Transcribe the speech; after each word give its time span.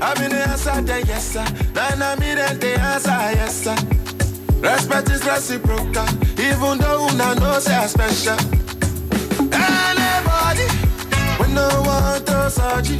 I'm 0.00 0.22
in 0.22 0.30
the 0.30 0.48
answer, 0.48 0.80
then 0.82 1.04
yes, 1.06 1.32
sir. 1.32 1.44
Then 1.72 2.02
I'm 2.02 2.22
in 2.22 2.36
the 2.36 2.72
answer, 2.80 3.10
yes, 3.10 3.64
sir. 3.64 3.76
Respect 4.60 5.10
is 5.10 5.24
reciprocal, 5.24 6.06
even 6.38 6.78
though 6.78 7.06
una 7.08 7.34
know 7.34 7.58
say 7.58 7.74
I 7.74 7.86
special. 7.86 8.36
Anybody, 9.52 10.66
we 11.40 11.46
no 11.54 11.68
want 11.86 12.26
to 12.26 12.50
search. 12.50 12.90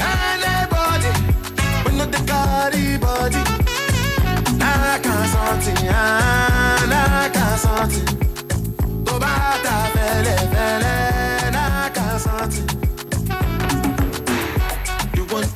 Anybody, 0.00 1.10
we 1.84 1.96
no 1.98 2.04
the 2.06 2.20
carry 2.26 2.96
body. 2.98 3.42
Nah, 4.58 4.98
can't 4.98 5.28
something, 5.34 5.86
nah, 5.86 7.28
can't 7.34 7.60
something. 7.60 8.06
Tó 9.04 9.18
bá 9.18 9.34
ta 9.64 9.76
fẹ́lẹ́ 9.94 10.38
fẹ́lẹ́, 10.52 11.52
nah, 11.52 11.88
can't 11.96 12.20
something. 12.20 12.68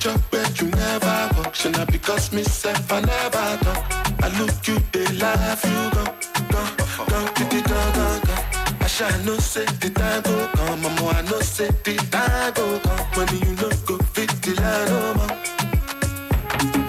You 0.05 0.11
job 0.11 0.21
where 0.30 0.50
you 0.61 0.68
never 0.68 1.30
work, 1.39 1.55
should 1.55 1.73
not 1.73 1.91
because 1.91 2.30
myself 2.30 2.92
I 2.92 3.01
never 3.01 3.65
done. 3.65 3.84
I 4.23 4.29
look 4.38 4.69
you, 4.69 4.79
they 4.92 5.06
laugh, 5.16 5.65
you 5.65 5.91
go, 5.96 6.05
go, 6.52 6.60
go, 7.09 7.24
go, 7.24 7.24
go, 7.33 7.45
go, 7.48 7.92
go, 7.96 8.20
go. 8.27 8.34
I 8.80 8.87
shall 8.87 9.19
no 9.24 9.38
say 9.38 9.65
the 9.65 9.88
time 9.88 10.20
go 10.20 10.46
come, 10.56 10.82
mama, 10.82 11.09
I 11.09 11.23
know 11.23 11.41
say 11.41 11.70
the 11.84 11.96
time 12.10 12.52
go 12.52 12.79
come. 12.80 13.06
When 13.16 13.29
you 13.48 13.56
know 13.56 13.70
go 13.87 13.96
fit 14.12 14.29
the 14.43 14.52
line, 14.60 14.88
no 14.93 15.15
more. 15.15 15.37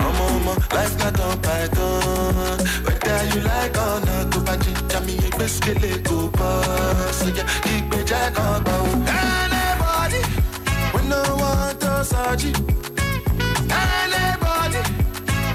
I'm 0.04 0.22
on 0.22 0.46
my 0.46 0.76
life 0.76 1.00
not 1.00 1.18
on 1.22 1.42
python. 1.42 2.58
Whether 2.84 3.24
you 3.34 3.42
like 3.48 3.78
or 3.78 4.02
not, 4.04 4.30
go 4.34 4.44
back 4.44 4.60
to 4.60 5.02
me, 5.06 5.18
a 5.20 5.30
best 5.38 5.64
go 6.04 6.28
boss. 6.32 7.16
So 7.16 7.28
yeah, 7.28 7.48
keep 7.64 7.86
me 7.90 8.04
jack 8.04 8.38
on 8.38 8.62
bow. 8.66 8.84
Anybody, 9.08 10.22
we 10.94 11.08
no 11.08 11.24
want 11.40 11.80
to 11.80 12.04
search 12.04 12.44
it. 12.46 12.85
Anybody, 14.02 14.82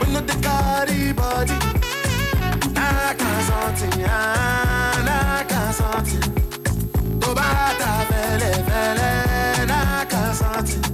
we 0.00 0.06
no 0.12 0.20
the 0.20 0.36
carry 0.46 1.12
body. 1.12 1.56
Nah, 2.76 3.12
can't 3.20 3.42
something, 3.48 4.02
nah, 4.02 5.42
can't 5.50 5.74
something. 5.80 6.26
Tó 7.20 7.28
bá 7.38 7.48
ta 7.80 7.90
fẹ́lẹ́ 8.10 8.54
fẹ́lẹ́, 8.68 9.66
nah, 9.70 10.04
can't 10.12 10.34
something. 10.40 10.84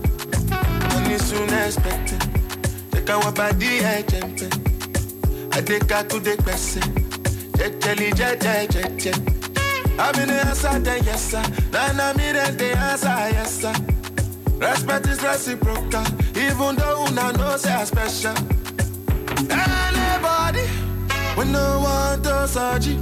Money 0.92 1.18
soon 1.18 1.52
expected. 1.64 2.22
Take 2.92 3.10
our 3.10 3.32
body, 3.32 3.80
jump. 4.10 4.40
I 5.56 5.60
take 5.62 5.90
her 5.90 6.02
to 6.10 6.20
the 6.20 6.36
person. 6.44 6.82
Jejeli, 7.58 8.10
jeje, 8.18 8.68
jeje. 8.74 9.12
I'm 9.98 10.14
in 10.20 10.28
the 10.28 10.34
answer, 10.46 10.78
then 10.80 11.02
yes, 11.04 11.30
sir. 11.30 11.42
Then 11.70 11.98
I'm 11.98 12.20
in 12.20 12.36
the 12.58 12.76
answer, 12.76 13.16
yes, 13.32 13.60
sir. 13.62 13.72
Respect 14.58 15.06
is 15.08 15.22
reciprocal, 15.22 16.04
even 16.36 16.76
though 16.76 17.04
una 17.06 17.32
know 17.32 17.56
say 17.56 17.72
I 17.72 17.84
special. 17.84 18.34
Anybody, 19.50 20.64
we 21.36 21.44
no 21.52 21.80
want 21.84 22.24
to 22.24 22.46
it. 22.86 22.98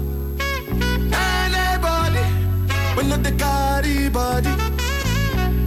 Anybody, 1.15 2.25
we 2.97 3.03
no 3.09 3.17
the 3.17 3.33
carry 3.39 4.09
body. 4.09 4.51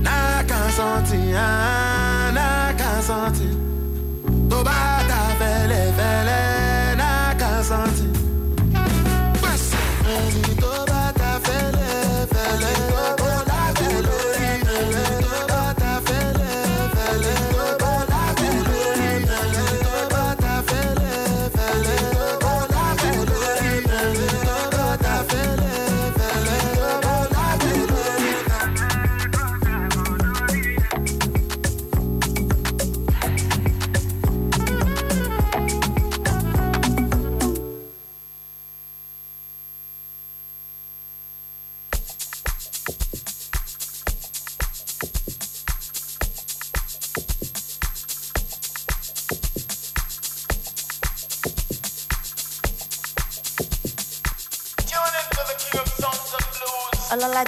Nah, 0.04 0.44
can't 0.44 0.74
something, 0.74 1.34
ah, 1.36 2.32
nah, 2.34 2.78
can't 2.78 3.04
something. 3.04 3.56
Tó 4.50 4.64
bá 4.64 5.04
ta 5.10 5.20
fẹ́lẹ́ 5.40 6.47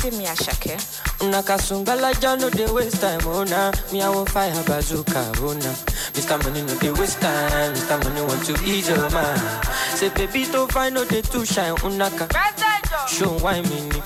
Olalaje 0.09 0.17
Miyashake. 0.17 0.77
Una 1.21 1.43
kasungala 1.43 2.13
ja 2.21 2.35
no 2.35 2.49
waste 2.73 2.99
time, 2.99 3.19
oh 3.25 3.43
nah. 3.43 3.71
Me 3.91 4.01
I 4.01 4.09
want 4.09 4.29
fire 4.29 4.51
bazooka, 4.63 5.31
oh 5.41 5.53
nah. 5.53 5.73
Mr. 6.13 6.43
Money 6.43 6.61
no 6.61 6.75
dey 6.79 6.91
waste 6.91 7.19
time, 7.21 7.73
Mr. 7.73 8.03
Money 8.03 8.21
want 8.21 8.43
to 8.45 8.53
ease 8.65 8.89
your 8.89 9.09
mind. 9.11 9.41
Say 9.95 10.09
baby 10.09 10.45
to 10.45 10.67
find 10.67 10.95
no 10.95 11.05
dey 11.05 11.21
too 11.21 11.45
shine, 11.45 11.71
oh 11.71 11.75
unaka. 11.89 12.27
Show 13.07 13.37
why 13.39 13.61
me 13.61 13.81
ni. 13.89 13.99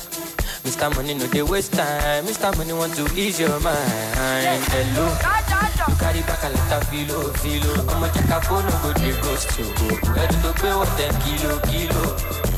Mr. 0.63 0.93
Money 0.95 1.13
no 1.13 1.27
dey 1.27 1.41
waste 1.43 1.73
time, 1.73 2.25
Mr. 2.25 2.55
Money 2.57 2.73
want 2.73 2.93
to 2.95 3.05
ease 3.15 3.39
your 3.39 3.59
mind. 3.59 4.63
Hello. 4.71 5.07
You 5.87 5.95
carry 5.99 6.21
back 6.21 6.43
a 6.43 6.49
lot 6.49 6.71
of 6.81 6.87
filo, 6.89 7.33
filo. 7.39 7.73
I'ma 7.91 8.07
check 8.11 8.29
a 8.29 8.41
phone, 8.41 8.65
no 8.65 8.71
go 8.81 8.93
dey 8.93 9.11
ghost 9.21 9.57
you. 9.59 9.65
Ready 10.11 10.35
to 10.41 10.53
pay 10.59 10.73
what 10.75 10.87
ten 10.97 11.13
kilo, 11.21 11.59
kilo. 11.67 12.52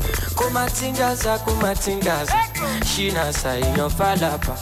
Kumatingaza 0.50 1.38
kumatingaza 1.44 2.34
shina 2.90 3.24
ṣàìyàn 3.42 3.90
fàlàpà 3.98 4.54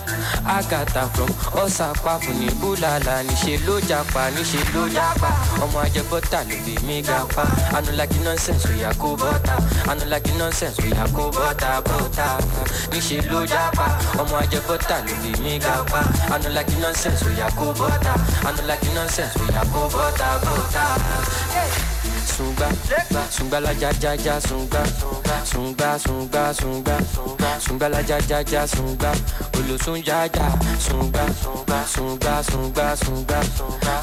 àgàtà 0.57 1.03
from 1.15 1.31
ọ̀sàpàfù 1.63 2.31
ní 2.41 2.49
búlàlà 2.61 3.15
níṣẹ́ 3.29 3.59
ló 3.67 3.75
japa 3.89 4.23
níṣẹ́ 4.35 4.65
ló 4.75 4.83
japa 4.97 5.29
ọmọ 5.65 5.79
ajẹbọ́tà 5.87 6.39
ló 6.49 6.57
bí 6.65 6.75
mi 6.87 6.97
ga 7.09 7.19
pa 7.35 7.45
anulagi 7.77 8.19
nonsense 8.25 8.67
oya 8.73 8.91
kó 9.01 9.09
bọ́tà 9.21 9.55
anulagi 9.91 10.33
nonsense 10.41 10.81
oya 10.87 11.05
kó 11.17 11.25
bọ́tà 11.37 11.71
bọ́tà 11.89 12.27
níṣẹ́ 12.93 13.21
ló 13.31 13.41
japa 13.53 13.87
ọmọ 14.21 14.35
ajẹbọ́tà 14.43 14.97
ló 15.07 15.13
bí 15.23 15.31
mi 15.45 15.55
ga 15.65 15.75
pa 15.91 16.01
anulagi 16.35 16.77
nonsense 16.83 17.23
oya 17.29 17.49
kó 17.59 17.67
bọ́tà 17.79 18.13
anulagi 18.49 18.89
nonsense 18.97 19.37
oya 19.45 19.63
kó 19.73 19.81
bọ́tà 19.95 20.29
bọ́tà. 20.45 20.85
Sunga, 22.35 22.69
sunga 23.31 23.61
la 23.61 23.71
ja 23.71 23.91
ja 24.03 24.15
ja 24.15 24.41
sunga, 24.41 24.83
sunga 25.45 25.99
sunga 25.99 26.53
sunga, 26.53 26.99
sunga 27.61 27.89
la 27.89 28.01
ja 28.01 28.19
ja 28.29 28.41
ja 28.41 28.67
sunga, 28.67 29.13
olosun 29.55 30.03
ja 30.05 30.25
ja 30.25 30.51
sunga, 30.81 31.27
sunga 31.87 32.43
sunga 32.43 32.97
sunga, 32.97 33.39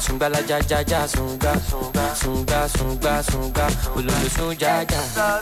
sunga 0.00 0.28
la 0.30 0.38
ja 0.48 0.58
ja 0.70 0.80
ja 0.80 1.06
sunga, 1.06 1.52
sunga 2.14 2.68
sunga 2.68 3.22
sunga, 3.22 3.66
olosun 3.96 4.56
ja 4.58 4.80
ja. 4.80 5.40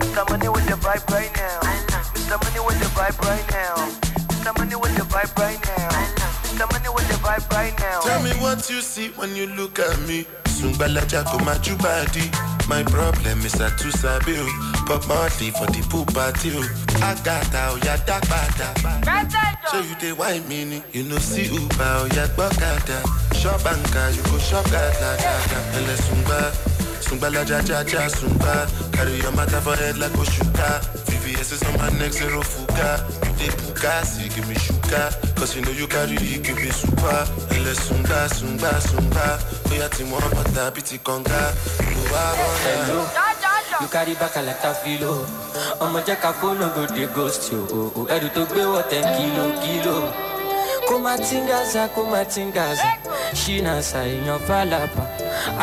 Mr. 0.00 0.28
Money 0.28 0.48
with 0.48 0.66
the 0.66 0.76
vibe 0.76 1.10
right 1.10 1.32
now. 1.36 1.60
Mr. 2.14 2.36
Money 2.44 2.60
with 2.60 2.78
the 2.78 2.86
vibe 2.92 3.18
right 3.22 3.50
now. 3.52 4.29
Mr. 4.40 4.56
Money 4.58 4.74
with 4.76 4.96
the 4.96 5.02
vibe 5.02 5.36
right 5.36 5.60
now. 5.66 5.88
Mr. 6.48 6.72
Money 6.72 6.88
with 6.94 7.06
the 7.08 7.14
vibe 7.20 7.44
right 7.52 7.78
now. 7.78 8.00
Tell 8.00 8.22
me 8.22 8.30
what 8.40 8.70
you 8.70 8.80
see 8.80 9.08
when 9.10 9.36
you 9.36 9.46
look 9.48 9.78
at 9.78 10.00
me. 10.08 10.24
Sungbalaja 10.48 11.24
go 11.28 11.38
my. 11.44 11.60
My 12.66 12.82
problem 12.84 13.40
is 13.44 13.60
I 13.60 13.68
too 13.76 13.90
sabi 13.90 14.36
o. 14.38 14.46
Pop 14.86 15.06
Marley 15.08 15.50
for 15.50 15.66
the 15.66 15.84
pool 15.90 16.06
party 16.06 16.52
oh. 16.54 16.64
o. 16.64 17.04
Agata 17.04 17.68
o 17.72 17.76
ya 17.84 17.98
dagbada. 18.08 18.72
So 19.70 19.80
you 19.80 19.94
dey 20.00 20.12
wine 20.12 20.48
me 20.48 20.64
ni. 20.64 20.82
You 20.92 21.02
know 21.02 21.18
see 21.18 21.44
Uber 21.52 22.00
o 22.00 22.06
ya 22.16 22.24
gbọ́kada. 22.32 23.04
Shop 23.36 23.60
anka 23.60 24.16
you 24.16 24.22
go 24.22 24.38
shop 24.38 24.64
gada 24.70 25.16
gada. 25.20 25.58
Ẹlẹ 25.76 26.79
sungba. 27.10 27.30
Sungbalaja 27.30 27.60
ja 27.68 27.82
ja 27.84 28.08
sungba. 28.10 28.66
Carry 28.92 29.18
your 29.18 29.32
matter 29.32 29.60
for 29.60 29.76
head 29.76 29.98
like 29.98 30.12
Oshuka. 30.12 30.80
VVS 31.06 31.52
is 31.52 31.62
on 31.64 31.76
my 31.78 31.88
neck 31.98 32.12
zero 32.12 32.40
fuga. 32.42 33.02
You 33.26 33.32
dey 33.38 33.50
puka, 33.56 34.04
see 34.06 34.28
give 34.28 34.48
me 34.48 34.54
sugar. 34.54 35.10
Cause 35.36 35.56
you 35.56 35.62
know 35.62 35.70
you 35.72 35.86
carry 35.86 36.14
it, 36.16 36.42
give 36.42 36.56
me 36.56 36.70
super. 36.70 37.26
Ẹlẹ 37.50 37.74
sunga 37.74 38.28
sunga 38.28 38.80
sunga. 38.80 39.38
Oya 39.72 39.88
ti 39.88 40.04
mọ 40.04 40.18
bàtà 40.36 40.70
bí 40.74 40.82
ti 40.82 40.98
kànga. 40.98 41.52
Mo 41.94 42.02
wá 42.12 42.22
Hello. 42.64 43.06
You 43.80 43.88
carry 43.88 44.14
back 44.14 44.36
a 44.36 44.42
lot 44.42 44.64
of 44.64 44.76
filo. 44.82 45.26
Ọmọ 45.80 46.00
jẹ́ 46.06 46.16
ká 46.22 46.32
fóònù 46.40 46.68
go 46.74 46.86
dey 46.94 47.06
ghost 47.14 47.52
yo. 47.52 47.58
o, 47.58 47.64
oh, 47.72 47.76
o. 47.76 48.00
Oh, 48.00 48.00
oh. 48.00 48.06
Ẹrù 48.14 48.28
tó 48.34 48.44
gbé 48.44 48.62
wọ̀ 48.64 48.82
ten 48.90 49.04
kilo 49.16 49.44
kilo. 49.62 49.96
Kó 50.88 50.98
má 50.98 51.16
tingaza 51.16 51.88
kó 51.94 52.02
má 52.12 52.24
tingaza. 52.24 52.88
Ṣínà 53.34 53.74
ṣàìyàn 53.90 54.38
fàlàpà. 54.48 55.04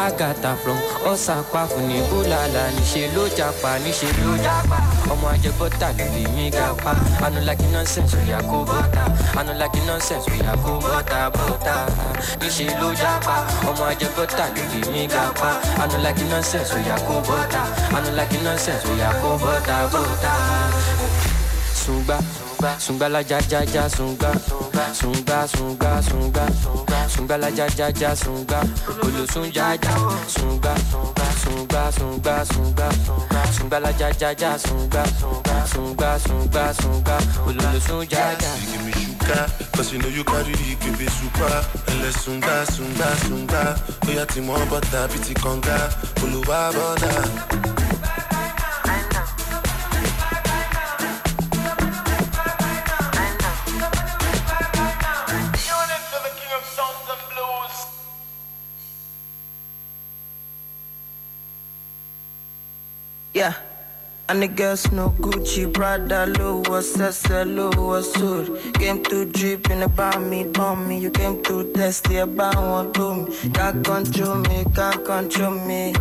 àgàtà 0.05 0.51
from 0.63 0.77
ọ̀sàpá 1.11 1.61
fún 1.71 1.85
ní 1.89 1.97
búlàlà 2.09 2.63
níṣẹ́ 2.77 3.11
ló 3.15 3.23
japa 3.37 3.71
níṣẹ́ 3.83 4.11
ló 4.23 4.31
japa 4.45 4.77
ọmọ 5.11 5.27
ajẹbọ́tà 5.33 5.87
ló 5.97 6.05
fi 6.13 6.23
mí 6.35 6.45
ga 6.57 6.67
pa 6.83 6.91
anu 7.25 7.39
like 7.47 7.65
nonsense 7.73 8.15
oya 8.19 8.39
kó 8.49 8.57
bọ́tà 8.69 9.03
anu 9.39 9.53
like 9.61 9.79
nonsense 9.87 10.27
oya 10.33 10.53
kó 10.65 10.71
bọ́tà 10.85 11.19
bọ́tà 11.35 11.75
níṣẹ́ 12.41 12.69
ló 12.81 12.87
ọmọ 13.69 13.83
ajẹbọ́tà 13.91 14.45
ló 14.55 14.61
fi 14.71 14.79
mí 14.91 15.03
ga 15.13 15.23
pa 15.39 15.49
anu 15.83 15.97
like 16.05 16.23
nonsense 16.31 16.71
oya 16.77 16.95
kó 17.07 17.15
bọ́tà 17.27 17.61
anu 17.97 18.09
like 18.17 18.37
nonsense 18.45 18.85
oya 18.91 19.09
kó 19.21 19.29
bọ́tà 19.43 19.75
bọ́tà. 19.93 20.33
Sungba, 21.81 22.17
sungba 22.79 23.07
la 23.09 23.21
ja 23.21 23.39
ja 23.49 23.61
ja 23.63 23.89
sungba, 23.89 24.31
sungba 24.93 25.47
sungba 25.47 26.01
sungba, 26.01 26.45
sungba 27.07 27.37
la 27.37 27.49
ja 27.49 27.67
ja 27.77 27.89
ja 27.89 28.15
sungba, 28.15 28.61
olosun 29.03 29.51
ja 29.53 29.73
ja 29.73 29.93
sungba, 30.27 30.75
sungba 31.43 31.91
sungba 31.91 32.45
sungba, 32.45 32.89
sungba 33.51 33.79
la 33.79 33.91
ja 33.91 34.09
ja 34.19 34.31
ja 34.31 34.57
sungba, 34.57 35.03
sungba 35.71 36.19
sungba 36.19 36.73
sungba, 36.73 37.17
olosun 37.45 38.07
ja 38.09 38.31
ja. 38.31 38.51
Give 38.71 38.85
me 38.85 38.91
sugar, 38.91 39.47
cause 39.75 39.93
you 39.93 39.99
know 39.99 40.09
you 40.09 40.23
carry 40.23 40.53
the 40.53 40.91
me 40.97 41.07
super. 41.07 41.65
Ele 41.87 42.11
sunga, 42.11 42.65
sunga, 42.65 43.15
sunga. 43.27 43.75
Oya 44.07 44.25
ti 44.25 44.41
mo 44.41 44.53
butter, 44.69 45.07
biti 45.09 45.33
konga. 45.35 45.89
Oluwa 46.23 46.71
boda. 46.73 47.07
Yeah. 47.07 47.76
And 64.29 64.43
the 64.43 64.49
girls 64.49 64.91
no 64.91 65.11
Gucci, 65.21 65.73
Prada, 65.73 66.25
Louis, 66.25 66.83
Sessa, 66.83 67.45
Louis, 67.45 68.11
Suit. 68.11 68.73
Came 68.73 69.01
to 69.03 69.23
dripping 69.23 69.83
about 69.83 70.21
me, 70.21 70.43
bomb 70.43 70.89
me. 70.89 70.99
You 70.99 71.11
came 71.11 71.41
to 71.43 71.71
test 71.71 72.03
the 72.09 72.23
about 72.23 72.93
one 72.93 73.25
me. 73.25 73.49
Can't 73.51 73.85
control 73.85 74.35
me, 74.35 74.65
can't 74.75 75.05
control 75.05 75.51
me. 75.51 75.93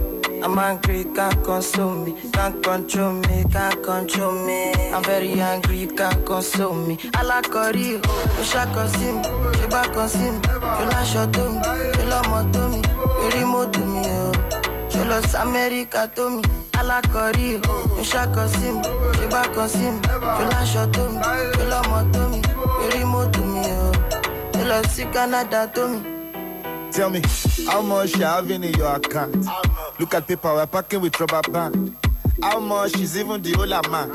I'm 0.43 0.59
angry, 0.59 1.05
can't 1.15 1.41
console 1.45 1.95
me. 1.95 2.17
Can't 2.33 2.61
control 2.65 3.13
me, 3.13 3.45
can't 3.53 3.81
control 3.85 4.33
me. 4.45 4.73
I'm 4.93 5.05
very 5.05 5.41
angry, 5.41 5.87
can't 5.87 6.27
console 6.27 6.75
me. 6.75 6.99
I 7.15 7.23
like 7.23 7.49
Corio, 7.49 8.01
you 8.39 8.45
shall 8.45 8.67
consume 8.75 9.23
me. 9.23 9.61
You 9.61 9.69
back 9.69 9.93
consume 9.93 10.41
me. 10.41 10.49
You 10.53 10.87
like 10.91 11.07
shot 11.07 11.33
to 11.33 11.49
me. 11.49 11.61
You 12.03 12.11
love 12.11 12.29
more 12.29 12.53
to 12.53 12.69
me. 12.71 12.83
You 13.23 13.41
remote 13.41 13.73
to 13.75 13.81
me, 13.81 14.03
oh. 14.05 14.33
You 14.95 15.05
lost 15.05 15.35
America 15.35 16.11
to 16.17 16.31
me. 16.31 16.43
Alákọ̀rí 16.79 17.49
o 17.73 17.77
ń 18.01 18.03
ṣàkọ 18.11 18.43
sí 18.55 18.69
mi 18.77 18.83
ṣe 19.17 19.27
bá 19.33 19.43
kan 19.55 19.69
sí 19.75 19.87
mi 19.95 20.01
o 23.85 23.91
ṣe 24.69 24.79
sí 24.95 25.05
canada 25.13 25.67
tó. 25.75 25.85
Tell 26.93 27.11
me, 27.11 27.21
how 27.69 27.83
much 27.83 28.17
you 28.17 28.25
have 28.25 28.51
in 28.51 28.63
your 28.63 28.97
account? 28.97 29.47
Look 29.99 30.15
at 30.15 30.27
paper, 30.27 30.55
we're 30.55 30.67
packing 30.67 31.01
with 31.03 31.19
rubber 31.21 31.43
band. 31.53 31.95
How 32.43 32.59
much 32.59 32.97
is 32.99 33.17
even 33.19 33.43
the 33.43 33.53
whole 33.53 33.73
amount? 33.73 34.15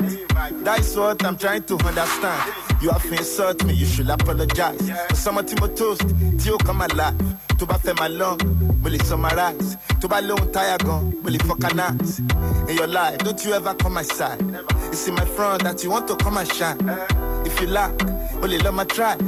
That's 0.64 0.96
what 0.96 1.24
I'm 1.24 1.36
trying 1.36 1.62
to 1.64 1.74
understand. 1.78 2.52
You 2.80 2.90
have 2.90 3.04
insult 3.12 3.64
me, 3.64 3.74
you 3.74 3.86
should 3.86 4.10
apologize. 4.10 4.90
For 5.10 5.14
someone 5.14 5.46
to 5.46 5.68
toast, 5.68 6.02
till 6.38 6.58
come 6.58 6.82
alive. 6.82 7.16
To 7.58 7.66
bá 7.66 7.78
fẹ́ 7.78 7.94
máa 7.94 8.08
long, 8.18 8.38
will 8.82 8.94
it 8.94 9.04
summarize? 9.06 9.76
To 10.00 10.08
bá 10.08 10.18
lóhun 10.20 10.50
táyà 10.52 10.76
gan, 10.84 11.12
will 11.22 11.34
it 11.36 11.48
organize? 11.48 12.20
In 12.72 12.78
your 12.78 12.86
life, 12.86 13.18
don't 13.18 13.44
you 13.44 13.52
ever 13.52 13.74
come 13.74 13.92
my 13.92 14.02
side. 14.02 14.40
It's 14.86 15.06
in 15.06 15.12
my 15.14 15.26
front 15.26 15.62
that 15.64 15.84
you 15.84 15.90
want 15.90 16.08
to 16.08 16.16
come 16.16 16.38
and 16.38 16.50
shine. 16.50 16.78
If 17.44 17.60
you 17.60 17.66
lack, 17.66 17.92
only 18.36 18.56
let 18.60 18.72
my 18.72 18.84
try. 18.84 19.18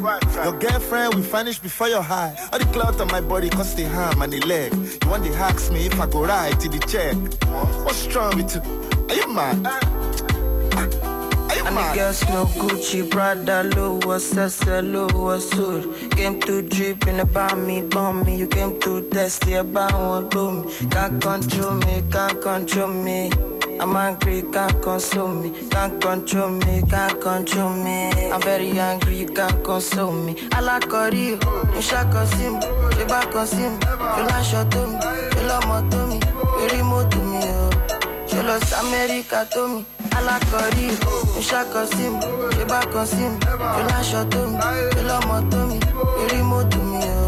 Your 0.42 0.58
girlfriend 0.58 1.12
will 1.12 1.20
vanish 1.20 1.58
before 1.58 1.88
your 1.88 2.00
eye. 2.00 2.34
All 2.50 2.58
the 2.58 2.64
clout 2.72 2.98
on 3.02 3.08
my 3.08 3.20
body 3.20 3.50
cause 3.50 3.74
the 3.74 3.86
harm 3.86 4.22
and 4.22 4.32
the 4.32 4.40
leg. 4.46 4.72
You 4.72 5.10
want 5.10 5.26
to 5.26 5.34
ask 5.34 5.70
me 5.70 5.84
if 5.84 6.00
I 6.00 6.06
go 6.06 6.24
right 6.24 6.58
to 6.58 6.68
the 6.70 6.78
check. 6.88 7.16
What's 7.84 8.06
wrong 8.16 8.34
with 8.34 8.54
you? 8.54 8.62
Are 9.10 9.14
you 9.14 9.28
mad? 9.34 10.03
You 11.74 11.94
girls 11.94 12.22
no 12.28 12.46
Gucci, 12.46 13.10
Prada, 13.10 13.64
Louis, 13.64 14.22
Sessa, 14.22 14.80
Louis, 14.80 15.40
Suit. 15.50 16.10
Came 16.12 16.38
to 16.42 16.62
dripping 16.62 17.18
about 17.18 17.58
me, 17.58 17.82
bomb 17.82 18.24
me. 18.24 18.36
You 18.36 18.46
came 18.46 18.78
to 18.82 19.02
test 19.10 19.40
the 19.44 19.54
about 19.54 20.30
one 20.32 20.64
me. 20.64 20.88
Can't 20.88 21.20
control 21.20 21.72
me, 21.72 22.02
can't 22.12 22.40
control 22.40 22.88
me. 22.88 23.28
I'm 23.80 23.96
angry, 23.96 24.42
can't 24.52 24.80
console 24.82 25.26
me. 25.26 25.50
Can't 25.70 26.00
control 26.00 26.50
me, 26.50 26.82
can't 26.88 27.20
control 27.20 27.70
me. 27.70 28.30
I'm 28.30 28.40
very 28.42 28.70
angry, 28.78 29.16
you 29.16 29.26
can't 29.26 29.64
console 29.64 30.12
me. 30.12 30.36
I 30.52 30.60
like 30.60 30.88
Corio, 30.88 31.40
you 31.74 31.82
shall 31.82 32.08
consume 32.08 32.60
me. 32.60 32.66
You 33.00 33.06
back 33.06 33.32
consume 33.32 33.78
me. 33.80 33.86
You 34.16 34.26
like 34.26 34.44
shot 34.44 34.70
to 34.70 34.86
me. 34.86 35.40
You 35.40 35.48
love 35.48 35.66
more 35.66 35.90
to 35.90 36.06
me. 36.06 36.20
You 36.60 36.78
remote 36.78 37.10
to 37.10 37.18
me, 37.18 37.40
oh. 37.42 37.70
lọ 38.48 38.56
sí 38.66 38.74
amẹ́ríkà 38.80 39.40
tó 39.52 39.62
mi 39.72 39.80
alákọ̀rí 40.16 40.86
ń 41.38 41.40
ṣàkọ 41.48 41.80
sí 41.92 42.04
mi 42.12 42.20
ṣe 42.56 42.64
bá 42.70 42.80
kan 42.92 43.06
sí 43.06 43.24
mi 43.32 43.38
ṣe 43.74 43.82
láṣọ 43.90 44.20
tó 44.32 44.40
mi 44.50 44.58
ṣe 44.94 45.02
lọ́mọ 45.08 45.36
tó 45.50 45.58
mi 45.68 45.76
eré 46.22 46.38
mọ́tò 46.50 46.78
mi 46.90 46.98
o 47.22 47.26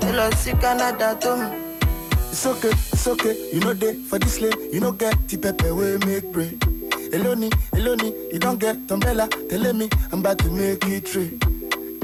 ṣe 0.00 0.10
lọ 0.18 0.24
sí 0.42 0.50
canada 0.62 1.14
tó 1.22 1.36
mi. 1.36 1.46
It's 2.34 2.46
okay, 2.46 2.70
it's 2.92 3.06
okay. 3.06 3.34
You 3.52 3.60
know 3.60 3.74
they 3.74 3.94
for 3.94 4.18
this 4.18 4.40
lane, 4.40 4.58
you 4.72 4.80
know 4.80 4.90
get 4.90 5.14
the 5.28 5.36
pepper 5.38 5.72
we 5.72 5.96
make 6.04 6.32
brain. 6.32 6.58
Eloni, 7.14 7.48
Eloni, 7.72 8.10
you 8.32 8.40
don't 8.40 8.58
get 8.58 8.76
umbrella. 8.90 9.28
Telling 9.48 9.78
me 9.78 9.88
I'm 10.10 10.18
about 10.18 10.38
to 10.38 10.50
make 10.50 10.84
it 10.84 11.06
true. 11.06 11.30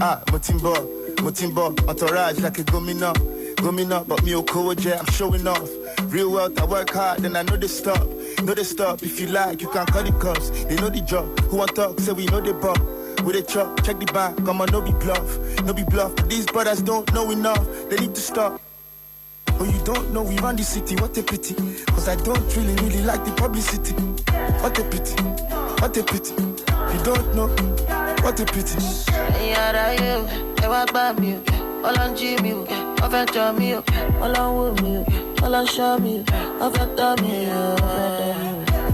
Ah, 0.00 0.20
Motimbo, 0.30 0.72
Motimbo, 1.16 1.74
entourage 1.88 2.38
like 2.38 2.60
a 2.60 2.62
gomina, 2.62 3.12
gomina, 3.56 4.06
but 4.06 4.22
me 4.22 4.32
okowo 4.34 4.76
jet, 4.78 5.00
I'm 5.00 5.06
showing 5.06 5.46
off. 5.48 5.68
Real 6.08 6.30
wealth, 6.32 6.58
I 6.60 6.64
work 6.64 6.90
hard, 6.90 7.24
and 7.24 7.36
I 7.36 7.42
know 7.42 7.56
they 7.56 7.68
stop. 7.68 8.06
Know 8.42 8.54
they 8.54 8.64
stop. 8.64 9.02
If 9.02 9.20
you 9.20 9.28
like, 9.28 9.60
you 9.62 9.68
can 9.68 9.86
call 9.86 10.02
the 10.02 10.12
cops. 10.12 10.50
They 10.50 10.76
know 10.76 10.88
the 10.90 11.00
job. 11.02 11.38
Who 11.50 11.58
want 11.58 11.74
talk? 11.76 12.00
Say 12.00 12.12
we 12.12 12.26
know 12.26 12.40
the 12.40 12.54
ball. 12.54 12.76
With 13.24 13.36
a 13.36 13.42
chop, 13.42 13.82
check 13.84 13.98
the 14.00 14.06
bank. 14.06 14.44
Come 14.44 14.60
on, 14.62 14.68
no 14.72 14.80
be 14.80 14.92
bluff, 14.92 15.38
no 15.64 15.72
be 15.74 15.84
bluff. 15.84 16.16
These 16.28 16.46
brothers 16.46 16.80
don't 16.80 17.12
know 17.12 17.30
enough. 17.30 17.64
They 17.90 17.96
need 17.96 18.14
to 18.14 18.20
stop. 18.20 18.60
Oh, 19.60 19.64
you 19.64 19.78
don't 19.84 20.10
know 20.14 20.22
we 20.22 20.38
run 20.38 20.56
the 20.56 20.62
city, 20.64 20.96
what 20.96 21.16
a 21.18 21.22
pity. 21.22 21.54
Cause 21.88 22.08
I 22.08 22.16
don't 22.16 22.56
really, 22.56 22.74
really 22.82 23.02
like 23.02 23.22
the 23.26 23.32
publicity. 23.32 23.92
What 23.92 24.78
a 24.78 24.84
pity, 24.84 25.22
what 25.82 25.94
a 25.98 26.02
pity. 26.02 26.32
You 26.32 27.04
don't 27.04 27.34
know, 27.36 27.48
what 28.24 28.40
a 28.40 28.46
pity. 28.46 28.78
yẹ 29.36 30.16
o 30.16 30.24
ẹ 30.62 30.66
wá 30.68 30.84
gbà 30.86 31.12
mí 31.20 31.34
o 31.36 31.40
wọ́n 31.82 31.92
lọ 31.96 32.04
ń 32.08 32.12
jí 32.16 32.30
mi 32.42 32.52
o 32.52 32.64
wọ́n 32.64 33.10
fẹ́ 33.12 33.24
jọ 33.34 33.44
mí 33.58 33.68
o 33.76 33.80
wọ́n 35.42 36.70
fẹ́ 36.74 36.86
tọ́ 36.96 37.10
mi 37.22 37.34
o. 37.60 37.64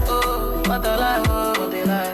Oh, 0.09 0.63
what 0.67 0.85
a 0.85 0.93
life, 1.01 1.27
oh, 1.29 1.69
they 1.69 1.83
lie. 1.83 2.11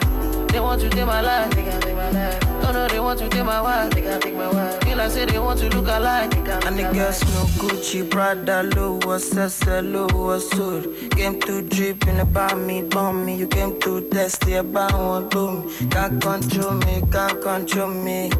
They 0.50 0.60
want 0.60 0.80
to 0.80 0.88
take 0.90 1.06
my 1.06 1.20
life, 1.20 1.50
they 1.54 1.62
can't 1.62 1.82
take 1.82 1.96
my 1.96 2.10
life. 2.10 2.38
Oh 2.64 2.72
no, 2.72 2.88
they 2.88 3.00
want 3.00 3.18
to 3.20 3.28
take 3.28 3.44
my 3.44 3.60
wife, 3.60 3.90
they 3.94 4.02
can't 4.02 4.22
take 4.22 4.36
my 4.36 4.50
wife. 4.50 4.80
Feel 4.82 4.98
like 4.98 5.10
say 5.10 5.24
they 5.24 5.38
want 5.38 5.58
to 5.60 5.68
look 5.70 5.88
alike, 5.88 6.30
they 6.30 6.42
can't 6.42 6.64
And 6.64 6.76
the 6.78 6.82
girls 6.92 7.20
no 7.34 7.42
Gucci, 7.60 8.08
Prada, 8.10 8.62
Louis, 8.74 9.22
Sessa, 9.30 9.76
Louis, 9.82 10.48
Suit. 10.50 11.10
Came 11.12 11.40
to 11.40 11.62
dripping 11.62 12.18
about 12.20 12.58
me, 12.58 12.82
bomb 12.82 13.24
me. 13.24 13.36
You 13.36 13.46
came 13.46 13.78
to 13.80 14.08
test 14.10 14.40
the 14.46 14.54
about 14.56 14.92
one 15.32 15.64
me. 15.64 15.88
Can't 15.90 16.20
control 16.20 16.72
me, 16.72 17.02
can't 17.12 17.40
control 17.40 17.88
me. 17.88 18.30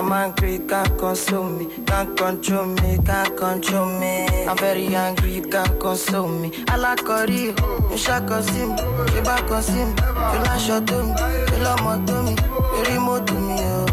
I'm 0.00 0.10
angry, 0.12 0.58
can't 0.60 0.96
console 0.98 1.44
me. 1.44 1.66
Can't 1.84 2.16
control 2.16 2.64
me, 2.64 2.96
can't 3.04 3.36
control 3.36 3.84
me. 4.00 4.24
I'm 4.46 4.56
very 4.56 4.86
angry, 4.94 5.34
you 5.34 5.42
can't 5.42 5.78
console 5.78 6.26
me. 6.26 6.50
I 6.68 6.76
like 6.76 7.04
Corio, 7.04 7.54
you 7.90 7.98
shall 7.98 8.26
consume 8.26 8.76
me. 8.76 8.82
You 9.14 9.20
back 9.20 9.46
consume 9.46 9.90
me. 9.90 10.00
You 10.00 10.38
like 10.42 10.58
shot 10.58 10.86
to 10.86 11.02
me. 11.02 11.12
You 11.52 11.62
love 11.62 11.82
more 11.82 12.00
to 12.06 12.22
me. 12.22 12.32
You 12.32 12.94
remote 12.94 13.26
to 13.26 13.34
me, 13.34 13.56
oh. 13.60 13.86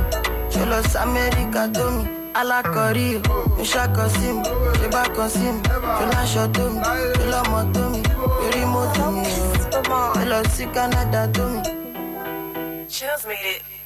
You 0.55 0.65
lost 0.67 0.95
America 0.95 1.69
to 1.73 1.91
me. 1.91 2.31
I 2.33 2.43
like 2.43 2.65
Corio, 2.67 3.21
you 3.57 3.65
shall 3.65 3.93
consume 3.93 4.43
me. 4.43 4.49
You 4.81 4.89
back 4.89 5.13
consume 5.13 5.61
me. 5.61 5.67
You 5.67 6.05
like 6.07 6.27
shot 6.29 6.53
to 6.53 6.69
me. 6.69 6.79
You 7.19 7.31
love 7.31 7.49
more 7.49 7.67
to 7.73 7.89
me. 7.89 7.99
You 7.99 8.61
remote 8.61 8.95
to 8.95 9.11
me, 9.11 9.23
oh. 9.91 10.13
You 10.15 10.29
lost 10.29 10.57
Canada 10.73 11.29
to 11.33 11.49
me. 11.49 12.87
Chills 12.87 13.27
made 13.27 13.57
it. 13.57 13.76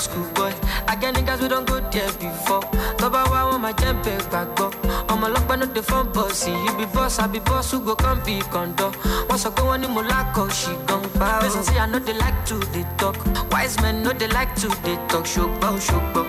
School 0.00 0.24
boy. 0.34 0.52
I 0.88 0.96
get 0.96 1.14
niggas 1.14 1.40
we 1.40 1.48
don't 1.48 1.66
go 1.66 1.80
there 1.90 2.12
before. 2.14 2.62
Baba 2.98 3.24
wa 3.30 3.50
want 3.50 3.62
my 3.62 3.72
jump 3.72 4.02
back 4.04 4.54
go. 4.56 4.70
I'm 5.08 5.22
a 5.22 5.28
lock 5.28 5.48
no 5.58 5.66
the 5.66 5.82
phone 5.82 6.10
bossy. 6.12 6.50
You 6.52 6.72
be 6.78 6.86
boss, 6.86 7.18
I 7.18 7.26
be 7.26 7.38
boss 7.40 7.70
who 7.70 7.80
go 7.80 7.94
come 7.94 8.20
be 8.24 8.40
condo. 8.50 8.92
Once 9.28 9.46
I 9.46 9.50
go 9.54 9.68
on 9.68 9.84
in 9.84 9.90
Molako, 9.90 10.50
she 10.50 10.72
gon' 10.86 11.02
bow. 11.18 11.40
Listen, 11.42 11.62
see, 11.62 11.78
I 11.78 11.86
know 11.86 11.98
they 11.98 12.14
like 12.14 12.44
to 12.46 12.54
they 12.72 12.84
talk. 12.96 13.16
Wise 13.52 13.80
men 13.82 14.02
know 14.02 14.12
they 14.12 14.28
like 14.28 14.54
to 14.56 14.68
they 14.82 14.96
talk. 15.08 15.26
Show 15.26 15.48
bow, 15.60 15.78
show 15.78 16.00
bow. 16.14 16.26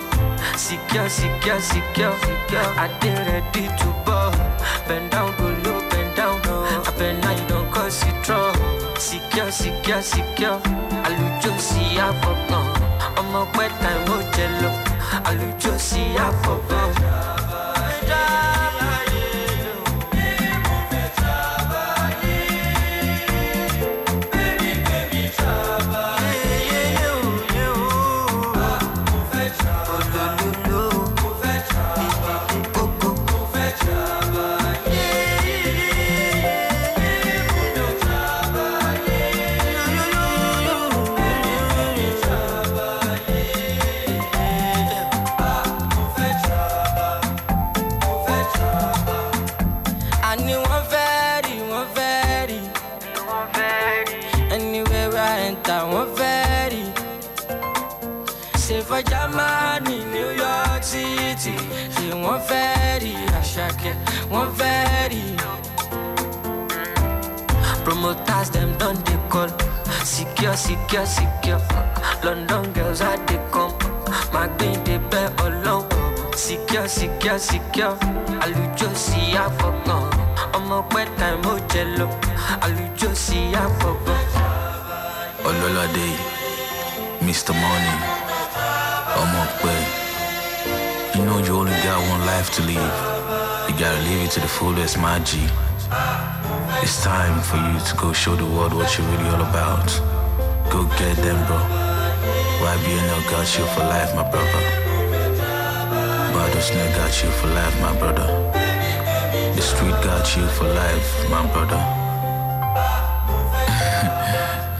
Secure, 0.57 1.07
secure, 1.09 1.59
secure, 1.61 2.13
secure. 2.19 2.67
I 2.83 2.87
did 2.99 3.17
ready 3.27 3.67
to 3.79 3.85
bow. 4.05 4.31
Bend 4.87 5.11
down, 5.11 5.35
go 5.37 5.47
low, 5.63 5.79
bend 5.89 6.15
down. 6.15 6.41
I 6.87 6.93
bend 6.97 7.21
now 7.21 7.31
you 7.31 7.47
don't 7.47 7.71
cause 7.71 8.03
it 8.03 8.23
trouble. 8.23 8.99
Secure, 8.99 9.51
secure, 9.51 10.01
secure. 10.01 10.59
Àlùjọ 11.07 11.51
sí 11.67 11.83
àfọ̀gàn. 12.07 12.21
Ọmọ 12.21 12.29
pẹ́ 12.31 12.51
time 12.51 12.60
ó 13.67 14.17
jẹ 14.37 14.47
lọ. 14.61 14.71
Àlùjọ 15.29 15.71
sí 15.77 16.01
show 98.21 98.35
the 98.35 98.45
world 98.45 98.71
what 98.71 98.95
you're 98.95 99.07
really 99.07 99.29
all 99.29 99.41
about. 99.41 99.89
Go 100.69 100.85
get 100.99 101.17
them, 101.25 101.39
bro. 101.47 101.57
YBNL 102.69 103.23
got 103.31 103.49
you 103.57 103.65
for 103.73 103.79
life, 103.79 104.13
my 104.13 104.21
brother. 104.29 104.61
Badosne 106.31 106.85
got 106.97 107.13
you 107.23 107.31
for 107.39 107.47
life, 107.47 107.75
my 107.81 107.97
brother. 107.97 108.27
The 109.55 109.61
street 109.61 109.97
got 110.05 110.37
you 110.37 110.45
for 110.49 110.65
life, 110.65 111.29
my 111.31 111.41
brother. 111.51 111.81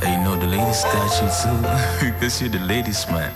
Hey, 0.01 0.13
you 0.13 0.24
know 0.24 0.36
the 0.36 0.45
ladies 0.45 0.83
got 0.93 1.12
you 1.19 1.29
too. 1.41 2.12
Cause 2.19 2.41
you're 2.41 2.51
the 2.51 2.60
ladies, 2.60 3.07
man. 3.07 3.33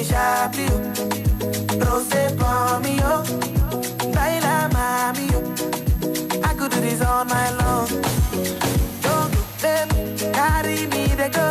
Me 0.00 0.06
sharply 0.06 0.66
o 0.72 1.84
rose 1.84 2.22
pọn 2.38 2.82
mi 2.82 2.94
o 3.12 3.16
laila 4.16 4.56
mami 4.74 5.26
o 5.36 5.40
i 6.48 6.54
could 6.58 6.70
do 6.72 6.80
this 6.80 7.00
all 7.02 7.24
night 7.24 7.52
long. 7.60 7.88
Don't 9.04 9.30
go, 9.34 9.42
babe, 9.62 10.32
carry 10.32 10.86
me 10.92 11.02
dey 11.20 11.28
go, 11.28 11.48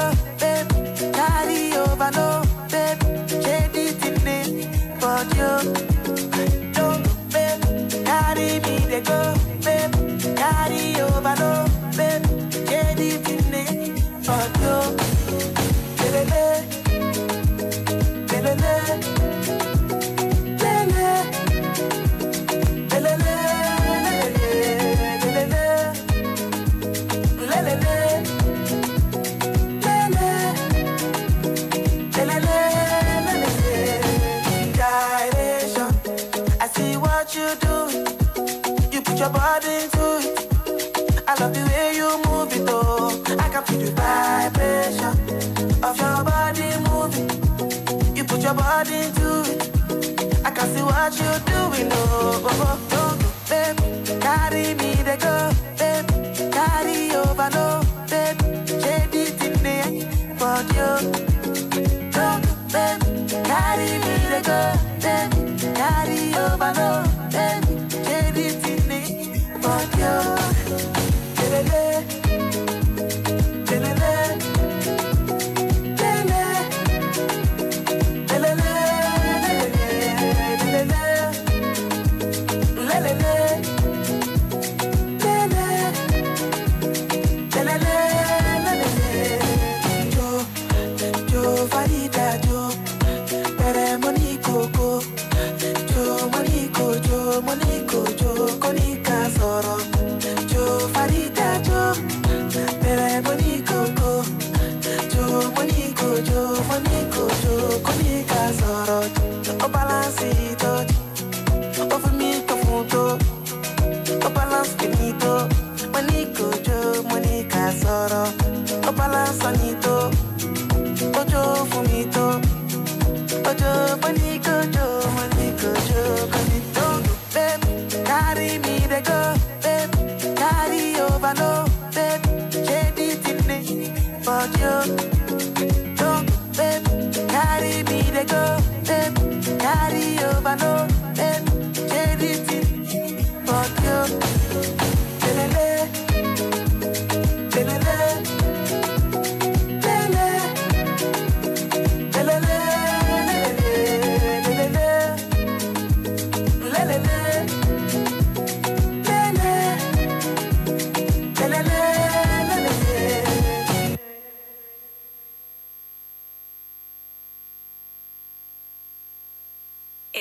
like 69.70 69.96
you. 69.98 70.39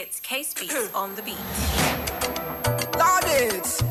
It's 0.00 0.20
Case 0.20 0.54
Beats 0.54 0.90
on 0.94 1.16
the 1.16 1.22
beat. 1.22 1.34
Love 2.96 3.24
it. 3.26 3.87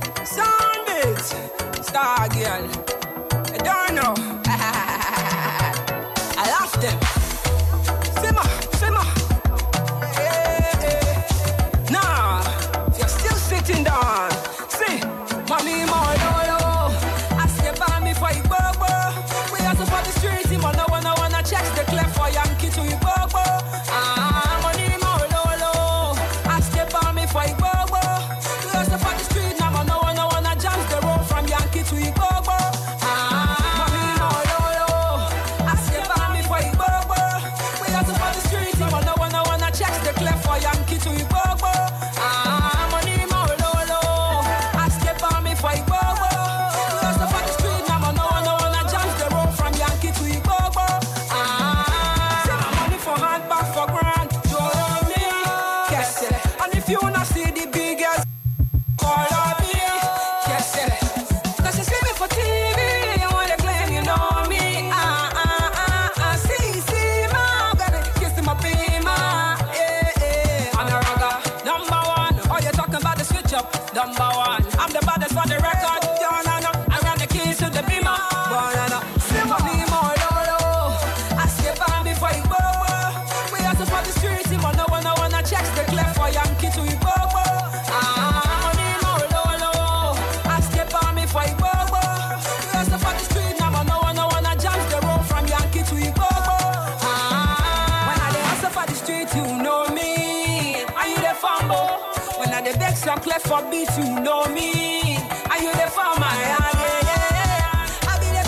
for 103.17 103.23
clef 103.23 103.41
for 103.43 103.61
beef, 103.71 103.89
you 103.97 104.19
know 104.21 104.45
me. 104.47 105.17
Are 105.49 105.61
you 105.61 105.71
there 105.73 105.89
for 105.89 106.11
my? 106.19 106.33
Yeah, 106.39 106.57
yeah, 106.73 107.09
yeah. 107.09 108.11
I 108.11 108.13
be 108.21 108.29
the 108.37 108.43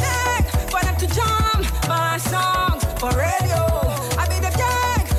for 0.71 0.81
them 0.81 0.95
to 0.97 1.07
jam 1.07 1.59
my 1.87 2.17
songs 2.17 2.83
for 2.99 3.09
radio. 3.09 3.61
I 4.17 4.25
be 4.29 4.39
the 4.39 4.51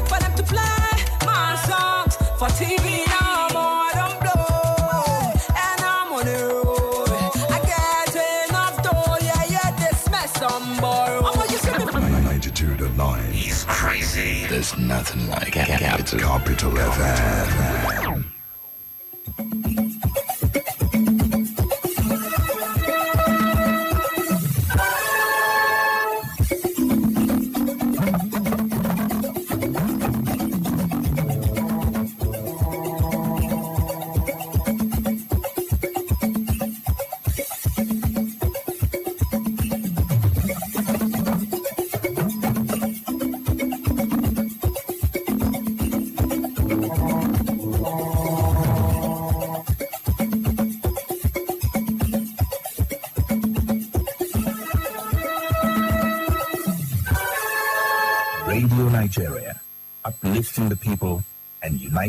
for 0.08 0.18
them 0.18 0.34
to 0.36 0.42
play 0.42 0.86
my 1.24 1.56
songs 1.68 2.16
for 2.38 2.48
TV. 2.48 3.04
Oh, 3.08 3.46
me? 13.30 13.50
Crazy. 13.66 14.46
There's 14.46 14.76
nothing 14.76 15.28
like 15.28 15.52
Capital, 15.52 15.78
Capital, 15.78 16.18
Capital 16.20 16.70
FM. 16.72 17.96
FM. 18.04 18.29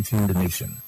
Uniting 0.10 0.34
the 0.34 0.40
nation. 0.42 0.82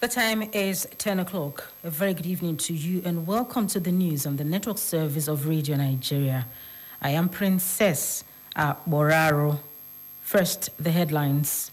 The 0.00 0.08
time 0.08 0.42
is 0.52 0.88
10 0.98 1.20
o'clock. 1.20 1.72
A 1.84 1.90
very 1.90 2.12
good 2.12 2.26
evening 2.26 2.56
to 2.56 2.72
you 2.74 3.02
and 3.04 3.24
welcome 3.24 3.68
to 3.68 3.78
the 3.78 3.92
news 3.92 4.26
on 4.26 4.36
the 4.36 4.42
network 4.42 4.78
service 4.78 5.28
of 5.28 5.46
Radio 5.46 5.76
Nigeria. 5.76 6.46
I 7.00 7.10
am 7.10 7.28
Princess 7.28 8.24
Boraro. 8.56 9.60
First, 10.22 10.70
the 10.82 10.90
headlines. 10.90 11.70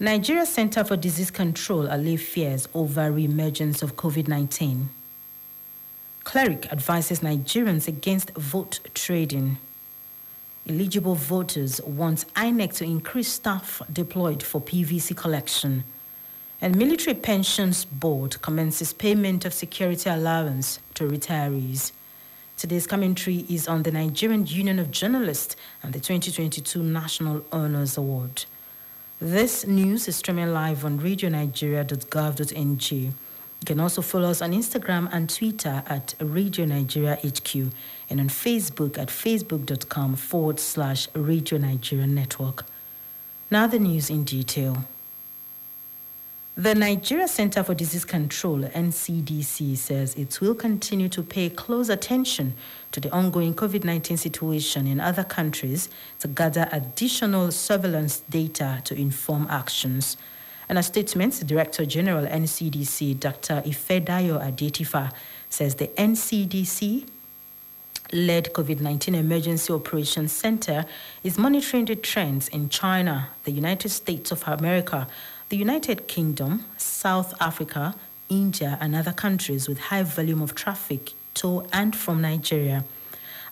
Nigeria 0.00 0.46
Center 0.46 0.84
for 0.84 0.96
Disease 0.96 1.30
Control 1.30 1.88
allay 1.88 2.16
fears 2.16 2.68
over 2.72 3.10
re-emergence 3.10 3.82
of 3.82 3.96
COVID 3.96 4.28
19. 4.28 4.88
Cleric 6.28 6.70
advises 6.70 7.20
Nigerians 7.20 7.88
against 7.88 8.32
vote 8.32 8.80
trading. 8.92 9.56
Eligible 10.68 11.14
voters 11.14 11.80
want 11.80 12.26
INEC 12.34 12.74
to 12.74 12.84
increase 12.84 13.32
staff 13.32 13.80
deployed 13.90 14.42
for 14.42 14.60
PVC 14.60 15.16
collection. 15.16 15.84
And 16.60 16.76
Military 16.76 17.14
Pensions 17.14 17.86
Board 17.86 18.42
commences 18.42 18.92
payment 18.92 19.46
of 19.46 19.54
security 19.54 20.10
allowance 20.10 20.80
to 20.96 21.08
retirees. 21.08 21.92
Today's 22.58 22.86
commentary 22.86 23.46
is 23.48 23.66
on 23.66 23.84
the 23.84 23.90
Nigerian 23.90 24.46
Union 24.46 24.78
of 24.78 24.90
Journalists 24.90 25.56
and 25.82 25.94
the 25.94 25.98
2022 25.98 26.82
National 26.82 27.42
Honors 27.50 27.96
Award. 27.96 28.44
This 29.18 29.66
news 29.66 30.06
is 30.06 30.16
streaming 30.16 30.52
live 30.52 30.84
on 30.84 31.00
radionigeria.gov.ng. 31.00 33.14
You 33.60 33.66
can 33.66 33.80
also 33.80 34.02
follow 34.02 34.30
us 34.30 34.40
on 34.40 34.52
Instagram 34.52 35.08
and 35.12 35.28
Twitter 35.28 35.82
at 35.86 36.14
Radio 36.20 36.64
Nigeria 36.64 37.16
HQ 37.16 37.54
and 38.10 38.20
on 38.20 38.28
Facebook 38.28 38.96
at 38.98 39.08
facebook.com 39.08 40.16
forward 40.16 40.60
slash 40.60 41.08
Radio 41.14 41.58
Nigeria 41.58 42.06
Network. 42.06 42.64
Now 43.50 43.66
the 43.66 43.78
news 43.78 44.10
in 44.10 44.24
detail. 44.24 44.84
The 46.58 46.74
Nigeria 46.74 47.28
Center 47.28 47.62
for 47.62 47.72
Disease 47.72 48.04
Control, 48.04 48.62
NCDC, 48.62 49.76
says 49.76 50.16
it 50.16 50.40
will 50.40 50.56
continue 50.56 51.08
to 51.10 51.22
pay 51.22 51.48
close 51.50 51.88
attention 51.88 52.54
to 52.90 52.98
the 52.98 53.12
ongoing 53.12 53.54
COVID 53.54 53.84
19 53.84 54.16
situation 54.16 54.88
in 54.88 54.98
other 55.00 55.22
countries 55.22 55.88
to 56.18 56.26
gather 56.26 56.68
additional 56.72 57.52
surveillance 57.52 58.18
data 58.28 58.82
to 58.86 58.94
inform 58.96 59.46
actions. 59.48 60.16
In 60.70 60.76
a 60.76 60.82
statement, 60.82 61.46
Director 61.46 61.86
General 61.86 62.26
NCDC, 62.26 63.18
Dr. 63.18 63.62
Ifedayo 63.62 64.38
Adetifa, 64.38 65.10
says 65.48 65.76
the 65.76 65.86
NCDC 65.86 67.08
led 68.12 68.52
COVID 68.52 68.80
19 68.80 69.14
Emergency 69.14 69.72
Operations 69.72 70.30
Center 70.30 70.84
is 71.24 71.38
monitoring 71.38 71.86
the 71.86 71.96
trends 71.96 72.48
in 72.48 72.68
China, 72.68 73.30
the 73.44 73.50
United 73.50 73.88
States 73.88 74.30
of 74.30 74.46
America, 74.46 75.06
the 75.48 75.56
United 75.56 76.06
Kingdom, 76.06 76.66
South 76.76 77.32
Africa, 77.40 77.94
India, 78.28 78.76
and 78.78 78.94
other 78.94 79.12
countries 79.12 79.68
with 79.68 79.78
high 79.78 80.02
volume 80.02 80.42
of 80.42 80.54
traffic 80.54 81.12
to 81.32 81.66
and 81.72 81.96
from 81.96 82.20
Nigeria. 82.20 82.84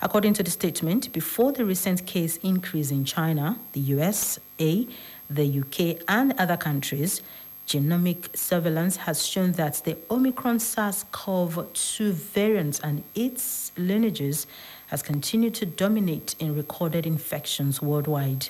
According 0.03 0.35
to 0.35 0.43
the 0.43 0.51
statement, 0.51 1.11
before 1.13 1.53
the 1.53 1.65
recent 1.65 2.05
case 2.05 2.37
increase 2.39 2.91
in 2.91 3.07
China, 3.07 3.59
the 3.73 3.81
USA, 3.81 4.87
the 5.29 5.61
UK, 5.61 6.03
and 6.09 6.33
other 6.39 6.57
countries, 6.57 7.23
genomic 7.67 8.37
surveillance 8.37 8.97
has 8.97 9.27
shown 9.27 9.53
that 9.53 9.83
the 9.85 9.97
Omicron 10.11 10.61
SARS 10.61 11.05
CoV 11.11 11.73
2 11.73 12.13
variant 12.13 12.81
and 12.83 13.03
its 13.15 13.73
lineages 13.77 14.47
has 14.89 15.03
continued 15.03 15.55
to 15.57 15.67
dominate 15.67 16.37
in 16.39 16.55
recorded 16.55 17.07
infections 17.07 17.83
worldwide. 17.83 18.49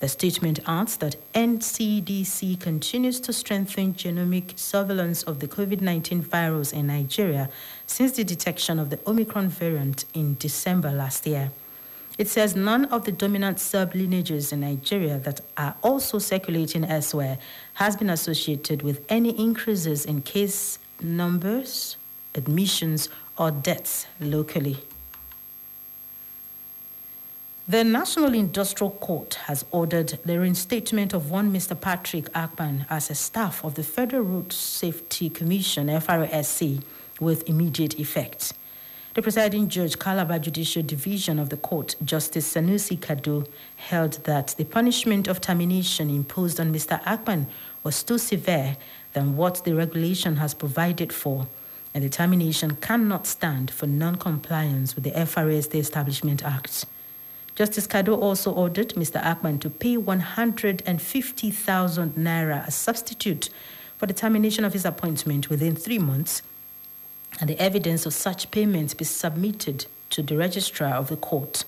The 0.00 0.08
statement 0.08 0.60
adds 0.66 0.96
that 0.98 1.16
NCDC 1.34 2.58
continues 2.58 3.20
to 3.20 3.32
strengthen 3.34 3.92
genomic 3.94 4.58
surveillance 4.58 5.22
of 5.24 5.40
the 5.40 5.48
COVID 5.48 5.80
19 5.82 6.22
virus 6.22 6.72
in 6.72 6.86
Nigeria 6.86 7.50
since 7.86 8.12
the 8.12 8.24
detection 8.24 8.78
of 8.78 8.88
the 8.88 8.98
Omicron 9.06 9.48
variant 9.48 10.06
in 10.14 10.36
December 10.38 10.90
last 10.90 11.26
year. 11.26 11.50
It 12.20 12.28
says 12.28 12.54
none 12.54 12.84
of 12.92 13.06
the 13.06 13.12
dominant 13.12 13.56
sublineages 13.56 14.52
in 14.52 14.60
Nigeria 14.60 15.18
that 15.20 15.40
are 15.56 15.74
also 15.82 16.18
circulating 16.18 16.84
elsewhere 16.84 17.38
has 17.72 17.96
been 17.96 18.10
associated 18.10 18.82
with 18.82 19.02
any 19.08 19.30
increases 19.42 20.04
in 20.04 20.20
case 20.20 20.78
numbers, 21.00 21.96
admissions, 22.34 23.08
or 23.38 23.50
deaths 23.50 24.06
locally. 24.20 24.76
The 27.66 27.84
National 27.84 28.34
Industrial 28.34 28.90
Court 28.90 29.32
has 29.46 29.64
ordered 29.70 30.18
the 30.22 30.38
reinstatement 30.38 31.14
of 31.14 31.30
one 31.30 31.50
Mr. 31.50 31.80
Patrick 31.80 32.26
Akpan 32.34 32.84
as 32.90 33.08
a 33.08 33.14
staff 33.14 33.64
of 33.64 33.76
the 33.76 33.82
Federal 33.82 34.24
Road 34.24 34.52
Safety 34.52 35.30
Commission, 35.30 35.86
FRSC, 35.86 36.82
with 37.18 37.48
immediate 37.48 37.98
effect. 37.98 38.52
The 39.12 39.22
presiding 39.22 39.68
judge, 39.68 39.98
Calabar 39.98 40.38
Judicial 40.38 40.84
Division 40.84 41.40
of 41.40 41.48
the 41.48 41.56
court, 41.56 41.96
Justice 42.04 42.54
Sanusi 42.54 42.96
Kado, 42.96 43.44
held 43.74 44.22
that 44.22 44.54
the 44.56 44.64
punishment 44.64 45.26
of 45.26 45.40
termination 45.40 46.08
imposed 46.08 46.60
on 46.60 46.72
Mr. 46.72 47.02
Akpan 47.02 47.46
was 47.82 48.04
too 48.04 48.18
severe 48.18 48.76
than 49.12 49.36
what 49.36 49.64
the 49.64 49.74
regulation 49.74 50.36
has 50.36 50.54
provided 50.54 51.12
for, 51.12 51.48
and 51.92 52.04
the 52.04 52.08
termination 52.08 52.76
cannot 52.76 53.26
stand 53.26 53.72
for 53.72 53.88
non 53.88 54.14
compliance 54.14 54.94
with 54.94 55.02
the 55.02 55.10
FRSC 55.10 55.74
Establishment 55.74 56.44
Act. 56.44 56.84
Justice 57.56 57.88
Kado 57.88 58.16
also 58.16 58.52
ordered 58.52 58.90
Mr. 58.90 59.20
Akpan 59.20 59.60
to 59.60 59.70
pay 59.70 59.96
150,000 59.96 62.14
naira 62.14 62.64
as 62.64 62.76
substitute 62.76 63.50
for 63.98 64.06
the 64.06 64.14
termination 64.14 64.64
of 64.64 64.72
his 64.72 64.84
appointment 64.84 65.50
within 65.50 65.74
three 65.74 65.98
months, 65.98 66.42
and 67.38 67.48
the 67.48 67.58
evidence 67.60 68.06
of 68.06 68.14
such 68.14 68.50
payments 68.50 68.94
be 68.94 69.04
submitted 69.04 69.86
to 70.10 70.22
the 70.22 70.36
registrar 70.36 70.94
of 70.94 71.08
the 71.08 71.16
court. 71.16 71.64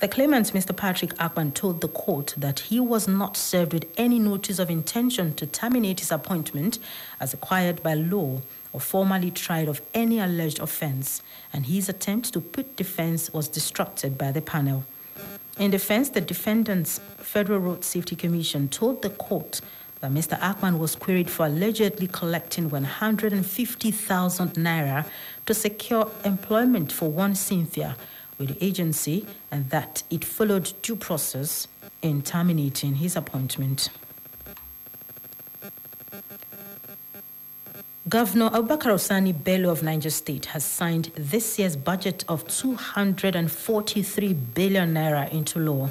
The 0.00 0.08
claimant, 0.08 0.52
Mr. 0.52 0.76
Patrick 0.76 1.14
Akpan, 1.14 1.54
told 1.54 1.80
the 1.80 1.88
court 1.88 2.34
that 2.36 2.60
he 2.60 2.80
was 2.80 3.06
not 3.06 3.36
served 3.36 3.72
with 3.72 3.86
any 3.96 4.18
notice 4.18 4.58
of 4.58 4.68
intention 4.68 5.32
to 5.34 5.46
terminate 5.46 6.00
his 6.00 6.10
appointment 6.10 6.78
as 7.20 7.32
required 7.32 7.82
by 7.82 7.94
law 7.94 8.40
or 8.72 8.80
formally 8.80 9.30
tried 9.30 9.68
of 9.68 9.80
any 9.94 10.18
alleged 10.18 10.58
offense, 10.58 11.22
and 11.52 11.66
his 11.66 11.88
attempt 11.88 12.32
to 12.32 12.40
put 12.40 12.74
defense 12.76 13.32
was 13.32 13.46
disrupted 13.48 14.18
by 14.18 14.32
the 14.32 14.40
panel. 14.40 14.84
In 15.58 15.70
defense, 15.70 16.08
the 16.08 16.20
defendant's 16.20 16.98
Federal 17.18 17.60
Road 17.60 17.84
Safety 17.84 18.16
Commission 18.16 18.68
told 18.68 19.02
the 19.02 19.10
court 19.10 19.60
that 20.02 20.10
Mr. 20.10 20.38
Akpan 20.40 20.78
was 20.78 20.96
queried 20.96 21.30
for 21.30 21.46
allegedly 21.46 22.08
collecting 22.08 22.68
150,000 22.68 24.48
naira 24.54 25.06
to 25.46 25.54
secure 25.54 26.10
employment 26.24 26.90
for 26.90 27.08
one 27.08 27.36
Cynthia 27.36 27.96
with 28.36 28.48
the 28.48 28.64
agency 28.64 29.24
and 29.52 29.70
that 29.70 30.02
it 30.10 30.24
followed 30.24 30.72
due 30.82 30.96
process 30.96 31.68
in 32.02 32.20
terminating 32.20 32.96
his 32.96 33.14
appointment. 33.14 33.90
Governor 38.08 38.50
Abubakar 38.50 38.92
Osani 38.92 39.32
Bello 39.32 39.70
of 39.70 39.84
Niger 39.84 40.10
State 40.10 40.46
has 40.46 40.64
signed 40.64 41.12
this 41.14 41.60
year's 41.60 41.76
budget 41.76 42.24
of 42.28 42.44
243 42.48 44.32
billion 44.32 44.92
naira 44.94 45.30
into 45.32 45.60
law. 45.60 45.90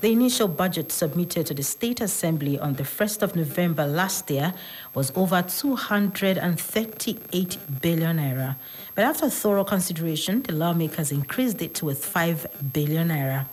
The 0.00 0.12
initial 0.12 0.46
budget 0.46 0.92
submitted 0.92 1.46
to 1.46 1.54
the 1.54 1.64
State 1.64 2.00
Assembly 2.00 2.56
on 2.56 2.74
the 2.74 2.84
1st 2.84 3.20
of 3.20 3.34
November 3.34 3.84
last 3.84 4.30
year 4.30 4.54
was 4.94 5.10
over 5.16 5.42
238 5.42 7.58
billion 7.82 8.18
naira. 8.18 8.54
But 8.94 9.06
after 9.06 9.28
thorough 9.28 9.64
consideration, 9.64 10.42
the 10.42 10.52
lawmakers 10.52 11.10
increased 11.10 11.60
it 11.62 11.82
with 11.82 12.04
5 12.04 12.46
billion 12.72 13.08
naira. 13.08 13.46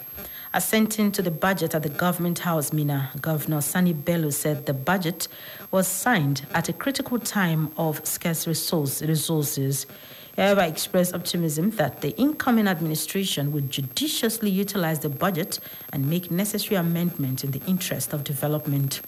Assenting 0.53 1.12
to 1.13 1.23
the 1.23 1.31
budget 1.31 1.73
at 1.73 1.81
the 1.81 1.89
Government 1.89 2.38
House, 2.38 2.71
Minna, 2.71 3.10
Governor 3.21 3.62
Sani 3.62 3.93
Bello 3.93 4.29
said 4.29 4.67
the 4.67 4.73
budget 4.73 5.27
was 5.71 5.88
signed 5.88 6.45
at 6.53 6.69
a 6.69 6.73
critical 6.73 7.17
time 7.17 7.71
of 7.75 8.05
scarce 8.05 8.45
resource, 8.45 9.01
resources. 9.01 9.88
He 10.36 10.41
however 10.41 10.63
expressed 10.63 11.15
optimism 11.15 11.69
that 11.71 12.02
the 12.02 12.10
incoming 12.17 12.67
administration 12.67 13.54
would 13.54 13.71
judiciously 13.71 14.50
utilize 14.50 15.00
the 15.00 15.08
budget 15.08 15.60
and 15.93 16.10
make 16.10 16.30
necessary 16.30 16.76
amendments 16.76 17.45
in 17.45 17.52
the 17.52 17.62
interest 17.65 18.12
of 18.12 18.26
development. 18.26 19.00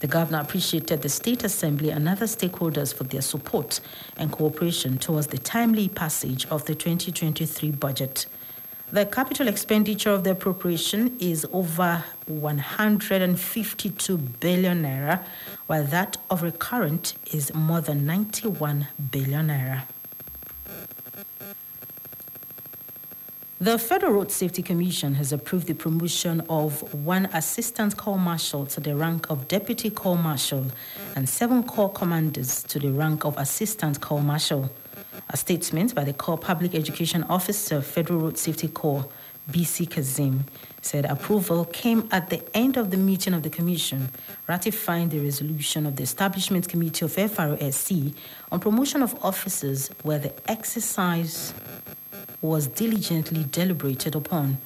The 0.00 0.06
governor 0.06 0.40
appreciated 0.40 1.02
the 1.02 1.10
State 1.10 1.44
Assembly 1.44 1.90
and 1.90 2.08
other 2.08 2.24
stakeholders 2.24 2.94
for 2.94 3.04
their 3.04 3.20
support 3.20 3.80
and 4.16 4.32
cooperation 4.32 4.96
towards 4.96 5.26
the 5.26 5.36
timely 5.36 5.90
passage 5.90 6.46
of 6.46 6.64
the 6.64 6.74
2023 6.74 7.72
budget. 7.72 8.24
The 8.90 9.04
capital 9.04 9.48
expenditure 9.48 10.10
of 10.10 10.24
the 10.24 10.30
appropriation 10.30 11.18
is 11.20 11.46
over 11.52 12.02
152 12.26 14.16
billion 14.16 14.82
naira, 14.82 15.22
while 15.66 15.84
that 15.84 16.16
of 16.30 16.42
recurrent 16.42 17.12
is 17.34 17.52
more 17.52 17.82
than 17.82 18.06
91 18.06 18.88
billion 19.12 19.48
naira. 19.48 19.82
The 23.62 23.78
Federal 23.78 24.14
Road 24.14 24.30
Safety 24.30 24.62
Commission 24.62 25.12
has 25.16 25.34
approved 25.34 25.66
the 25.66 25.74
promotion 25.74 26.40
of 26.48 26.94
one 27.04 27.26
assistant 27.26 27.94
corps 27.94 28.16
marshal 28.16 28.64
to 28.64 28.80
the 28.80 28.96
rank 28.96 29.28
of 29.28 29.48
deputy 29.48 29.90
corps 29.90 30.16
marshal 30.16 30.64
and 31.14 31.28
seven 31.28 31.62
corps 31.64 31.90
commanders 31.90 32.62
to 32.62 32.78
the 32.78 32.90
rank 32.90 33.26
of 33.26 33.36
assistant 33.36 34.00
corps 34.00 34.22
marshal. 34.22 34.70
A 35.28 35.36
statement 35.36 35.94
by 35.94 36.04
the 36.04 36.14
Corps 36.14 36.38
Public 36.38 36.74
Education 36.74 37.22
Officer, 37.24 37.82
Federal 37.82 38.20
Road 38.20 38.38
Safety 38.38 38.68
Corps, 38.68 39.06
Bisi 39.50 39.86
Kazeem, 39.86 40.44
said 40.80 41.04
approval 41.04 41.66
came 41.66 42.08
at 42.12 42.30
the 42.30 42.42
end 42.56 42.78
of 42.78 42.90
the 42.90 42.96
meeting 42.96 43.34
of 43.34 43.42
the 43.42 43.50
Commission, 43.50 44.08
ratifying 44.48 45.10
the 45.10 45.20
resolution 45.20 45.84
of 45.84 45.96
the 45.96 46.02
Establishment 46.02 46.66
Committee 46.66 47.04
of 47.04 47.14
FRSC 47.14 48.14
on 48.50 48.58
promotion 48.58 49.02
of 49.02 49.22
officers 49.22 49.90
where 50.02 50.18
the 50.18 50.32
exercise 50.50 51.52
was 52.42 52.66
diligently 52.66 53.44
deliberated 53.44 54.14
upon. 54.14 54.58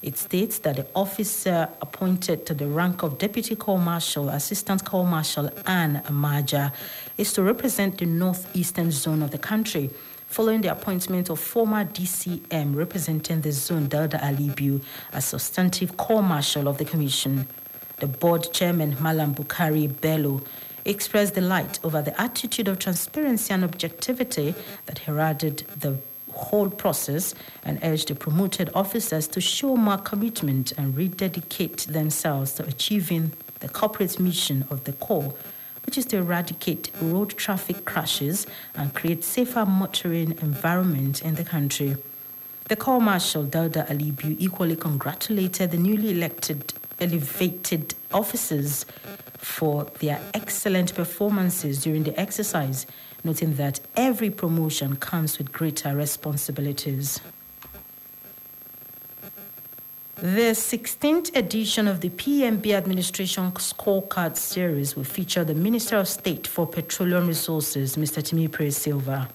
It 0.00 0.16
states 0.16 0.58
that 0.60 0.76
the 0.76 0.86
officer 0.94 1.68
appointed 1.82 2.46
to 2.46 2.54
the 2.54 2.68
rank 2.68 3.02
of 3.02 3.18
Deputy 3.18 3.56
Corps 3.56 3.80
Marshal, 3.80 4.28
Assistant 4.28 4.84
Corps 4.84 5.04
Marshal, 5.04 5.50
and 5.66 5.96
Amaja 6.04 6.72
is 7.16 7.32
to 7.32 7.42
represent 7.42 7.98
the 7.98 8.06
northeastern 8.06 8.92
zone 8.92 9.22
of 9.22 9.32
the 9.32 9.38
country, 9.38 9.90
following 10.28 10.60
the 10.60 10.70
appointment 10.70 11.30
of 11.30 11.40
former 11.40 11.84
DCM 11.84 12.76
representing 12.76 13.40
the 13.40 13.50
zone, 13.50 13.88
Dauda 13.88 14.20
Alibiu, 14.20 14.80
as 15.12 15.24
substantive 15.24 15.96
Corps 15.96 16.22
Marshal 16.22 16.68
of 16.68 16.78
the 16.78 16.84
Commission. 16.84 17.48
The 17.96 18.06
board 18.06 18.52
chairman, 18.52 18.96
Malam 19.00 19.34
Bukhari 19.34 19.88
Bello, 20.00 20.42
expressed 20.84 21.34
delight 21.34 21.80
over 21.82 22.00
the 22.00 22.18
attitude 22.20 22.68
of 22.68 22.78
transparency 22.78 23.52
and 23.52 23.64
objectivity 23.64 24.54
that 24.86 25.00
heralded 25.00 25.58
the 25.80 25.98
whole 26.38 26.70
process 26.70 27.34
and 27.64 27.78
urged 27.82 28.08
the 28.08 28.14
promoted 28.14 28.70
officers 28.74 29.28
to 29.28 29.40
show 29.40 29.76
more 29.76 29.98
commitment 29.98 30.72
and 30.78 30.96
rededicate 30.96 31.78
themselves 31.88 32.52
to 32.54 32.64
achieving 32.64 33.32
the 33.60 33.68
corporate 33.68 34.18
mission 34.20 34.64
of 34.70 34.84
the 34.84 34.92
Corps, 34.92 35.34
which 35.84 35.98
is 35.98 36.06
to 36.06 36.18
eradicate 36.18 36.90
road 37.00 37.30
traffic 37.30 37.84
crashes 37.84 38.46
and 38.74 38.94
create 38.94 39.24
safer 39.24 39.66
motoring 39.66 40.32
environment 40.40 41.22
in 41.22 41.34
the 41.34 41.44
country. 41.44 41.96
The 42.68 42.76
Corps 42.76 43.00
Marshal 43.00 43.44
Dauda 43.44 43.88
Alibiu 43.88 44.36
equally 44.38 44.76
congratulated 44.76 45.70
the 45.70 45.78
newly 45.78 46.10
elected 46.10 46.72
elevated 47.00 47.94
officers 48.12 48.84
for 49.38 49.84
their 50.00 50.20
excellent 50.34 50.94
performances 50.94 51.82
during 51.82 52.02
the 52.02 52.18
exercise 52.18 52.86
noting 53.28 53.56
that 53.56 53.78
every 53.94 54.30
promotion 54.30 54.96
comes 54.96 55.36
with 55.36 55.52
greater 55.52 55.94
responsibilities. 55.94 57.20
The 60.16 60.52
16th 60.70 61.36
edition 61.36 61.86
of 61.86 62.00
the 62.00 62.08
PMB 62.08 62.66
Administration 62.72 63.52
Scorecard 63.52 64.36
Series 64.36 64.96
will 64.96 65.04
feature 65.04 65.44
the 65.44 65.54
Minister 65.54 65.98
of 65.98 66.08
State 66.08 66.46
for 66.46 66.66
Petroleum 66.66 67.26
Resources, 67.26 67.96
Mr. 67.96 68.20
Timipre 68.22 68.72
Sylva. 68.72 69.28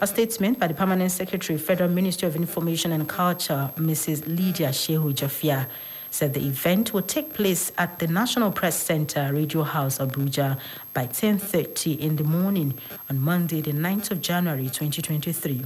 A 0.00 0.06
statement 0.06 0.60
by 0.60 0.68
the 0.68 0.74
Permanent 0.74 1.10
Secretary, 1.10 1.58
Federal 1.58 1.90
Ministry 1.90 2.28
of 2.28 2.36
Information 2.36 2.92
and 2.92 3.08
Culture, 3.08 3.68
Mrs. 3.76 4.26
Lydia 4.28 4.68
Shehu 4.68 5.12
Jafiya, 5.12 5.66
said 6.14 6.32
the 6.32 6.46
event 6.46 6.94
will 6.94 7.02
take 7.02 7.34
place 7.34 7.72
at 7.76 7.98
the 7.98 8.06
National 8.06 8.52
Press 8.52 8.80
Center, 8.80 9.32
Radio 9.32 9.64
House, 9.64 9.98
Abuja 9.98 10.56
by 10.92 11.08
10.30 11.08 11.98
in 11.98 12.14
the 12.14 12.22
morning 12.22 12.72
on 13.10 13.18
Monday, 13.18 13.60
the 13.60 13.72
9th 13.72 14.12
of 14.12 14.22
January 14.22 14.66
2023. 14.66 15.64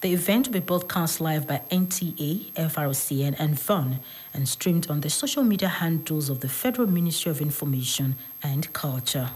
The 0.00 0.14
event 0.14 0.46
will 0.46 0.54
be 0.54 0.60
broadcast 0.60 1.20
live 1.20 1.46
by 1.46 1.60
NTA, 1.70 2.52
FRCN, 2.52 3.36
and 3.38 3.60
VON 3.60 4.00
and 4.32 4.48
streamed 4.48 4.88
on 4.88 5.02
the 5.02 5.10
social 5.10 5.42
media 5.42 5.68
handles 5.68 6.30
of 6.30 6.40
the 6.40 6.48
Federal 6.48 6.88
Ministry 6.88 7.30
of 7.30 7.42
Information 7.42 8.16
and 8.42 8.72
Culture. 8.72 9.28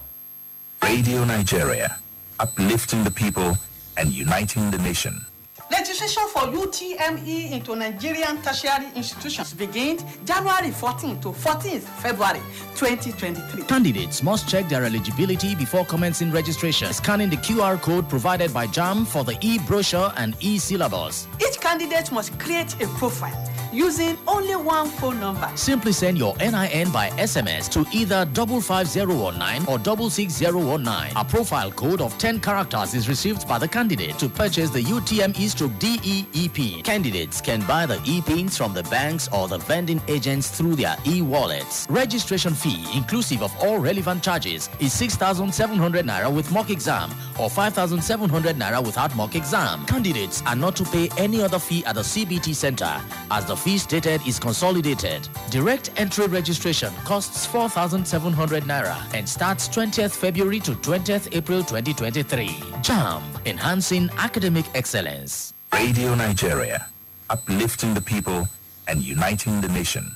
Radio 0.82 1.22
Nigeria, 1.24 1.98
uplifting 2.40 3.04
the 3.04 3.10
people 3.10 3.58
and 3.98 4.10
uniting 4.10 4.70
the 4.70 4.78
nation. 4.78 5.26
Registration 5.70 6.28
for 6.28 6.42
UTME 6.42 7.52
into 7.52 7.74
Nigerian 7.74 8.40
tertiary 8.42 8.86
institutions 8.94 9.54
begins 9.54 10.04
January 10.24 10.70
14 10.70 11.20
to 11.20 11.28
14th 11.28 11.82
February 12.02 12.40
2023. 12.76 13.64
Candidates 13.64 14.22
must 14.22 14.48
check 14.48 14.68
their 14.68 14.84
eligibility 14.84 15.54
before 15.54 15.84
commencing 15.86 16.30
registration, 16.30 16.92
scanning 16.92 17.30
the 17.30 17.36
QR 17.36 17.80
code 17.80 18.08
provided 18.08 18.52
by 18.52 18.66
JAMB 18.66 19.06
for 19.06 19.24
the 19.24 19.36
e-brochure 19.40 20.12
and 20.16 20.36
e-syllabus. 20.40 21.26
Each 21.40 21.58
candidate 21.60 22.12
must 22.12 22.38
create 22.38 22.74
a 22.82 22.86
profile 22.98 23.53
using 23.74 24.16
only 24.26 24.56
one 24.56 24.88
phone 24.88 25.18
number. 25.20 25.50
Simply 25.56 25.92
send 25.92 26.16
your 26.16 26.36
NIN 26.38 26.90
by 26.90 27.10
SMS 27.10 27.68
to 27.70 27.84
either 27.92 28.24
55019 28.26 29.66
or 29.68 29.78
66019. 29.78 31.16
A 31.16 31.24
profile 31.24 31.70
code 31.72 32.00
of 32.00 32.16
10 32.18 32.40
characters 32.40 32.94
is 32.94 33.08
received 33.08 33.48
by 33.48 33.58
the 33.58 33.68
candidate 33.68 34.18
to 34.18 34.28
purchase 34.28 34.70
the 34.70 34.82
UTME 34.82 35.48
stroke 35.48 35.76
DEEP. 35.78 36.84
Candidates 36.84 37.40
can 37.40 37.60
buy 37.66 37.86
the 37.86 38.00
e-pins 38.04 38.56
from 38.56 38.72
the 38.72 38.82
banks 38.84 39.28
or 39.32 39.48
the 39.48 39.58
vending 39.58 40.00
agents 40.08 40.50
through 40.50 40.76
their 40.76 40.96
e-wallets. 41.06 41.86
Registration 41.90 42.54
fee, 42.54 42.84
inclusive 42.94 43.42
of 43.42 43.52
all 43.60 43.78
relevant 43.78 44.22
charges, 44.22 44.70
is 44.78 44.92
6,700 44.92 46.06
naira 46.06 46.32
with 46.32 46.50
mock 46.52 46.70
exam 46.70 47.10
or 47.40 47.50
5,700 47.50 48.56
naira 48.56 48.84
without 48.84 49.14
mock 49.16 49.34
exam. 49.34 49.84
Candidates 49.86 50.42
are 50.46 50.56
not 50.56 50.76
to 50.76 50.84
pay 50.84 51.08
any 51.18 51.42
other 51.42 51.58
fee 51.58 51.84
at 51.84 51.94
the 51.96 52.02
CBT 52.02 52.54
center 52.54 53.00
as 53.30 53.44
the 53.46 53.56
fee 53.64 53.78
stated 53.78 54.20
is 54.26 54.38
consolidated. 54.38 55.26
Direct 55.50 55.90
entry 55.96 56.26
registration 56.26 56.92
costs 57.04 57.46
4,700 57.46 58.64
naira 58.64 58.98
and 59.14 59.26
starts 59.26 59.68
20th 59.68 60.14
February 60.14 60.60
to 60.60 60.72
20th 60.72 61.34
April 61.34 61.60
2023. 61.64 62.46
JAMB, 62.82 63.22
enhancing 63.46 64.10
academic 64.18 64.66
excellence. 64.74 65.54
Radio 65.72 66.14
Nigeria, 66.14 66.86
uplifting 67.30 67.94
the 67.94 68.02
people 68.02 68.46
and 68.86 69.00
uniting 69.02 69.62
the 69.62 69.68
nation. 69.68 70.14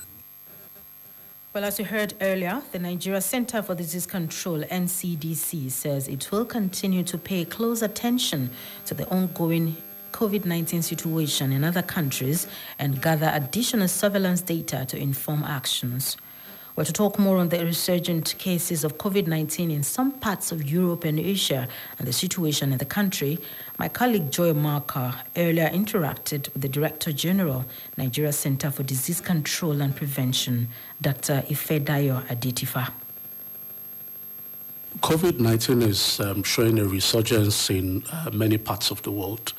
Well, 1.51 1.65
as 1.65 1.79
you 1.79 1.85
heard 1.85 2.13
earlier, 2.21 2.61
the 2.71 2.77
Nigeria 2.77 3.21
Center 3.21 3.63
for 3.63 3.73
Disease 3.73 4.05
Control, 4.05 4.61
NCDC, 4.61 5.71
says 5.71 6.07
it 6.07 6.31
will 6.31 6.45
continue 6.45 7.01
to 7.05 7.17
pay 7.17 7.43
close 7.45 7.81
attention 7.81 8.51
to 8.85 8.93
the 8.93 9.07
ongoing 9.09 9.75
COVID 10.19 10.43
19 10.43 10.81
situation 10.81 11.53
in 11.53 11.63
other 11.63 11.81
countries 11.81 12.45
and 12.77 13.01
gather 13.01 13.31
additional 13.33 13.87
surveillance 13.87 14.41
data 14.41 14.83
to 14.85 14.97
inform 14.97 15.45
actions. 15.45 16.17
Well, 16.75 16.85
to 16.85 16.91
talk 16.91 17.17
more 17.17 17.37
on 17.37 17.47
the 17.47 17.63
resurgent 17.63 18.35
cases 18.37 18.83
of 18.83 18.97
COVID 18.97 19.27
19 19.27 19.71
in 19.71 19.81
some 19.81 20.11
parts 20.11 20.51
of 20.51 20.69
Europe 20.69 21.05
and 21.05 21.17
Asia 21.17 21.69
and 21.97 22.05
the 22.05 22.11
situation 22.11 22.73
in 22.73 22.79
the 22.79 22.85
country, 22.85 23.39
my 23.77 23.87
colleague 23.87 24.29
Joy 24.29 24.51
Marker 24.53 25.15
earlier 25.37 25.69
interacted 25.69 26.51
with 26.51 26.63
the 26.63 26.69
Director 26.69 27.13
General, 27.13 27.63
Nigeria 27.95 28.33
Center 28.33 28.71
for 28.71 28.83
Disease 28.83 29.21
Control 29.21 29.81
and 29.81 29.95
Prevention, 29.95 30.67
Dr. 31.01 31.43
Ifedayo 31.47 32.27
Adetifa. 32.27 32.91
COVID 34.97 35.39
19 35.39 35.81
is 35.83 36.19
um, 36.19 36.43
showing 36.43 36.79
a 36.79 36.85
resurgence 36.85 37.69
in 37.69 38.03
uh, 38.11 38.31
many 38.33 38.57
parts 38.57 38.91
of 38.91 39.01
the 39.03 39.11
world. 39.11 39.53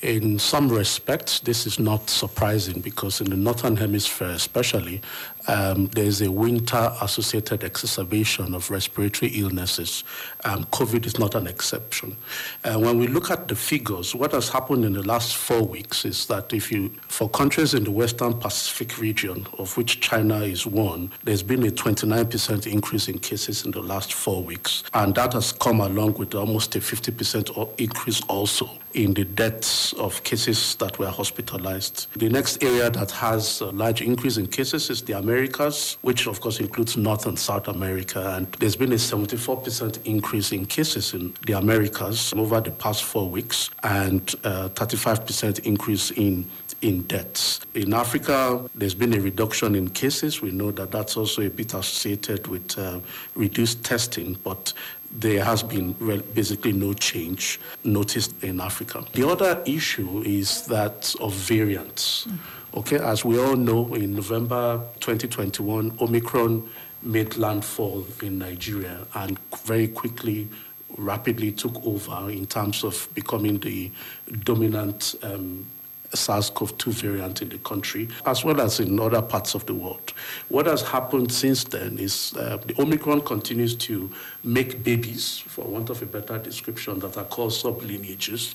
In 0.00 0.38
some 0.38 0.68
respects, 0.68 1.40
this 1.40 1.66
is 1.66 1.78
not 1.78 2.08
surprising 2.08 2.80
because 2.80 3.20
in 3.20 3.28
the 3.28 3.36
Northern 3.36 3.76
Hemisphere, 3.76 4.28
especially, 4.28 5.02
um, 5.48 5.86
there 5.88 6.04
is 6.04 6.22
a 6.22 6.30
winter 6.30 6.92
associated 7.00 7.64
exacerbation 7.64 8.54
of 8.54 8.70
respiratory 8.70 9.32
illnesses. 9.32 10.04
Um, 10.44 10.64
COVID 10.64 11.06
is 11.06 11.18
not 11.18 11.34
an 11.34 11.46
exception. 11.46 12.16
Uh, 12.64 12.78
when 12.78 12.98
we 12.98 13.06
look 13.06 13.30
at 13.30 13.48
the 13.48 13.56
figures, 13.56 14.14
what 14.14 14.32
has 14.32 14.48
happened 14.48 14.84
in 14.84 14.92
the 14.92 15.02
last 15.02 15.36
four 15.36 15.62
weeks 15.62 16.04
is 16.04 16.26
that 16.26 16.52
if 16.52 16.70
you, 16.72 16.90
for 17.08 17.28
countries 17.28 17.74
in 17.74 17.84
the 17.84 17.90
Western 17.90 18.34
Pacific 18.34 18.98
region, 18.98 19.46
of 19.58 19.76
which 19.76 20.00
China 20.00 20.40
is 20.40 20.66
one, 20.66 21.10
there's 21.24 21.42
been 21.42 21.64
a 21.64 21.70
29% 21.70 22.66
increase 22.66 23.08
in 23.08 23.18
cases 23.18 23.64
in 23.64 23.70
the 23.70 23.82
last 23.82 24.14
four 24.14 24.42
weeks. 24.42 24.82
And 24.94 25.14
that 25.14 25.32
has 25.32 25.52
come 25.52 25.80
along 25.80 26.14
with 26.14 26.34
almost 26.34 26.74
a 26.76 26.78
50% 26.80 27.78
increase 27.78 28.22
also 28.28 28.70
in 28.96 29.12
the 29.12 29.24
deaths 29.24 29.92
of 29.94 30.24
cases 30.24 30.74
that 30.76 30.98
were 30.98 31.10
hospitalized. 31.10 32.06
The 32.16 32.30
next 32.30 32.62
area 32.62 32.90
that 32.90 33.10
has 33.10 33.60
a 33.60 33.66
large 33.66 34.00
increase 34.00 34.38
in 34.38 34.46
cases 34.46 34.88
is 34.90 35.02
the 35.02 35.12
Americas, 35.18 35.98
which 36.00 36.26
of 36.26 36.40
course 36.40 36.60
includes 36.60 36.96
North 36.96 37.26
and 37.26 37.38
South 37.38 37.68
America. 37.68 38.34
And 38.36 38.50
there's 38.52 38.76
been 38.76 38.92
a 38.92 38.96
74% 38.96 40.04
increase 40.06 40.52
in 40.52 40.64
cases 40.64 41.12
in 41.12 41.34
the 41.46 41.52
Americas 41.52 42.32
over 42.34 42.60
the 42.60 42.70
past 42.70 43.04
four 43.04 43.28
weeks 43.28 43.70
and 43.82 44.22
a 44.44 44.70
35% 44.70 45.60
increase 45.66 46.10
in 46.12 46.48
in 46.82 47.02
deaths. 47.02 47.60
In 47.74 47.94
Africa, 47.94 48.68
there's 48.74 48.94
been 48.94 49.14
a 49.14 49.20
reduction 49.20 49.74
in 49.74 49.88
cases. 49.88 50.42
We 50.42 50.50
know 50.50 50.70
that 50.72 50.90
that's 50.90 51.16
also 51.16 51.42
a 51.42 51.50
bit 51.50 51.72
associated 51.72 52.46
with 52.48 52.78
uh, 52.78 53.00
reduced 53.34 53.82
testing, 53.82 54.36
but 54.44 54.72
there 55.18 55.42
has 55.44 55.62
been 55.62 55.92
basically 56.34 56.72
no 56.72 56.92
change 56.92 57.58
noticed 57.84 58.32
in 58.42 58.60
Africa. 58.60 59.04
The 59.14 59.28
other 59.28 59.62
issue 59.66 60.22
is 60.22 60.66
that 60.66 61.14
of 61.20 61.32
variants. 61.32 62.28
Okay, 62.74 62.98
as 62.98 63.24
we 63.24 63.38
all 63.38 63.56
know, 63.56 63.94
in 63.94 64.14
November 64.14 64.82
2021, 65.00 65.96
Omicron 66.00 66.68
made 67.02 67.36
landfall 67.36 68.06
in 68.22 68.38
Nigeria 68.38 69.06
and 69.14 69.38
very 69.64 69.88
quickly, 69.88 70.48
rapidly 70.98 71.52
took 71.52 71.84
over 71.86 72.30
in 72.30 72.46
terms 72.46 72.84
of 72.84 73.08
becoming 73.14 73.58
the 73.58 73.90
dominant 74.44 75.14
um, 75.22 75.64
SARS-CoV-2 76.16 76.92
variant 76.92 77.42
in 77.42 77.48
the 77.48 77.58
country, 77.58 78.08
as 78.24 78.44
well 78.44 78.60
as 78.60 78.80
in 78.80 78.98
other 78.98 79.22
parts 79.22 79.54
of 79.54 79.66
the 79.66 79.74
world. 79.74 80.12
What 80.48 80.66
has 80.66 80.82
happened 80.82 81.30
since 81.30 81.64
then 81.64 81.98
is 81.98 82.34
uh, 82.36 82.58
the 82.66 82.80
Omicron 82.80 83.22
continues 83.22 83.74
to 83.76 84.10
make 84.42 84.82
babies, 84.82 85.38
for 85.38 85.64
want 85.64 85.90
of 85.90 86.02
a 86.02 86.06
better 86.06 86.38
description, 86.38 86.98
that 87.00 87.16
are 87.16 87.24
called 87.24 87.52
sublineages, 87.52 88.54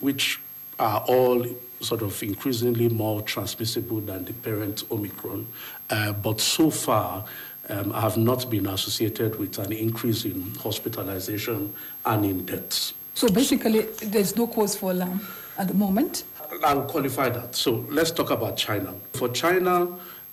which 0.00 0.40
are 0.78 1.00
all 1.08 1.46
sort 1.80 2.02
of 2.02 2.22
increasingly 2.22 2.88
more 2.88 3.22
transmissible 3.22 4.00
than 4.00 4.24
the 4.24 4.32
parent 4.32 4.84
Omicron. 4.90 5.46
Uh, 5.90 6.12
but 6.12 6.40
so 6.40 6.70
far, 6.70 7.24
um, 7.68 7.90
have 7.92 8.16
not 8.16 8.48
been 8.50 8.66
associated 8.66 9.38
with 9.38 9.58
an 9.58 9.72
increase 9.72 10.24
in 10.24 10.54
hospitalization 10.54 11.72
and 12.04 12.24
in 12.24 12.46
deaths. 12.46 12.94
So 13.14 13.28
basically, 13.28 13.82
there's 14.02 14.36
no 14.36 14.46
cause 14.46 14.76
for 14.76 14.90
alarm 14.90 15.26
at 15.58 15.68
the 15.68 15.74
moment. 15.74 16.24
I'll 16.64 16.84
qualify 16.84 17.28
that. 17.30 17.54
So 17.54 17.84
let's 17.88 18.10
talk 18.10 18.30
about 18.30 18.56
China. 18.56 18.94
For 19.14 19.28
China, 19.28 19.88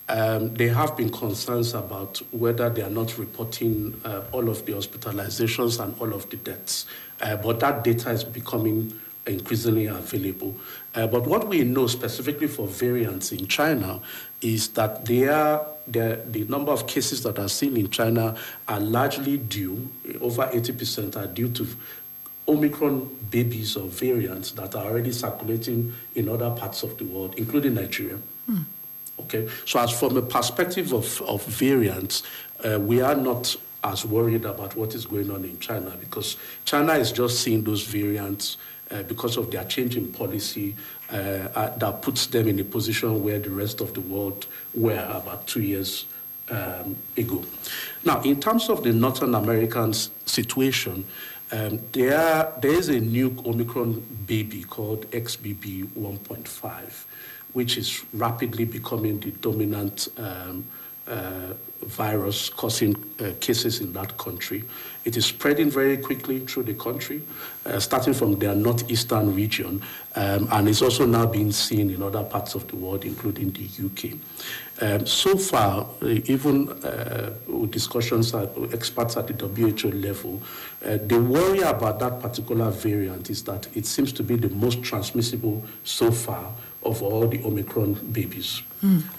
um, 0.10 0.54
there 0.54 0.74
have 0.74 0.98
been 0.98 1.10
concerns 1.10 1.74
about 1.74 2.18
whether 2.32 2.70
they 2.70 2.82
are 2.82 2.90
not 2.90 3.18
reporting 3.18 4.00
uh, 4.04 4.24
all 4.32 4.50
of 4.50 4.66
the 4.66 4.74
hospitalizations 4.74 5.84
and 5.84 5.96
all 6.00 6.14
of 6.14 6.30
the 6.30 6.38
deaths. 6.38 6.86
Uh, 7.22 7.38
but 7.38 7.60
that 7.62 7.84
data 7.84 8.10
is 8.12 8.24
becoming 8.24 9.00
increasingly 9.26 9.86
available. 9.86 10.56
Uh, 10.96 11.08
but 11.08 11.26
what 11.26 11.48
we 11.48 11.64
know 11.64 11.88
specifically 11.88 12.48
for 12.48 12.68
variants 12.68 13.32
in 13.32 13.48
China 13.48 14.00
is 14.42 14.68
that 14.70 15.06
they 15.06 15.28
are, 15.28 15.66
the, 15.88 16.22
the 16.30 16.44
number 16.46 16.72
of 16.72 16.86
cases 16.88 17.24
that 17.24 17.40
are 17.40 17.48
seen 17.48 17.78
in 17.78 17.90
China 17.90 18.36
are 18.68 18.80
largely 18.80 19.38
due, 19.38 19.90
over 20.20 20.48
80% 20.48 21.16
are 21.16 21.28
due 21.28 21.50
to 21.50 21.68
Omicron 22.48 23.10
babies 23.32 23.78
or 23.78 23.88
variants 23.88 24.52
that 24.52 24.76
are 24.76 24.86
already 24.86 25.12
circulating 25.12 25.94
in 26.16 26.28
other 26.28 26.52
parts 26.52 26.84
of 26.84 26.98
the 26.98 27.06
world, 27.06 27.36
including 27.38 27.76
Nigeria. 27.76 28.20
Okay, 29.20 29.48
so 29.66 29.80
as 29.80 29.98
from 29.98 30.18
a 30.18 30.22
perspective 30.22 30.92
of, 30.92 31.22
of 31.22 31.44
variants, 31.46 32.24
uh, 32.64 32.80
we 32.80 33.02
are 33.02 33.16
not 33.16 33.56
as 33.84 34.06
worried 34.06 34.46
about 34.46 34.76
what 34.76 34.96
is 34.96 35.06
going 35.06 35.30
on 35.30 35.44
in 35.44 35.60
China 35.60 35.96
because 36.00 36.38
China 36.66 36.94
is 36.94 37.12
just 37.12 37.42
seeing 37.42 37.64
those 37.64 37.84
variants 37.84 38.58
uh, 38.92 39.04
because 39.04 39.38
of 39.38 39.52
their 39.52 39.64
change 39.66 39.96
in 39.98 40.12
policy 40.12 40.76
uh, 41.12 41.16
uh, 41.16 41.78
that 41.78 42.02
puts 42.02 42.28
them 42.28 42.48
in 42.48 42.60
a 42.60 42.64
position 42.64 43.24
where 43.24 43.40
the 43.40 43.50
rest 43.50 43.82
of 43.82 43.94
the 43.94 44.02
world 44.02 44.46
were 44.74 45.06
about 45.12 45.46
two 45.48 45.62
years 45.62 46.06
um, 46.50 46.96
ago. 47.18 47.44
Now, 48.06 48.22
in 48.22 48.40
terms 48.40 48.70
of 48.70 48.84
the 48.84 48.94
Northern 48.94 49.36
American 49.36 49.94
situation, 49.94 51.06
um, 51.54 51.80
there, 51.92 52.52
there 52.62 52.74
is 52.74 52.90
a 52.90 53.00
new 53.00 53.36
Omicron 53.46 54.04
baby 54.26 54.64
called 54.64 55.10
XBB 55.12 55.86
1.5, 55.90 57.06
which 57.54 57.78
is 57.78 58.04
rapidly 58.12 58.66
becoming 58.66 59.20
the 59.20 59.30
dominant 59.32 60.08
um, 60.18 60.66
uh, 61.08 61.54
virus 61.84 62.50
causing 62.50 62.96
uh, 63.20 63.32
cases 63.40 63.82
in 63.82 63.94
that 63.94 64.18
country. 64.18 64.64
It 65.06 65.18
is 65.18 65.26
spreading 65.26 65.70
very 65.70 65.98
quickly 65.98 66.40
through 66.40 66.64
the 66.64 66.74
country, 66.76 67.22
uh, 67.66 67.80
starting 67.80 68.14
from 68.14 68.40
their 68.40 68.56
northeastern 68.56 69.36
region, 69.36 69.82
um, 70.16 70.48
and 70.52 70.70
it's 70.70 70.82
also 70.82 71.06
now 71.06 71.26
being 71.26 71.52
seen 71.52 71.90
in 71.90 72.02
other 72.02 72.24
parts 72.24 72.56
of 72.56 72.68
the 72.68 72.78
world, 72.78 73.04
including 73.04 73.52
the 73.52 73.68
UK. 73.86 74.18
Um, 74.82 75.06
so 75.06 75.38
far, 75.38 75.86
uh, 76.02 76.08
even 76.26 76.70
uh, 76.70 77.34
with 77.48 77.72
discussions 77.72 78.34
at 78.34 78.50
experts 78.72 79.18
at 79.18 79.28
the 79.28 79.48
WHO 79.48 79.92
level, 79.92 80.42
uh, 80.86 80.98
the 81.06 81.20
worry 81.20 81.60
about 81.60 82.00
that 82.00 82.22
particular 82.22 82.72
variant 82.72 83.30
is 83.30 83.44
that 83.44 83.68
it 83.76 83.86
seems 83.86 84.14
to 84.14 84.24
be 84.24 84.36
the 84.36 84.50
most 84.50 84.82
transmissible 84.84 85.64
so 85.84 86.12
far 86.12 86.52
of 86.84 87.02
all 87.04 87.28
the 87.28 87.44
Omicron 87.44 87.94
babies. 88.12 88.62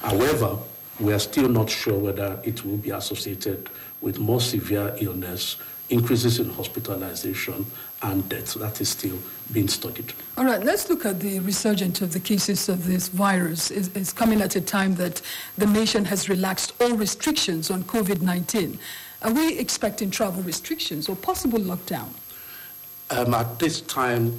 However, 0.02 0.58
we 1.00 1.12
are 1.12 1.18
still 1.18 1.48
not 1.48 1.68
sure 1.68 1.98
whether 1.98 2.38
it 2.44 2.64
will 2.64 2.76
be 2.76 2.90
associated 2.90 3.68
with 4.00 4.18
more 4.18 4.40
severe 4.40 4.94
illness, 5.00 5.56
increases 5.90 6.38
in 6.38 6.50
hospitalization, 6.50 7.66
and 8.02 8.28
death. 8.28 8.54
That 8.54 8.80
is 8.80 8.90
still 8.90 9.18
being 9.52 9.68
studied. 9.68 10.12
All 10.36 10.44
right, 10.44 10.62
let's 10.62 10.88
look 10.88 11.06
at 11.06 11.20
the 11.20 11.40
resurgence 11.40 12.00
of 12.00 12.12
the 12.12 12.20
cases 12.20 12.68
of 12.68 12.86
this 12.86 13.08
virus. 13.08 13.70
It's, 13.70 13.88
it's 13.94 14.12
coming 14.12 14.40
at 14.40 14.56
a 14.56 14.60
time 14.60 14.94
that 14.96 15.20
the 15.58 15.66
nation 15.66 16.04
has 16.06 16.28
relaxed 16.28 16.74
all 16.80 16.94
restrictions 16.96 17.70
on 17.70 17.82
COVID 17.84 18.20
19. 18.20 18.78
Are 19.22 19.32
we 19.32 19.58
expecting 19.58 20.10
travel 20.10 20.42
restrictions 20.42 21.08
or 21.08 21.16
possible 21.16 21.58
lockdown? 21.58 22.08
Um, 23.10 23.32
at 23.34 23.58
this 23.58 23.80
time, 23.82 24.38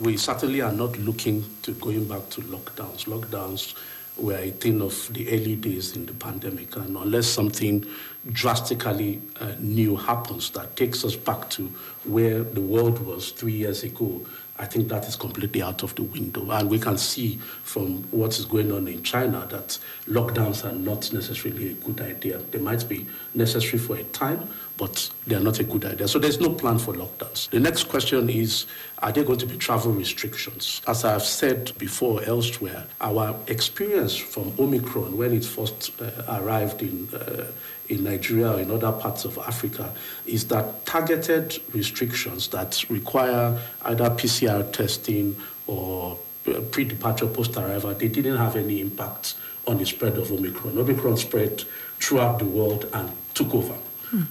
we 0.00 0.16
certainly 0.16 0.60
are 0.60 0.72
not 0.72 0.98
looking 0.98 1.44
to 1.62 1.72
going 1.74 2.06
back 2.06 2.28
to 2.30 2.40
lockdowns. 2.42 3.04
Lockdowns 3.04 3.74
were 4.16 4.36
a 4.36 4.50
thing 4.50 4.80
of 4.80 5.12
the 5.12 5.28
early 5.28 5.56
days 5.56 5.96
in 5.96 6.06
the 6.06 6.14
pandemic, 6.14 6.76
and 6.76 6.96
unless 6.96 7.26
something 7.26 7.84
drastically 8.32 9.20
uh, 9.40 9.52
new 9.58 9.96
happens 9.96 10.50
that 10.50 10.76
takes 10.76 11.04
us 11.04 11.16
back 11.16 11.50
to 11.50 11.62
where 12.04 12.42
the 12.42 12.60
world 12.60 13.04
was 13.04 13.30
three 13.30 13.52
years 13.52 13.82
ago, 13.82 14.24
I 14.58 14.66
think 14.66 14.88
that 14.88 15.08
is 15.08 15.16
completely 15.16 15.62
out 15.62 15.82
of 15.82 15.94
the 15.96 16.04
window. 16.04 16.48
And 16.50 16.70
we 16.70 16.78
can 16.78 16.96
see 16.96 17.36
from 17.64 18.04
what 18.12 18.38
is 18.38 18.44
going 18.44 18.70
on 18.70 18.86
in 18.86 19.02
China 19.02 19.46
that 19.50 19.78
lockdowns 20.08 20.64
are 20.64 20.74
not 20.74 21.12
necessarily 21.12 21.70
a 21.70 21.74
good 21.74 22.00
idea. 22.00 22.38
They 22.52 22.60
might 22.60 22.88
be 22.88 23.06
necessary 23.34 23.78
for 23.78 23.96
a 23.96 24.04
time, 24.04 24.48
but 24.76 25.10
they 25.26 25.34
are 25.34 25.40
not 25.40 25.58
a 25.58 25.64
good 25.64 25.84
idea. 25.84 26.06
So 26.06 26.20
there's 26.20 26.40
no 26.40 26.50
plan 26.50 26.78
for 26.78 26.94
lockdowns. 26.94 27.50
The 27.50 27.58
next 27.58 27.88
question 27.88 28.30
is 28.30 28.66
Are 28.98 29.10
there 29.10 29.24
going 29.24 29.40
to 29.40 29.46
be 29.46 29.56
travel 29.56 29.92
restrictions? 29.92 30.82
As 30.86 31.04
I've 31.04 31.24
said 31.24 31.76
before 31.78 32.22
elsewhere, 32.22 32.84
our 33.00 33.36
experience 33.48 34.16
from 34.16 34.52
Omicron 34.58 35.16
when 35.16 35.32
it 35.32 35.44
first 35.44 35.90
uh, 36.00 36.10
arrived 36.28 36.80
in 36.80 37.08
uh, 37.12 37.46
in 37.88 38.04
Nigeria 38.04 38.52
or 38.52 38.60
in 38.60 38.70
other 38.70 38.92
parts 38.92 39.24
of 39.24 39.38
Africa 39.38 39.92
is 40.26 40.46
that 40.48 40.86
targeted 40.86 41.60
restrictions 41.72 42.48
that 42.48 42.84
require 42.88 43.58
either 43.82 44.10
PCR 44.10 44.72
testing 44.72 45.36
or 45.66 46.18
uh, 46.46 46.60
pre-departure 46.70 47.26
post-arrival, 47.26 47.94
they 47.94 48.08
didn't 48.08 48.36
have 48.36 48.56
any 48.56 48.80
impact 48.80 49.34
on 49.66 49.78
the 49.78 49.86
spread 49.86 50.16
of 50.18 50.30
Omicron. 50.30 50.76
Omicron 50.78 51.16
spread 51.16 51.64
throughout 52.00 52.38
the 52.38 52.44
world 52.44 52.88
and 52.92 53.10
took 53.34 53.54
over. 53.54 53.74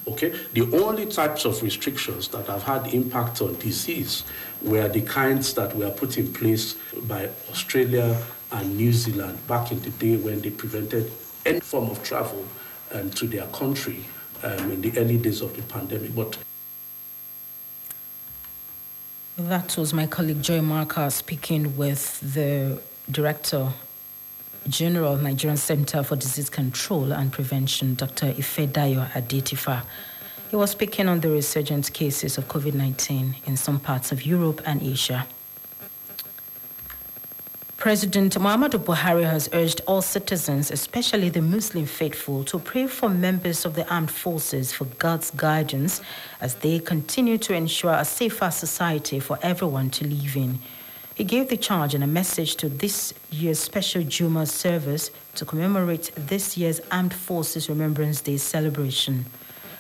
Okay, 0.07 0.33
the 0.53 0.61
only 0.81 1.05
types 1.05 1.43
of 1.43 1.61
restrictions 1.61 2.29
that 2.29 2.47
have 2.47 2.63
had 2.63 2.93
impact 2.93 3.41
on 3.41 3.57
disease 3.59 4.23
were 4.61 4.87
the 4.87 5.01
kinds 5.01 5.53
that 5.55 5.75
were 5.75 5.89
put 5.89 6.17
in 6.17 6.31
place 6.31 6.75
by 7.05 7.29
Australia 7.49 8.17
and 8.53 8.77
New 8.77 8.93
Zealand 8.93 9.45
back 9.47 9.73
in 9.73 9.81
the 9.81 9.89
day 9.89 10.15
when 10.15 10.39
they 10.41 10.51
prevented 10.51 11.11
any 11.45 11.59
form 11.59 11.89
of 11.89 12.01
travel 12.01 12.45
um, 12.93 13.09
to 13.11 13.27
their 13.27 13.45
country 13.47 14.03
um, 14.43 14.71
in 14.71 14.81
the 14.81 14.97
early 14.97 15.17
days 15.17 15.41
of 15.41 15.55
the 15.55 15.61
pandemic. 15.63 16.15
But 16.15 16.37
That 19.37 19.75
was 19.77 19.93
my 19.93 20.05
colleague 20.05 20.43
Joy 20.43 20.61
Marker 20.61 21.09
speaking 21.09 21.75
with 21.75 22.19
the 22.35 22.79
Director 23.09 23.69
General 24.69 25.13
of 25.15 25.23
Nigerian 25.23 25.57
Center 25.57 26.03
for 26.03 26.15
Disease 26.15 26.49
Control 26.49 27.11
and 27.11 27.31
Prevention, 27.31 27.95
Dr. 27.95 28.27
Ifedayo 28.31 29.09
Adetifa. 29.11 29.83
He 30.49 30.55
was 30.55 30.71
speaking 30.71 31.09
on 31.09 31.19
the 31.19 31.29
resurgent 31.29 31.91
cases 31.93 32.37
of 32.37 32.47
COVID 32.47 32.75
19 32.75 33.35
in 33.47 33.57
some 33.57 33.79
parts 33.79 34.11
of 34.11 34.23
Europe 34.23 34.61
and 34.65 34.83
Asia. 34.83 35.25
President 37.83 38.33
Muhammadu 38.39 38.79
Buhari 38.79 39.25
has 39.29 39.49
urged 39.51 39.81
all 39.87 40.01
citizens, 40.01 40.71
especially 40.71 41.27
the 41.27 41.41
Muslim 41.41 41.85
faithful, 41.85 42.45
to 42.45 42.57
pray 42.57 42.87
for 42.87 43.09
members 43.09 43.65
of 43.65 43.75
the 43.75 43.85
armed 43.93 44.09
forces 44.09 44.71
for 44.71 44.85
God's 44.99 45.31
guidance 45.31 45.99
as 46.39 46.55
they 46.55 46.79
continue 46.79 47.37
to 47.39 47.53
ensure 47.53 47.91
a 47.93 48.05
safer 48.05 48.49
society 48.51 49.19
for 49.19 49.37
everyone 49.41 49.89
to 49.89 50.07
live 50.07 50.37
in. 50.37 50.59
He 51.13 51.25
gave 51.25 51.49
the 51.49 51.57
charge 51.57 51.93
in 51.93 52.01
a 52.01 52.07
message 52.07 52.55
to 52.55 52.69
this 52.69 53.13
year's 53.29 53.59
special 53.59 54.01
Juma 54.03 54.45
service 54.45 55.11
to 55.35 55.43
commemorate 55.43 56.09
this 56.15 56.55
year's 56.55 56.79
Armed 56.89 57.13
Forces 57.13 57.67
Remembrance 57.67 58.21
Day 58.21 58.37
celebration. 58.37 59.25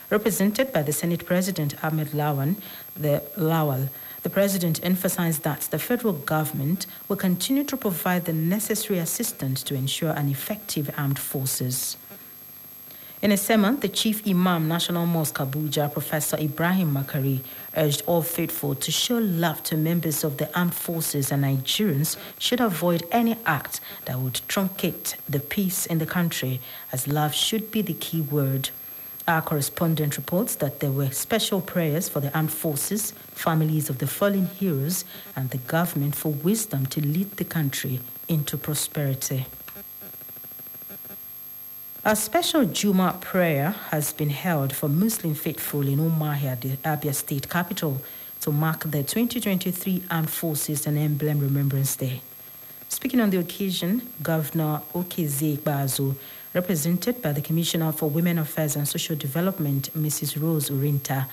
Represented 0.09 0.73
by 0.73 0.81
the 0.83 0.91
Senate 0.91 1.25
President 1.25 1.81
Ahmed 1.81 2.09
Lawan, 2.09 2.57
the 2.97 3.23
Lawal, 3.37 3.87
The 4.23 4.29
president 4.29 4.79
emphasized 4.83 5.43
that 5.43 5.61
the 5.69 5.77
federal 5.77 6.13
government 6.13 6.85
will 7.07 7.17
continue 7.17 7.65
to 7.65 7.75
provide 7.75 8.23
the 8.23 8.33
necessary 8.33 8.99
assistance 8.99 9.61
to 9.63 9.75
ensure 9.75 10.11
an 10.11 10.29
effective 10.29 10.89
armed 10.97 11.19
forces. 11.19 11.97
In 13.21 13.31
a 13.31 13.37
sermon, 13.37 13.79
the 13.79 13.87
Chief 13.89 14.25
Imam 14.27 14.67
National 14.67 15.05
Mosque 15.05 15.35
Abuja, 15.35 15.91
Professor 15.91 16.37
Ibrahim 16.37 16.93
Makari, 16.93 17.41
urged 17.75 18.03
all 18.05 18.21
faithful 18.21 18.75
to 18.75 18.91
show 18.91 19.17
love 19.17 19.61
to 19.63 19.77
members 19.77 20.23
of 20.23 20.37
the 20.37 20.57
armed 20.57 20.73
forces 20.73 21.31
and 21.31 21.43
Nigerians 21.43 22.17
should 22.37 22.59
avoid 22.59 23.03
any 23.11 23.37
act 23.45 23.81
that 24.05 24.19
would 24.19 24.41
truncate 24.47 25.15
the 25.27 25.39
peace 25.39 25.85
in 25.85 25.99
the 25.99 26.05
country, 26.05 26.59
as 26.91 27.07
love 27.07 27.33
should 27.33 27.71
be 27.71 27.81
the 27.81 27.93
key 27.93 28.19
word. 28.21 28.69
Our 29.25 29.41
correspondent 29.41 30.17
reports 30.17 30.55
that 30.55 30.81
there 30.81 30.91
were 30.91 31.09
special 31.11 31.61
prayers 31.61 32.09
for 32.09 32.19
the 32.19 32.35
armed 32.35 32.51
forces, 32.51 33.11
families 33.31 33.89
of 33.89 33.99
the 33.99 34.07
fallen 34.07 34.47
heroes, 34.47 35.05
and 35.33 35.49
the 35.49 35.59
government 35.59 36.13
for 36.15 36.33
wisdom 36.33 36.85
to 36.87 36.99
lead 36.99 37.31
the 37.37 37.45
country 37.45 38.01
into 38.27 38.57
prosperity. 38.57 39.45
A 42.03 42.17
special 42.17 42.65
Juma 42.65 43.17
prayer 43.21 43.69
has 43.91 44.11
been 44.11 44.29
held 44.29 44.75
for 44.75 44.89
Muslim 44.89 45.35
faithful 45.35 45.87
in 45.87 45.99
Umuahia, 45.99 46.59
the 46.59 46.75
Abia 46.83 47.15
state 47.15 47.49
capital, 47.49 48.01
to 48.41 48.51
mark 48.51 48.81
the 48.81 49.03
2023 49.03 50.03
Armed 50.11 50.29
Forces 50.29 50.85
and 50.85 50.97
Emblem 50.97 51.39
Remembrance 51.39 51.95
Day. 51.95 52.21
Speaking 52.89 53.21
on 53.21 53.29
the 53.29 53.37
occasion, 53.37 54.01
Governor 54.21 54.81
Okezie 54.93 55.57
Ikpeazu, 55.57 56.13
represented 56.53 57.21
by 57.21 57.31
the 57.31 57.41
Commissioner 57.41 57.91
for 57.91 58.09
Women 58.09 58.37
Affairs 58.37 58.75
and 58.75 58.87
Social 58.87 59.15
Development, 59.15 59.89
Mrs. 59.97 60.41
Rose 60.41 60.69
Urinta, 60.69 61.27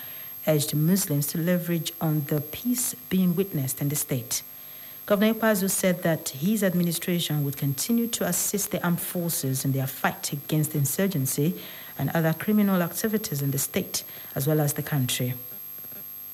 urged 0.48 0.74
Muslims 0.74 1.26
to 1.28 1.38
leverage 1.38 1.92
on 2.00 2.24
the 2.28 2.40
peace 2.40 2.94
being 3.08 3.36
witnessed 3.36 3.80
in 3.82 3.88
the 3.90 3.96
state. 3.96 4.42
Governor 5.06 5.34
Ikpeazu 5.34 5.68
said 5.68 6.02
that 6.04 6.28
his 6.30 6.62
administration 6.62 7.44
would 7.44 7.56
continue 7.56 8.06
to 8.06 8.24
assist 8.24 8.70
the 8.70 8.82
armed 8.84 9.00
forces 9.00 9.64
in 9.64 9.72
their 9.72 9.86
fight 9.86 10.32
against 10.32 10.74
insurgency 10.74 11.60
and 11.98 12.10
other 12.10 12.32
criminal 12.32 12.80
activities 12.80 13.42
in 13.42 13.50
the 13.50 13.58
state, 13.58 14.04
as 14.34 14.46
well 14.46 14.60
as 14.60 14.74
the 14.74 14.82
country. 14.82 15.34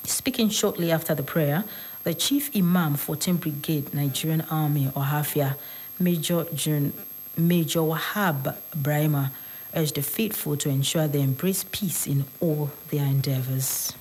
Speaking 0.05 0.51
shortly 0.51 0.93
after 0.93 1.15
the 1.15 1.23
prayer, 1.23 1.65
the 2.05 2.15
Chief 2.15 2.55
Imam, 2.55 2.95
14th 2.95 3.41
Brigade 3.41 3.93
Nigerian 3.93 4.43
Army, 4.43 4.87
Ohafia, 4.95 5.57
Major, 5.99 6.45
Jun, 6.55 6.93
Major 7.37 7.81
Wahab 7.81 8.55
Brahima, 8.77 9.31
urged 9.75 9.97
the 9.97 10.03
faithful 10.03 10.57
to 10.57 10.69
ensure 10.69 11.07
they 11.07 11.21
embrace 11.21 11.65
peace 11.71 12.07
in 12.07 12.25
all 12.41 12.71
their 12.91 13.05
endeavors. 13.05 13.93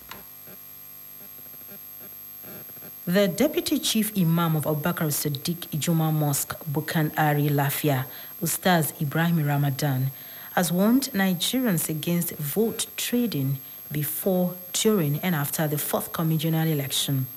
The 3.06 3.28
Deputy 3.28 3.78
Chief 3.78 4.12
Imam 4.18 4.56
of 4.56 4.64
Abubakar 4.64 5.12
Sadiq 5.12 5.68
Ijuma 5.68 6.12
Mosque, 6.12 6.58
Bukan 6.66 7.12
Ari 7.16 7.50
Lafia, 7.50 8.06
Ustaz 8.42 9.00
Ibrahim 9.00 9.46
Ramadan, 9.46 10.10
has 10.56 10.72
warned 10.72 11.10
Nigerians 11.14 11.88
against 11.88 12.32
vote 12.38 12.88
trading 12.98 13.60
before, 13.92 14.56
during, 14.74 15.20
and 15.20 15.36
after 15.36 15.68
the 15.68 15.78
forthcoming 15.78 16.40
general 16.40 16.68
election. 16.68 17.28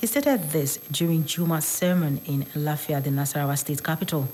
He 0.00 0.06
stated 0.06 0.50
this 0.50 0.76
during 0.92 1.24
Juma's 1.24 1.64
sermon 1.64 2.20
in 2.26 2.44
Lafia, 2.54 3.02
the 3.02 3.10
Nasarawa 3.10 3.58
state 3.58 3.82
capital. 3.82 4.28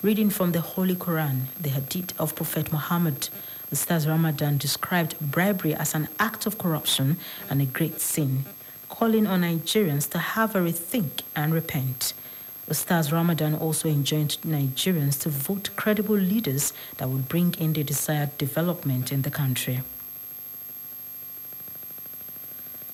Reading 0.00 0.30
from 0.30 0.52
the 0.52 0.60
Holy 0.60 0.94
Quran, 0.94 1.46
the 1.60 1.70
Hadith 1.70 2.12
of 2.20 2.36
Prophet 2.36 2.70
Muhammad, 2.70 3.30
Ustaz 3.72 4.06
Ramadan 4.06 4.56
described 4.56 5.18
bribery 5.18 5.74
as 5.74 5.92
an 5.92 6.06
act 6.20 6.46
of 6.46 6.56
corruption 6.56 7.16
and 7.50 7.60
a 7.60 7.64
great 7.64 8.00
sin 8.00 8.44
calling 8.88 9.26
on 9.26 9.40
Nigerians 9.42 10.08
to 10.10 10.18
have 10.18 10.54
a 10.54 10.60
rethink 10.60 11.22
and 11.34 11.52
repent. 11.52 12.14
Ustaz 12.68 13.10
Ramadan 13.10 13.56
also 13.56 13.88
enjoined 13.88 14.36
Nigerians 14.46 15.18
to 15.22 15.30
vote 15.30 15.70
credible 15.74 16.14
leaders 16.14 16.72
that 16.98 17.08
would 17.08 17.28
bring 17.28 17.54
in 17.58 17.72
the 17.72 17.82
desired 17.82 18.38
development 18.38 19.10
in 19.10 19.22
the 19.22 19.30
country. 19.30 19.80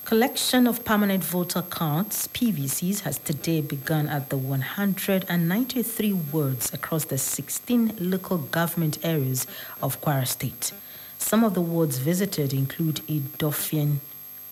Collection 0.05 0.67
of 0.67 0.85
permanent 0.85 1.23
voter 1.23 1.63
cards, 1.63 2.27
PVCs, 2.27 2.99
has 2.99 3.17
today 3.17 3.59
begun 3.59 4.07
at 4.07 4.29
the 4.29 4.37
193 4.37 6.13
wards 6.13 6.71
across 6.71 7.05
the 7.05 7.17
16 7.17 7.95
local 7.99 8.37
government 8.37 8.99
areas 9.03 9.47
of 9.81 9.99
Kwara 10.01 10.27
State. 10.27 10.73
Some 11.17 11.43
of 11.43 11.55
the 11.55 11.61
wards 11.61 11.97
visited 11.97 12.53
include 12.53 12.97
Idofien, 13.07 13.97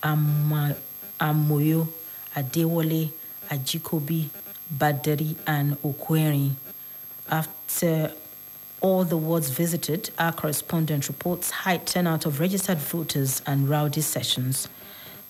Amoyo, 0.01 1.87
Adewale, 2.35 3.11
Ajikobi, 3.51 4.29
Baderi, 4.75 5.35
and 5.45 5.79
Okweri. 5.83 6.53
After 7.29 8.11
all 8.81 9.03
the 9.03 9.17
wards 9.17 9.51
visited, 9.51 10.09
our 10.17 10.33
correspondent 10.33 11.07
reports 11.07 11.51
high 11.51 11.77
turnout 11.77 12.25
of 12.25 12.39
registered 12.39 12.79
voters 12.79 13.43
and 13.45 13.69
rowdy 13.69 14.01
sessions. 14.01 14.67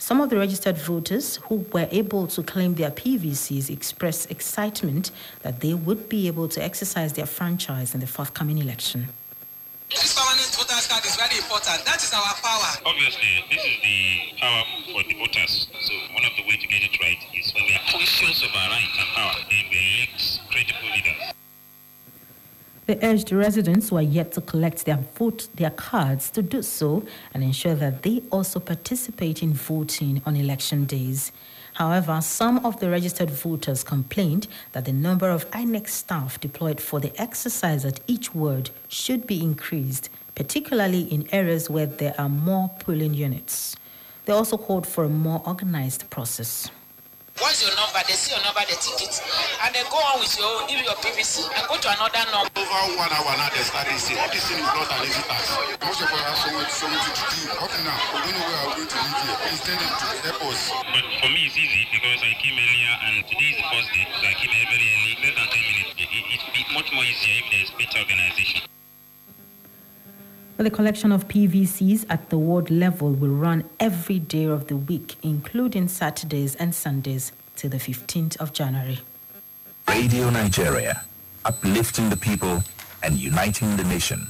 Some 0.03 0.19
of 0.19 0.29
the 0.29 0.35
registered 0.35 0.77
voters 0.77 1.37
who 1.47 1.65
were 1.71 1.87
able 1.89 2.27
to 2.27 2.43
claim 2.43 2.75
their 2.75 2.91
PVCs 2.91 3.69
expressed 3.69 4.29
excitement 4.29 5.11
that 5.43 5.61
they 5.61 5.73
would 5.73 6.09
be 6.09 6.27
able 6.27 6.49
to 6.49 6.61
exercise 6.61 7.13
their 7.13 7.25
franchise 7.25 7.93
in 7.93 8.01
the 8.01 8.05
forthcoming 8.05 8.57
election. 8.57 9.07
This 9.89 10.13
permanent 10.13 10.51
voters 10.59 10.87
card 10.87 11.05
is 11.05 11.15
very 11.15 11.37
important. 11.37 11.85
That 11.85 12.03
is 12.03 12.11
our 12.11 12.35
power. 12.43 12.83
Obviously, 12.85 13.45
this 13.49 13.63
is 13.63 13.79
the 13.79 14.39
power 14.41 14.63
for 14.91 15.03
the 15.07 15.15
voters. 15.15 15.69
So 15.71 15.93
one 16.11 16.25
of 16.25 16.35
the 16.35 16.43
ways 16.51 16.59
to 16.59 16.67
get 16.67 16.83
it 16.83 16.99
right 16.99 17.23
is 17.39 17.53
when 17.55 17.63
we 17.63 17.71
are 17.71 17.87
conscious 17.87 18.43
of 18.43 18.51
our 18.53 18.69
rights 18.75 18.99
and 18.99 19.07
power, 19.15 19.39
then 19.49 19.63
we 19.71 20.03
elect 20.03 20.41
credible 20.51 20.91
leaders. 20.91 21.32
They 22.85 22.99
urged 23.01 23.31
residents 23.31 23.89
who 23.89 23.97
are 23.97 24.01
yet 24.01 24.33
to 24.33 24.41
collect 24.41 24.85
their 24.85 24.97
vote 24.97 25.47
their 25.55 25.69
cards 25.69 26.29
to 26.31 26.41
do 26.41 26.61
so 26.61 27.05
and 27.33 27.43
ensure 27.43 27.75
that 27.75 28.03
they 28.03 28.23
also 28.29 28.59
participate 28.59 29.41
in 29.41 29.53
voting 29.53 30.21
on 30.25 30.35
election 30.35 30.85
days. 30.85 31.31
However, 31.75 32.19
some 32.21 32.63
of 32.65 32.79
the 32.79 32.89
registered 32.89 33.31
voters 33.31 33.83
complained 33.83 34.47
that 34.73 34.85
the 34.85 34.93
number 34.93 35.29
of 35.29 35.49
INEC 35.51 35.87
staff 35.87 36.39
deployed 36.39 36.79
for 36.79 36.99
the 36.99 37.19
exercise 37.19 37.83
at 37.85 37.99
each 38.05 38.35
ward 38.35 38.69
should 38.87 39.25
be 39.25 39.41
increased, 39.41 40.09
particularly 40.35 41.01
in 41.01 41.27
areas 41.31 41.69
where 41.69 41.87
there 41.87 42.13
are 42.19 42.29
more 42.29 42.69
polling 42.79 43.13
units. 43.13 43.75
They 44.25 44.33
also 44.33 44.57
called 44.57 44.85
for 44.85 45.03
a 45.03 45.09
more 45.09 45.41
organized 45.45 46.09
process. 46.09 46.69
Once 47.41 47.65
your 47.65 47.73
number, 47.73 47.97
they 48.05 48.13
see 48.13 48.29
your 48.29 48.43
number, 48.45 48.61
they 48.69 48.77
tick 48.77 49.09
it, 49.09 49.15
and 49.65 49.73
they 49.73 49.81
go 49.89 49.97
on 49.97 50.21
with 50.21 50.29
your 50.37 50.45
own, 50.45 50.69
give 50.69 50.77
your 50.85 50.93
PVC, 51.01 51.41
and 51.49 51.65
go 51.65 51.73
to 51.81 51.89
another 51.89 52.21
number. 52.29 52.53
Over 52.61 52.93
one 52.93 53.09
hour 53.09 53.33
now, 53.33 53.49
they 53.49 53.65
start 53.65 53.89
this 53.89 54.05
thing. 54.05 54.21
This 54.29 54.45
thing 54.45 54.61
is 54.61 54.69
not 54.69 54.85
an 54.85 55.01
easy 55.01 55.23
task. 55.25 55.49
Most 55.81 56.05
of 56.05 56.13
us 56.13 56.21
have 56.21 56.37
something, 56.37 56.69
something 56.69 57.13
to 57.17 57.23
do. 57.33 57.41
Up 57.57 57.73
now, 57.81 57.97
we 58.13 58.29
don't 58.29 58.37
know 58.37 58.45
where 58.45 58.61
we're 58.69 58.85
going 58.85 58.89
to 58.89 58.97
live 59.01 59.17
here. 59.25 59.37
Please 59.49 59.61
tell 59.65 59.79
them 59.81 59.93
to 59.97 60.05
help 60.29 60.41
us. 60.45 60.61
But 60.93 61.05
for 61.25 61.29
me, 61.33 61.41
it's 61.49 61.57
easy 61.57 61.81
because 61.89 62.21
I 62.21 62.31
came 62.37 62.53
earlier 62.53 62.93
and 63.01 63.15
today 63.25 63.49
is 63.49 63.57
the 63.57 63.67
first 63.73 63.89
day, 63.97 64.05
so 64.13 64.23
I 64.29 64.33
came 64.37 64.53
very 64.53 64.87
early, 64.93 65.13
less 65.25 65.33
than 65.33 65.47
10 65.49 65.71
minutes. 65.73 65.91
It, 65.97 66.09
it, 66.13 66.41
be 66.53 66.61
much 66.69 66.89
more 66.93 67.01
easier 67.01 67.41
if 67.41 67.45
there's 67.49 67.71
better 67.81 67.97
organization. 68.05 68.61
The 70.57 70.69
collection 70.69 71.11
of 71.11 71.27
PVCs 71.27 72.05
at 72.09 72.29
the 72.29 72.37
ward 72.37 72.69
level 72.69 73.11
will 73.11 73.29
run 73.35 73.63
every 73.79 74.19
day 74.19 74.43
of 74.45 74.67
the 74.67 74.77
week, 74.77 75.15
including 75.23 75.87
Saturdays 75.87 76.53
and 76.55 76.75
Sundays, 76.75 77.31
till 77.55 77.71
the 77.71 77.77
15th 77.77 78.37
of 78.37 78.53
January. 78.53 78.99
Radio 79.89 80.29
Nigeria, 80.29 81.03
uplifting 81.43 82.09
the 82.09 82.17
people 82.17 82.63
and 83.01 83.15
uniting 83.15 83.75
the 83.77 83.83
nation. 83.85 84.27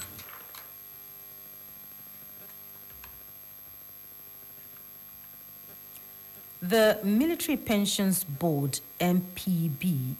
The 6.62 6.98
Military 7.04 7.58
Pensions 7.58 8.24
Board, 8.24 8.80
MPB, 9.02 10.16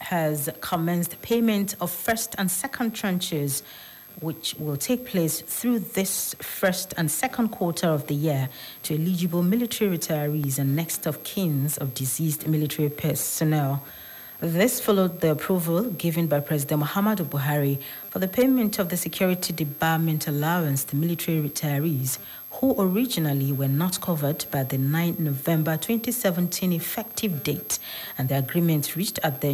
has 0.00 0.48
commenced 0.60 1.22
payment 1.22 1.76
of 1.80 1.90
first 1.90 2.34
and 2.36 2.50
second 2.50 2.94
tranches 2.94 3.62
which 4.20 4.54
will 4.58 4.76
take 4.76 5.06
place 5.06 5.40
through 5.40 5.78
this 5.78 6.34
first 6.40 6.92
and 6.96 7.10
second 7.10 7.48
quarter 7.48 7.86
of 7.86 8.06
the 8.08 8.14
year 8.14 8.48
to 8.82 8.94
eligible 8.94 9.42
military 9.42 9.96
retirees 9.96 10.58
and 10.58 10.74
next 10.74 11.06
of 11.06 11.22
kins 11.22 11.78
of 11.78 11.94
deceased 11.94 12.46
military 12.46 12.88
personnel. 12.88 13.82
This 14.40 14.80
followed 14.80 15.20
the 15.20 15.32
approval 15.32 15.82
given 15.90 16.26
by 16.26 16.40
President 16.40 16.82
Muhammadu 16.82 17.26
Buhari 17.26 17.78
for 18.08 18.20
the 18.20 18.26
payment 18.28 18.78
of 18.78 18.88
the 18.88 18.96
security 18.96 19.52
debarment 19.52 20.26
allowance 20.26 20.82
to 20.84 20.96
military 20.96 21.46
retirees 21.46 22.16
who 22.52 22.74
originally 22.78 23.52
were 23.52 23.68
not 23.68 24.00
covered 24.00 24.46
by 24.50 24.62
the 24.62 24.78
9 24.78 25.16
November 25.18 25.76
2017 25.76 26.72
effective 26.72 27.42
date 27.42 27.78
and 28.16 28.30
the 28.30 28.38
agreement 28.38 28.96
reached 28.96 29.18
at 29.22 29.42
the 29.42 29.48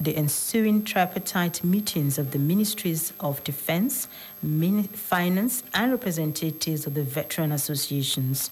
the 0.00 0.16
ensuing 0.16 0.82
tripartite 0.82 1.62
meetings 1.62 2.18
of 2.18 2.32
the 2.32 2.38
Ministries 2.38 3.12
of 3.20 3.42
Defense, 3.44 4.08
Finance, 4.42 5.62
and 5.72 5.92
representatives 5.92 6.86
of 6.86 6.94
the 6.94 7.02
veteran 7.02 7.52
associations. 7.52 8.50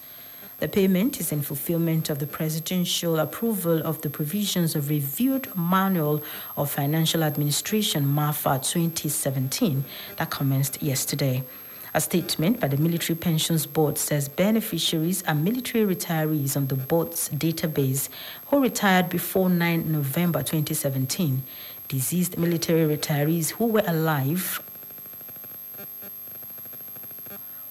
The 0.61 0.69
payment 0.69 1.19
is 1.19 1.33
in 1.33 1.43
fulfillment 1.43 2.09
of 2.09 2.21
the 2.21 2.27
presidential 2.27 3.19
approval 3.19 3.85
of 3.85 4.01
the 4.03 4.11
provisions 4.11 4.77
of 4.77 4.91
reviewed 4.91 5.49
Manual 5.57 6.23
of 6.57 6.71
Financial 6.71 7.25
Administration 7.25 8.05
MAFA 8.05 8.63
2017 8.63 9.85
that 10.19 10.31
commenced 10.31 10.81
yesterday. 10.81 11.43
A 11.95 12.01
statement 12.01 12.59
by 12.59 12.69
the 12.69 12.79
Military 12.79 13.15
Pensions 13.19 13.67
Board 13.67 13.99
says 13.99 14.27
beneficiaries 14.27 15.23
are 15.25 15.35
military 15.35 15.85
retirees 15.85 16.57
on 16.57 16.69
the 16.69 16.75
board's 16.75 17.29
database 17.29 18.09
who 18.47 18.63
retired 18.63 19.11
before 19.11 19.51
9 19.51 19.93
November 19.93 20.39
2017, 20.39 21.43
deceased 21.89 22.39
military 22.39 22.97
retirees 22.97 23.51
who 23.51 23.67
were 23.67 23.83
alive 23.87 24.63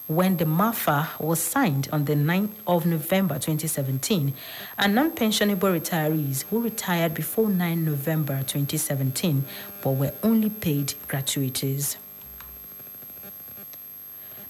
when 0.05 0.38
the 0.38 0.45
MAFA 0.45 1.19
was 1.19 1.41
signed 1.41 1.89
on 1.91 2.05
the 2.05 2.13
9th 2.13 2.51
of 2.67 2.86
November 2.86 3.36
2017, 3.36 4.36
and 4.78 4.93
non 4.93 5.11
pensionable 5.11 5.80
retirees 5.80 6.43
who 6.43 6.61
retired 6.61 7.15
before 7.15 7.49
9 7.49 7.84
November 7.84 8.38
2017 8.41 9.45
but 9.82 9.91
were 9.91 10.13
only 10.22 10.51
paid 10.51 10.93
gratuities. 11.07 11.97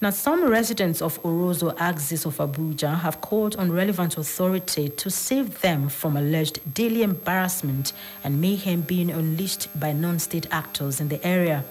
Now, 0.03 0.09
some 0.09 0.43
residents 0.49 0.99
of 0.99 1.21
Orozo 1.21 1.75
axis 1.77 2.25
of 2.25 2.37
Abuja 2.37 3.01
have 3.01 3.21
called 3.21 3.55
on 3.57 3.71
relevant 3.71 4.17
authority 4.17 4.89
to 4.89 5.11
save 5.11 5.61
them 5.61 5.89
from 5.89 6.17
alleged 6.17 6.73
daily 6.73 7.03
embarrassment 7.03 7.93
and 8.23 8.41
mayhem 8.41 8.81
being 8.81 9.11
unleashed 9.11 9.67
by 9.79 9.91
non-state 9.91 10.47
actors 10.49 10.99
in 10.99 11.09
the 11.09 11.23
area. 11.23 11.63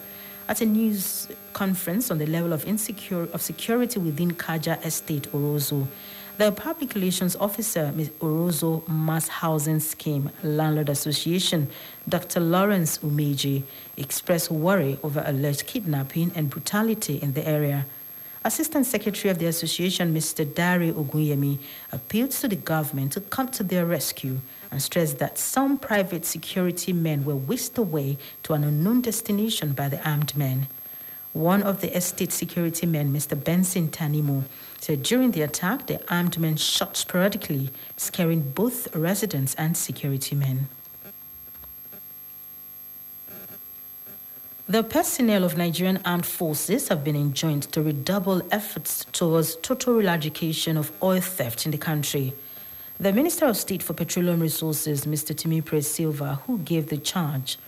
At 0.49 0.61
a 0.61 0.65
news 0.65 1.27
conference 1.55 2.09
on 2.13 2.19
the 2.19 2.27
level 2.27 2.53
of 2.53 2.65
insecure 2.67 3.25
of 3.33 3.43
security 3.43 3.99
within 3.99 4.31
Kaja 4.35 4.81
Estate, 4.87 5.25
Orozo, 5.33 5.89
the 6.39 6.53
public 6.53 6.95
relations 6.95 7.35
officer, 7.35 7.91
Ms. 7.97 8.11
Orozo 8.21 8.87
Mass 8.89 9.27
Housing 9.27 9.81
Scheme 9.81 10.31
Landlord 10.45 10.89
Association, 10.89 11.67
Dr. 12.09 12.39
Lawrence 12.39 12.99
Umeji, 12.99 13.65
expressed 13.97 14.53
worry 14.53 14.99
over 15.03 15.21
alleged 15.27 15.67
kidnapping 15.67 16.31
and 16.37 16.49
brutality 16.49 17.17
in 17.17 17.33
the 17.33 17.45
area. 17.45 17.87
Assistant 18.43 18.87
Secretary 18.87 19.31
of 19.31 19.39
the 19.39 19.45
Association, 19.45 20.15
Mr. 20.15 20.47
Dari 20.55 20.91
Ogunyemi, 20.93 21.59
appealed 21.93 22.31
to 22.31 22.49
the 22.49 22.57
government 22.57 23.13
to 23.13 23.21
come 23.21 23.49
to 23.49 23.63
their 23.63 23.85
rescue 23.85 24.41
and 24.71 24.81
stressed 24.81 25.19
that 25.19 25.37
some 25.37 25.77
private 25.77 26.25
security 26.25 26.95
men 26.95 27.27
were 27.27 27.37
whisked 27.37 27.77
away 27.77 28.17
to 28.43 28.55
an 28.55 28.65
unknown 28.65 29.03
destination 29.03 29.73
by 29.73 29.91
the 29.91 30.03
armed 30.09 30.35
men. 30.39 30.69
One 31.35 31.63
of 31.63 31.83
the 31.83 31.95
estate 31.95 32.33
security 32.33 32.87
men, 32.87 33.13
Mr. 33.13 33.37
Benson 33.43 33.89
Tanimo, 33.89 34.45
said 34.81 35.03
during 35.03 35.33
the 35.33 35.43
attack, 35.43 35.87
the 35.87 36.01
armed 36.11 36.39
men 36.39 36.57
shot 36.57 36.97
sporadically, 36.97 37.69
scaring 37.99 38.41
both 38.41 38.95
residents 38.97 39.55
and 39.57 39.77
security 39.77 40.35
men. 40.35 40.69
The 44.71 44.85
personnel 44.85 45.43
of 45.43 45.57
Nigerian 45.57 45.99
armed 46.05 46.25
forces 46.25 46.87
have 46.91 47.03
been 47.03 47.17
enjoined 47.17 47.65
to 47.73 47.83
redouble 47.83 48.41
efforts 48.53 49.05
towards 49.11 49.57
total 49.57 49.99
eradication 49.99 50.77
of 50.77 50.93
oil 51.03 51.21
theft 51.21 51.67
in 51.67 51.73
the 51.73 51.77
country. 51.77 52.35
The 53.01 53.13
Minister 53.13 53.47
of 53.47 53.57
State 53.57 53.83
for 53.83 53.95
Petroleum 53.95 54.39
Resources, 54.39 55.07
Mr. 55.07 55.35
Timipre 55.35 55.83
Sylva, 55.83 56.37
who 56.47 56.59
gave 56.59 56.89
the 56.89 56.99
charge 56.99 57.59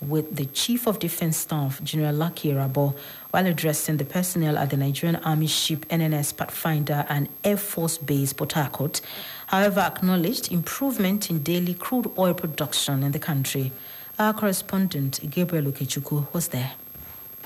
with 0.00 0.36
the 0.36 0.44
Chief 0.44 0.86
of 0.86 1.00
Defense 1.00 1.38
Staff, 1.38 1.82
General 1.82 2.14
Lucky 2.14 2.52
Irabor, 2.52 2.94
while 3.32 3.48
addressing 3.48 3.96
the 3.96 4.04
personnel 4.04 4.56
at 4.56 4.70
the 4.70 4.76
Nigerian 4.76 5.16
Army 5.24 5.48
ship 5.48 5.84
NNS 5.88 6.36
Pathfinder 6.36 7.04
and 7.08 7.28
Air 7.42 7.56
Force 7.56 7.98
Base 7.98 8.32
Port 8.32 8.52
Harcourt, 8.52 9.00
however, 9.48 9.80
acknowledged 9.80 10.52
improvement 10.52 11.30
in 11.30 11.42
daily 11.42 11.74
crude 11.74 12.12
oil 12.16 12.32
production 12.32 13.02
in 13.02 13.10
the 13.10 13.18
country. 13.18 13.72
Our 14.18 14.32
correspondent, 14.32 15.20
Gabriel 15.28 15.72
Okechukwu, 15.72 16.32
was 16.32 16.48
there. 16.48 16.72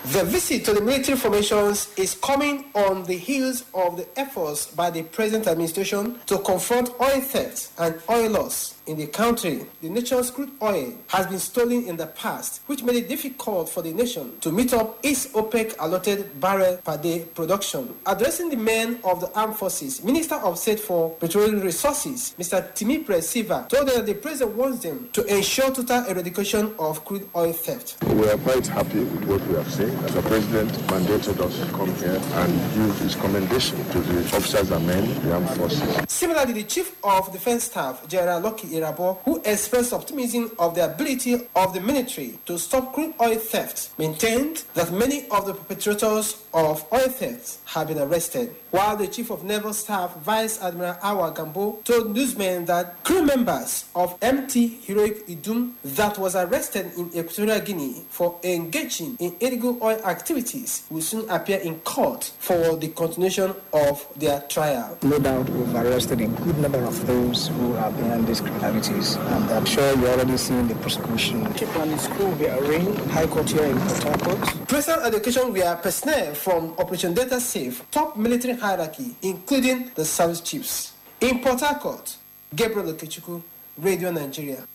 The 0.06 0.22
visit 0.24 0.64
to 0.66 0.74
the 0.74 0.80
military 0.80 1.16
formations 1.16 1.88
is 1.96 2.14
coming 2.14 2.66
on 2.74 3.04
the 3.04 3.16
heels 3.16 3.64
of 3.74 3.96
the 3.96 4.06
efforts 4.18 4.66
by 4.66 4.90
the 4.90 5.02
present 5.02 5.46
administration 5.46 6.20
to 6.26 6.38
confront 6.38 6.90
oil 7.00 7.20
theft 7.20 7.70
and 7.78 8.00
oil 8.08 8.30
loss 8.30 8.74
in 8.88 8.96
the 8.96 9.06
country. 9.06 9.66
The 9.82 9.90
nation's 9.90 10.30
crude 10.30 10.50
oil 10.62 10.94
has 11.08 11.26
been 11.26 11.38
stolen 11.38 11.86
in 11.86 11.96
the 11.96 12.06
past, 12.06 12.62
which 12.66 12.82
made 12.82 12.96
it 12.96 13.08
difficult 13.08 13.68
for 13.68 13.82
the 13.82 13.92
nation 13.92 14.38
to 14.40 14.50
meet 14.50 14.72
up 14.72 14.98
its 15.02 15.28
OPEC 15.28 15.76
allotted 15.78 16.40
barrel 16.40 16.78
per 16.78 16.96
day 16.96 17.20
production. 17.34 17.94
Addressing 18.06 18.48
the 18.48 18.56
men 18.56 18.98
of 19.04 19.20
the 19.20 19.30
armed 19.38 19.56
forces, 19.56 20.02
Minister 20.02 20.36
of 20.36 20.58
State 20.58 20.80
for 20.80 21.10
Petroleum 21.16 21.60
Resources, 21.60 22.34
Mr. 22.38 22.72
Timi 22.72 23.22
Sylva, 23.22 23.66
told 23.68 23.88
them 23.88 23.96
that 23.96 24.06
the 24.06 24.14
president 24.14 24.56
wants 24.56 24.82
them 24.82 25.08
to 25.12 25.24
ensure 25.24 25.70
total 25.70 26.04
eradication 26.06 26.74
of 26.78 27.04
crude 27.04 27.28
oil 27.36 27.52
theft. 27.52 28.02
We 28.04 28.28
are 28.28 28.38
quite 28.38 28.66
happy 28.66 29.00
with 29.00 29.24
what 29.24 29.46
we 29.46 29.54
have 29.54 29.70
seen. 29.70 29.90
The 29.90 30.22
president 30.22 30.72
mandated 30.88 31.38
us 31.40 31.58
to 31.60 31.66
come 31.72 31.94
here 31.96 32.18
and 32.18 32.74
give 32.74 32.98
his 33.00 33.14
commendation 33.14 33.84
to 33.90 34.00
the 34.00 34.20
officers 34.36 34.70
and 34.70 34.86
men 34.86 35.04
of 35.04 35.22
the 35.22 35.34
armed 35.34 35.50
forces. 35.50 35.82
Similarly, 36.08 36.54
the 36.54 36.64
Chief 36.64 36.96
of 37.04 37.30
Defense 37.32 37.64
Staff, 37.64 38.08
General 38.08 38.40
Lucky 38.40 38.77
Irabor, 38.80 39.18
who 39.24 39.40
expressed 39.44 39.92
optimism 39.92 40.50
of 40.58 40.74
the 40.74 40.84
ability 40.84 41.34
of 41.54 41.74
the 41.74 41.80
military 41.80 42.38
to 42.46 42.58
stop 42.58 42.92
crude 42.94 43.14
oil 43.20 43.36
theft, 43.36 43.90
maintained 43.98 44.64
that 44.74 44.92
many 44.92 45.28
of 45.30 45.46
the 45.46 45.54
perpetrators 45.54 46.42
of 46.54 46.84
oil 46.92 47.08
theft 47.08 47.58
have 47.66 47.88
been 47.88 47.98
arrested. 47.98 48.54
While 48.70 48.96
the 48.96 49.06
Chief 49.06 49.30
of 49.30 49.44
Naval 49.44 49.72
Staff, 49.72 50.16
Vice 50.18 50.60
Admiral 50.62 50.94
Awwal 50.94 51.34
Gambo, 51.34 51.82
told 51.84 52.14
newsmen 52.14 52.64
that 52.66 53.02
crew 53.04 53.22
members 53.24 53.86
of 53.94 54.16
MT 54.20 54.68
Heroic 54.82 55.24
Idun 55.28 55.74
that 55.84 56.18
was 56.18 56.36
arrested 56.36 56.92
in 56.96 57.08
Equatorial 57.16 57.60
Guinea 57.60 57.94
for 58.10 58.38
engaging 58.44 59.16
in 59.20 59.34
illegal 59.40 59.78
oil 59.82 59.98
activities 60.04 60.84
will 60.90 61.00
soon 61.00 61.28
appear 61.30 61.58
in 61.60 61.76
court 61.80 62.32
for 62.38 62.76
the 62.76 62.88
continuation 62.88 63.54
of 63.72 64.06
their 64.16 64.40
trial. 64.48 64.98
No 65.02 65.18
doubt 65.18 65.48
we've 65.50 65.74
arrested 65.74 66.20
a 66.20 66.26
good 66.26 66.58
number 66.58 66.84
of 66.84 67.06
those 67.06 67.48
who 67.48 67.74
are 67.76 67.90
behind 67.92 68.26
these 68.26 68.40
criminalities. 68.72 69.16
And 69.16 69.50
I'm 69.50 69.64
sure 69.64 69.96
you're 69.98 70.10
already 70.10 70.36
seeing 70.36 70.68
the 70.68 70.74
prosecution. 70.76 71.44
Kipani 71.54 71.98
School 71.98 72.28
will 72.28 72.36
be 72.36 72.46
arraigned, 72.46 72.98
High 73.10 73.26
Court 73.26 73.50
here 73.50 73.64
in 73.64 73.78
Port 73.78 74.02
Harcourt. 74.02 74.68
Present 74.68 75.02
education 75.04 75.52
were 75.52 75.76
personnel 75.82 76.34
from 76.34 76.74
Operation 76.78 77.14
Delta 77.14 77.40
Safe, 77.40 77.84
top 77.90 78.16
military 78.16 78.54
hierarchy, 78.54 79.14
including 79.22 79.90
the 79.94 80.04
service 80.04 80.40
chiefs. 80.40 80.92
In 81.20 81.40
Port 81.40 81.60
Harcourt, 81.60 82.16
Gabriel 82.54 82.92
Okechukwu, 82.92 83.42
Radio 83.78 84.10
Nigeria. 84.10 84.66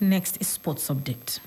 Next 0.00 0.36
is 0.40 0.48
sports 0.48 0.88
update. 0.88 1.40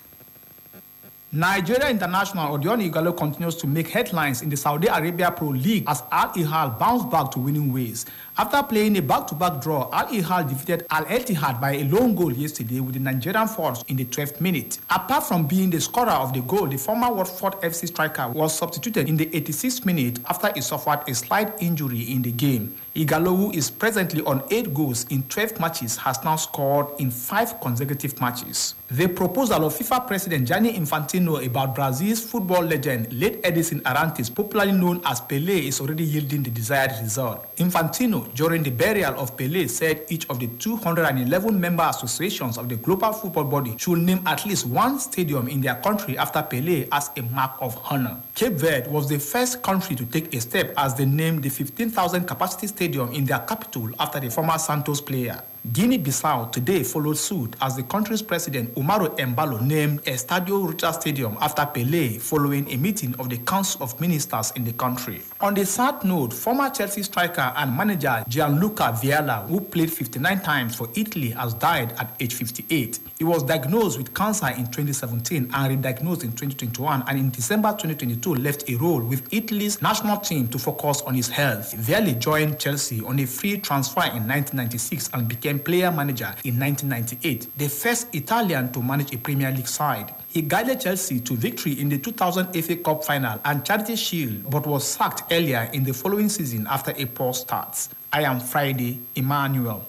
Nigeria 1.34 1.90
International 1.90 2.58
Odion 2.58 2.82
Igalo 2.92 3.16
continues 3.16 3.56
to 3.56 3.66
make 3.66 3.88
headlines 3.88 4.42
in 4.42 4.50
the 4.50 4.58
Saudi 4.58 4.88
Arabia 4.90 5.32
Pro 5.32 5.48
League 5.48 5.86
as 5.88 6.04
Al 6.12 6.28
Ihal 6.34 6.78
bounced 6.78 7.10
back 7.10 7.32
to 7.32 7.40
winning 7.40 7.72
ways. 7.72 8.06
After 8.38 8.62
playing 8.64 8.98
a 8.98 9.02
back-to-back 9.02 9.62
draw, 9.62 9.90
Al 9.94 10.08
Ihal 10.08 10.50
defeated 10.50 10.86
Al 10.90 11.06
Etihad 11.06 11.62
by 11.62 11.72
a 11.76 11.84
lone 11.86 12.16
goal 12.16 12.34
yesterday 12.34 12.82
with 12.82 12.96
the 12.96 13.00
Nigerian 13.00 13.48
force 13.48 13.82
in 13.88 13.96
the 13.96 14.04
12th 14.04 14.42
minute. 14.42 14.80
Apart 14.90 15.24
from 15.24 15.48
being 15.48 15.70
the 15.70 15.80
scorer 15.80 16.10
of 16.12 16.34
the 16.34 16.42
goal, 16.42 16.68
the 16.68 16.78
former 16.78 17.10
Watford 17.14 17.54
FC 17.62 17.88
striker 17.88 18.28
was 18.28 18.54
substituted 18.58 19.08
in 19.08 19.16
the 19.16 19.28
86th 19.28 19.86
minute 19.86 20.20
after 20.30 20.52
he 20.54 20.60
suffered 20.60 21.00
a 21.08 21.16
slight 21.16 21.54
injury 21.62 22.12
in 22.12 22.22
the 22.24 22.32
game. 22.34 22.76
Ighalo, 22.94 23.38
who 23.38 23.52
is 23.52 23.72
presently 23.72 24.22
on 24.24 24.44
8 24.52 24.74
goals 24.74 25.06
in 25.10 25.24
12 25.24 25.62
matches, 25.62 25.96
has 25.96 26.22
now 26.26 26.36
scored 26.36 26.88
in 27.00 27.10
5 27.10 27.62
consecutive 27.62 28.20
matches. 28.20 28.76
The 28.90 29.08
proposal 29.08 29.64
of 29.64 29.74
FIFA 29.74 30.08
President 30.08 30.46
Gianni 30.46 30.74
Infantino 30.74 31.46
about 31.46 31.74
Brazil's 31.74 32.20
football 32.20 32.64
legend, 32.64 33.14
late 33.14 33.40
Edson 33.46 33.80
Arantes, 33.86 34.30
popularly 34.30 34.74
known 34.74 35.00
as 35.06 35.22
Pelé, 35.22 35.68
is 35.70 35.80
already 35.80 36.04
yielding 36.04 36.44
the 36.44 36.50
desired 36.50 36.92
result. 37.02 37.56
Infantino, 37.56 38.28
during 38.34 38.62
the 38.62 38.72
burial 38.72 39.18
of 39.18 39.38
Pelé, 39.38 39.70
said 39.70 40.02
each 40.10 40.30
of 40.30 40.40
the 40.40 40.48
211 40.48 41.58
member 41.58 41.88
associations 41.90 42.58
of 42.58 42.68
the 42.68 42.76
global 42.76 43.14
football 43.14 43.46
body 43.46 43.74
should 43.78 44.00
name 44.00 44.22
at 44.26 44.46
least 44.46 44.66
one 44.66 45.00
stadium 45.00 45.48
in 45.48 45.62
their 45.62 45.76
country 45.76 46.18
after 46.18 46.40
Pelé 46.40 46.90
as 46.92 47.10
a 47.16 47.22
mark 47.22 47.56
of 47.62 47.80
honor. 47.90 48.18
Cape 48.36 48.54
Verde 48.54 48.90
was 48.90 49.08
the 49.08 49.18
first 49.18 49.64
country 49.64 49.96
to 49.96 50.04
take 50.08 50.34
a 50.36 50.42
step 50.42 50.74
as 50.76 50.94
they 50.96 51.06
named 51.06 51.44
the 51.44 51.50
15,000 51.50 52.26
capacity 52.26 52.68
stadium 52.68 52.81
in 53.14 53.26
their 53.26 53.40
capital 53.40 53.90
after 54.00 54.20
the 54.20 54.30
former 54.30 54.58
Santos 54.58 55.02
player. 55.02 55.42
Guinea-Bissau 55.70 56.52
today 56.52 56.82
followed 56.84 57.18
suit 57.20 57.56
as 57.62 57.76
the 57.76 57.84
country's 57.84 58.24
president 58.24 58.74
Umaru 58.74 59.16
Embalo 59.20 59.62
named 59.62 60.04
Estadio 60.06 60.66
Ruta 60.66 60.92
Stadium 60.92 61.38
after 61.40 61.62
Pelé 61.62 62.20
following 62.20 62.68
a 62.72 62.78
meeting 62.78 63.14
of 63.20 63.30
the 63.30 63.38
Council 63.38 63.84
of 63.84 64.00
Ministers 64.02 64.52
in 64.56 64.64
the 64.66 64.74
country. 64.74 65.22
On 65.40 65.54
the 65.54 65.64
sad 65.64 66.04
note, 66.04 66.34
former 66.34 66.68
Chelsea 66.72 67.04
striker 67.04 67.54
and 67.56 67.78
manager 67.78 68.24
Gianluca 68.28 68.86
Vialli, 69.00 69.48
who 69.50 69.62
played 69.62 69.94
59 69.94 70.40
times 70.42 70.74
for 70.76 70.90
Italy, 70.96 71.30
has 71.30 71.54
died 71.54 71.92
at 72.00 72.10
age 72.20 72.34
58. 72.34 73.00
He 73.20 73.24
was 73.24 73.44
diagnosed 73.44 74.00
with 74.00 74.16
cancer 74.16 74.48
in 74.48 74.66
2017 74.66 75.52
and 75.54 75.70
re-diagnosed 75.70 76.24
in 76.24 76.32
2021 76.32 77.04
and 77.08 77.20
in 77.20 77.30
December 77.30 77.70
2022 77.70 78.34
left 78.34 78.68
a 78.68 78.76
role 78.78 79.02
with 79.02 79.32
Italy's 79.32 79.80
national 79.80 80.18
team 80.18 80.48
to 80.48 80.58
focus 80.58 81.02
on 81.04 81.14
his 81.14 81.30
health. 81.30 81.76
Vialli 81.78 82.18
joined 82.18 82.58
Chelsea 82.60 83.02
on 83.02 83.20
a 83.20 83.28
free 83.28 83.60
transfer 83.60 84.02
in 84.02 84.28
1996 84.28 85.12
and 85.14 85.28
became 85.28 85.51
player 85.60 85.92
manager 85.92 86.34
in 86.44 86.60
1998, 86.60 87.58
the 87.58 87.68
first 87.68 88.14
Italian 88.14 88.72
to 88.72 88.82
manage 88.82 89.14
a 89.14 89.18
Premier 89.18 89.52
League 89.52 89.68
side. 89.68 90.14
He 90.30 90.42
guided 90.42 90.82
Chelsea 90.82 91.20
to 91.22 91.36
victory 91.36 91.80
in 91.80 91.90
the 91.90 91.98
2000 91.98 92.54
FA 92.64 92.76
Cup 92.78 93.04
final 93.04 93.40
and 93.46 93.66
Charity 93.66 93.96
Shield, 93.96 94.50
but 94.50 94.66
was 94.66 94.88
sacked 94.88 95.24
earlier 95.32 95.70
in 95.74 95.84
the 95.84 95.94
following 95.94 96.30
season 96.30 96.68
after 96.70 96.94
a 96.96 97.06
poor 97.06 97.34
start. 97.34 97.88
I 98.14 98.24
am 98.24 98.40
Friday 98.40 99.00
Emmanuel. 99.16 99.86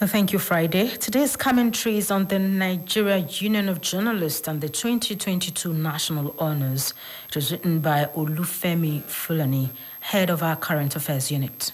Thank 0.00 0.32
you, 0.32 0.38
Friday. 0.38 0.88
Today's 0.88 1.34
commentary 1.34 1.96
is 1.96 2.10
on 2.10 2.26
the 2.26 2.38
Nigeria 2.38 3.18
Union 3.18 3.68
of 3.70 3.80
Journalists 3.80 4.46
and 4.48 4.60
the 4.60 4.68
2022 4.68 5.72
National 5.72 6.34
Honours. 6.38 6.92
It 7.28 7.36
was 7.36 7.52
written 7.52 7.80
by 7.80 8.10
Olufemi 8.14 9.02
Fulani, 9.04 9.70
head 10.00 10.28
of 10.28 10.42
our 10.42 10.56
current 10.56 10.94
affairs 10.94 11.30
unit. 11.30 11.72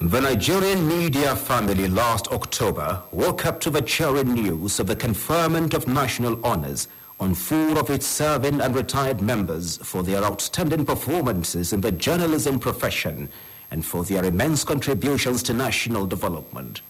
The 0.00 0.18
Nigerian 0.18 0.88
media 0.88 1.36
family 1.36 1.86
last 1.86 2.28
October 2.28 3.02
woke 3.12 3.44
up 3.44 3.60
to 3.60 3.68
the 3.68 3.82
cheering 3.82 4.32
news 4.32 4.80
of 4.80 4.86
the 4.86 4.96
conferment 4.96 5.74
of 5.74 5.86
national 5.86 6.40
honors 6.44 6.88
on 7.20 7.34
four 7.34 7.78
of 7.78 7.90
its 7.90 8.06
serving 8.06 8.62
and 8.62 8.74
retired 8.74 9.20
members 9.20 9.76
for 9.76 10.02
their 10.02 10.24
outstanding 10.24 10.86
performances 10.86 11.74
in 11.74 11.82
the 11.82 11.92
journalism 11.92 12.58
profession 12.58 13.28
and 13.70 13.84
for 13.84 14.02
their 14.04 14.24
immense 14.24 14.64
contributions 14.64 15.42
to 15.42 15.52
national 15.52 16.06
development. 16.06 16.80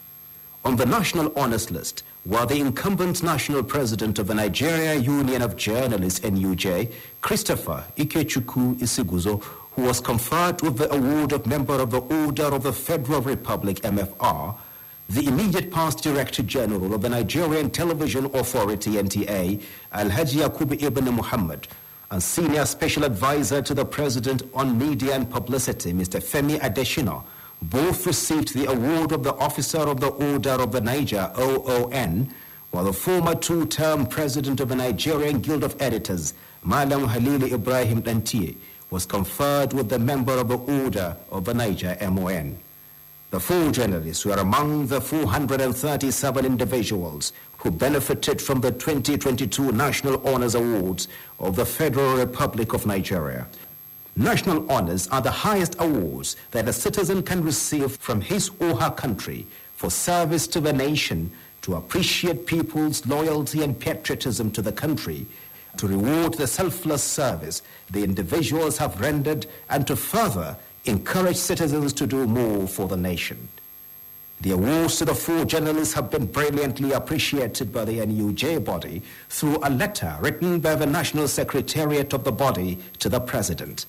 On 0.65 0.77
the 0.77 0.87
national 0.87 1.37
honors 1.37 1.69
list 1.73 2.05
were 2.25 2.47
the 2.47 2.61
incumbent 2.61 3.25
national 3.25 3.65
president 3.65 4.21
of 4.21 4.29
the 4.29 4.35
Nigeria 4.37 4.95
Union 4.95 5.43
of 5.43 5.57
Journalists, 5.57 6.21
NUJ, 6.21 6.93
Christopher 7.23 7.83
Ikechukwu 7.97 8.77
Isiguzo, 8.77 9.43
who 9.73 9.83
was 9.83 10.01
conferred 10.01 10.61
with 10.63 10.79
the 10.79 10.93
award 10.93 11.33
of 11.33 11.47
Member 11.47 11.75
of 11.81 11.91
the 11.91 12.01
Order 12.01 12.45
of 12.55 12.63
the 12.63 12.73
Federal 12.73 13.21
Republic, 13.21 13.77
MFR, 13.79 14.55
the 15.09 15.27
immediate 15.27 15.71
past 15.73 16.03
Director 16.03 16.43
General 16.43 16.95
of 16.95 17.03
the 17.03 17.09
Nigerian 17.09 17.71
Television 17.71 18.27
Authority, 18.27 18.93
NTA, 18.93 19.61
Alhaji 19.93 20.43
Yakubu 20.43 20.81
Ibn 20.83 21.05
Muhammad, 21.07 21.67
and 22.11 22.23
Senior 22.23 22.65
Special 22.67 23.05
Advisor 23.05 23.63
to 23.63 23.75
the 23.75 23.85
President 23.85 24.43
on 24.55 24.79
Media 24.79 25.15
and 25.15 25.31
Publicity, 25.31 25.93
Mr. 25.93 26.21
Femi 26.23 26.59
Adesina, 26.61 27.23
both 27.63 28.07
received 28.07 28.55
the 28.55 28.67
award 28.71 29.13
of 29.13 29.23
the 29.23 29.35
Officer 29.35 29.79
of 29.79 30.01
the 30.01 30.09
Order 30.09 30.51
of 30.63 30.73
the 30.73 30.81
Niger, 30.81 31.31
OON, 31.39 32.33
while 32.71 32.85
the 32.85 32.93
former 32.93 33.35
two-term 33.35 34.07
President 34.07 34.61
of 34.61 34.69
the 34.69 34.77
Nigerian 34.77 35.41
Guild 35.41 35.65
of 35.65 35.81
Editors, 35.81 36.35
Malam 36.63 37.07
Halili 37.09 37.53
Ibrahim 37.53 38.03
Dantie, 38.03 38.57
was 38.91 39.07
conferred 39.07 39.73
with 39.73 39.89
the 39.89 39.99
member 39.99 40.33
of 40.33 40.49
the 40.49 40.59
Order 40.59 41.17
of 41.31 41.45
the 41.45 41.55
Niger, 41.55 41.97
MON. 42.11 42.57
The 43.31 43.39
four 43.39 43.71
journalists 43.71 44.25
were 44.25 44.35
among 44.35 44.89
the 44.89 45.01
437 45.01 46.45
individuals 46.45 47.33
who 47.59 47.71
benefited 47.71 48.43
from 48.43 48.61
the 48.61 48.73
2022 48.73 49.71
National 49.71 50.27
Honors 50.27 50.57
Awards 50.57 51.07
of 51.39 51.55
the 51.55 51.65
Federal 51.65 52.17
Republic 52.17 52.73
of 52.73 52.87
Nigeria. 52.87 53.47
National 54.17 54.71
honors 54.71 55.07
are 55.09 55.21
the 55.23 55.31
highest 55.31 55.77
awards 55.79 56.37
that 56.51 56.69
a 56.69 56.73
citizen 56.73 57.23
can 57.23 57.45
receive 57.45 57.93
from 57.99 58.21
his 58.21 58.51
or 58.59 58.75
her 58.77 58.91
country 58.91 59.47
for 59.77 59.91
service 59.91 60.49
to 60.49 60.61
the 60.61 60.73
nation, 60.73 61.31
to 61.63 61.77
appreciate 61.77 62.47
people's 62.47 63.07
loyalty 63.07 63.63
and 63.63 63.79
patriotism 63.79 64.51
to 64.51 64.61
the 64.63 64.73
country, 64.73 65.25
to 65.77 65.87
reward 65.87 66.35
the 66.35 66.47
selfless 66.47 67.03
service 67.03 67.63
the 67.91 68.05
individuals 68.05 68.79
have 68.79 69.01
rendered, 69.01 69.47
and 69.69 69.87
to 69.87 69.97
further 69.97 70.57
encourage 70.85 71.37
citizens 71.37 71.93
to 71.93 72.07
do 72.07 72.27
more 72.27 72.67
for 72.67 72.89
the 72.89 72.97
nation. 72.97 73.49
The 74.41 74.53
awards 74.53 74.97
to 74.97 75.05
the 75.05 75.15
four 75.15 75.45
journalists 75.45 75.93
have 75.95 76.11
been 76.11 76.25
brilliantly 76.25 76.93
appreciated 76.93 77.73
by 77.75 77.85
the 77.85 77.99
NUJ 77.99 78.65
body 78.65 79.03
through 79.29 79.59
a 79.63 79.69
letter 79.69 80.17
written 80.21 80.61
by 80.61 80.77
the 80.77 80.87
National 80.87 81.29
Secretariat 81.29 82.15
of 82.15 82.25
the 82.25 82.33
body 82.33 82.79
to 83.01 83.11
the 83.11 83.21
President. 83.21 83.85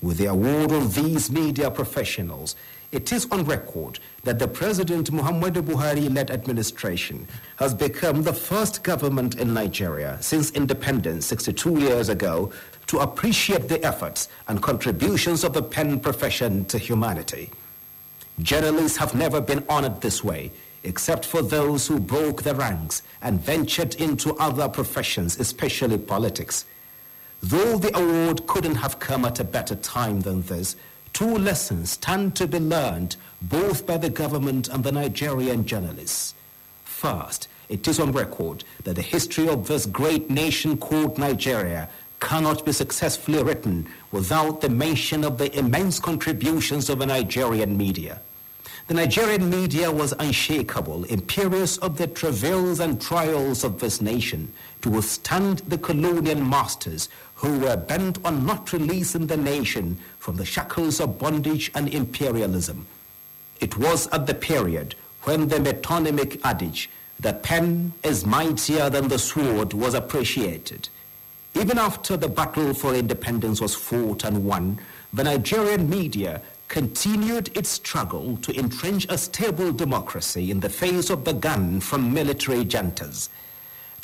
With 0.00 0.18
the 0.18 0.26
award 0.26 0.70
of 0.70 0.94
these 0.94 1.28
media 1.28 1.72
professionals, 1.72 2.54
it 2.94 3.10
is 3.12 3.26
on 3.32 3.44
record 3.44 3.98
that 4.22 4.38
the 4.38 4.46
President 4.46 5.10
Muhammadu 5.10 5.60
Buhari-led 5.62 6.30
administration 6.30 7.26
has 7.56 7.74
become 7.74 8.22
the 8.22 8.32
first 8.32 8.84
government 8.84 9.34
in 9.34 9.52
Nigeria 9.52 10.16
since 10.20 10.52
independence 10.52 11.26
62 11.26 11.80
years 11.80 12.08
ago 12.08 12.52
to 12.86 13.00
appreciate 13.00 13.68
the 13.68 13.84
efforts 13.84 14.28
and 14.46 14.62
contributions 14.62 15.42
of 15.42 15.52
the 15.52 15.62
pen 15.62 15.98
profession 15.98 16.64
to 16.66 16.78
humanity. 16.78 17.50
Journalists 18.40 18.96
have 18.98 19.14
never 19.14 19.40
been 19.40 19.64
honored 19.68 20.00
this 20.00 20.22
way, 20.22 20.52
except 20.84 21.24
for 21.24 21.42
those 21.42 21.88
who 21.88 21.98
broke 21.98 22.42
the 22.42 22.54
ranks 22.54 23.02
and 23.22 23.40
ventured 23.40 23.96
into 23.96 24.36
other 24.36 24.68
professions, 24.68 25.40
especially 25.40 25.98
politics. 25.98 26.64
Though 27.42 27.76
the 27.76 27.96
award 27.96 28.46
couldn't 28.46 28.76
have 28.76 28.98
come 29.00 29.24
at 29.24 29.40
a 29.40 29.44
better 29.44 29.74
time 29.76 30.20
than 30.20 30.42
this, 30.42 30.76
two 31.14 31.38
lessons 31.38 31.92
stand 31.92 32.34
to 32.34 32.46
be 32.46 32.58
learned 32.58 33.16
both 33.40 33.86
by 33.86 33.96
the 33.96 34.10
government 34.10 34.68
and 34.68 34.82
the 34.82 34.92
Nigerian 34.92 35.64
journalists. 35.64 36.34
First, 36.84 37.46
it 37.68 37.86
is 37.88 38.00
on 38.00 38.12
record 38.12 38.64
that 38.82 38.96
the 38.96 39.02
history 39.02 39.48
of 39.48 39.66
this 39.68 39.86
great 39.86 40.28
nation 40.28 40.76
called 40.76 41.16
Nigeria 41.16 41.88
cannot 42.18 42.64
be 42.64 42.72
successfully 42.72 43.42
written 43.42 43.86
without 44.10 44.60
the 44.60 44.68
mention 44.68 45.24
of 45.24 45.38
the 45.38 45.56
immense 45.56 46.00
contributions 46.00 46.90
of 46.90 46.98
the 46.98 47.06
Nigerian 47.06 47.76
media. 47.76 48.20
The 48.86 48.94
Nigerian 48.94 49.48
media 49.48 49.90
was 49.90 50.12
unshakable, 50.18 51.04
imperious 51.04 51.78
of 51.78 51.96
the 51.96 52.06
travails 52.06 52.80
and 52.80 53.00
trials 53.00 53.64
of 53.64 53.78
this 53.80 54.02
nation 54.02 54.52
to 54.82 54.90
withstand 54.90 55.60
the 55.60 55.78
colonial 55.78 56.40
masters 56.40 57.08
who 57.44 57.58
were 57.58 57.76
bent 57.76 58.18
on 58.24 58.46
not 58.46 58.72
releasing 58.72 59.26
the 59.26 59.36
nation 59.36 59.98
from 60.18 60.34
the 60.36 60.46
shackles 60.46 60.98
of 60.98 61.18
bondage 61.18 61.70
and 61.74 61.92
imperialism. 61.92 62.86
It 63.60 63.76
was 63.76 64.06
at 64.12 64.26
the 64.26 64.32
period 64.32 64.94
when 65.24 65.48
the 65.48 65.56
metonymic 65.56 66.40
adage, 66.42 66.88
the 67.20 67.34
pen 67.34 67.92
is 68.02 68.24
mightier 68.24 68.88
than 68.88 69.08
the 69.08 69.18
sword, 69.18 69.74
was 69.74 69.92
appreciated. 69.92 70.88
Even 71.54 71.76
after 71.76 72.16
the 72.16 72.28
battle 72.28 72.72
for 72.72 72.94
independence 72.94 73.60
was 73.60 73.74
fought 73.74 74.24
and 74.24 74.42
won, 74.42 74.78
the 75.12 75.24
Nigerian 75.24 75.90
media 75.90 76.40
continued 76.68 77.54
its 77.54 77.68
struggle 77.68 78.38
to 78.38 78.58
entrench 78.58 79.06
a 79.10 79.18
stable 79.18 79.70
democracy 79.70 80.50
in 80.50 80.60
the 80.60 80.70
face 80.70 81.10
of 81.10 81.26
the 81.26 81.34
gun 81.34 81.78
from 81.80 82.14
military 82.14 82.64
juntas. 82.64 83.28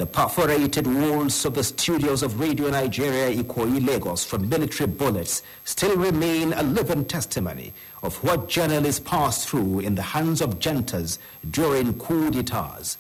The 0.01 0.07
perforated 0.07 0.87
walls 0.87 1.45
of 1.45 1.53
the 1.53 1.63
studios 1.63 2.23
of 2.23 2.41
Radio 2.41 2.71
Nigeria 2.71 3.37
Ikoyi 3.37 3.87
Lagos 3.87 4.25
from 4.25 4.49
military 4.49 4.89
bullets 4.89 5.43
still 5.67 5.95
remain 5.95 6.55
a 6.55 6.63
living 6.63 7.05
testimony 7.05 7.75
of 8.03 8.17
what 8.25 8.49
journalists 8.49 8.99
passed 8.99 9.47
through 9.47 9.81
in 9.81 9.95
the 9.95 10.01
hands 10.01 10.41
of 10.41 10.59
juntas 10.59 11.19
during 11.51 11.93
coup 11.99 12.31
d'etats. 12.31 12.97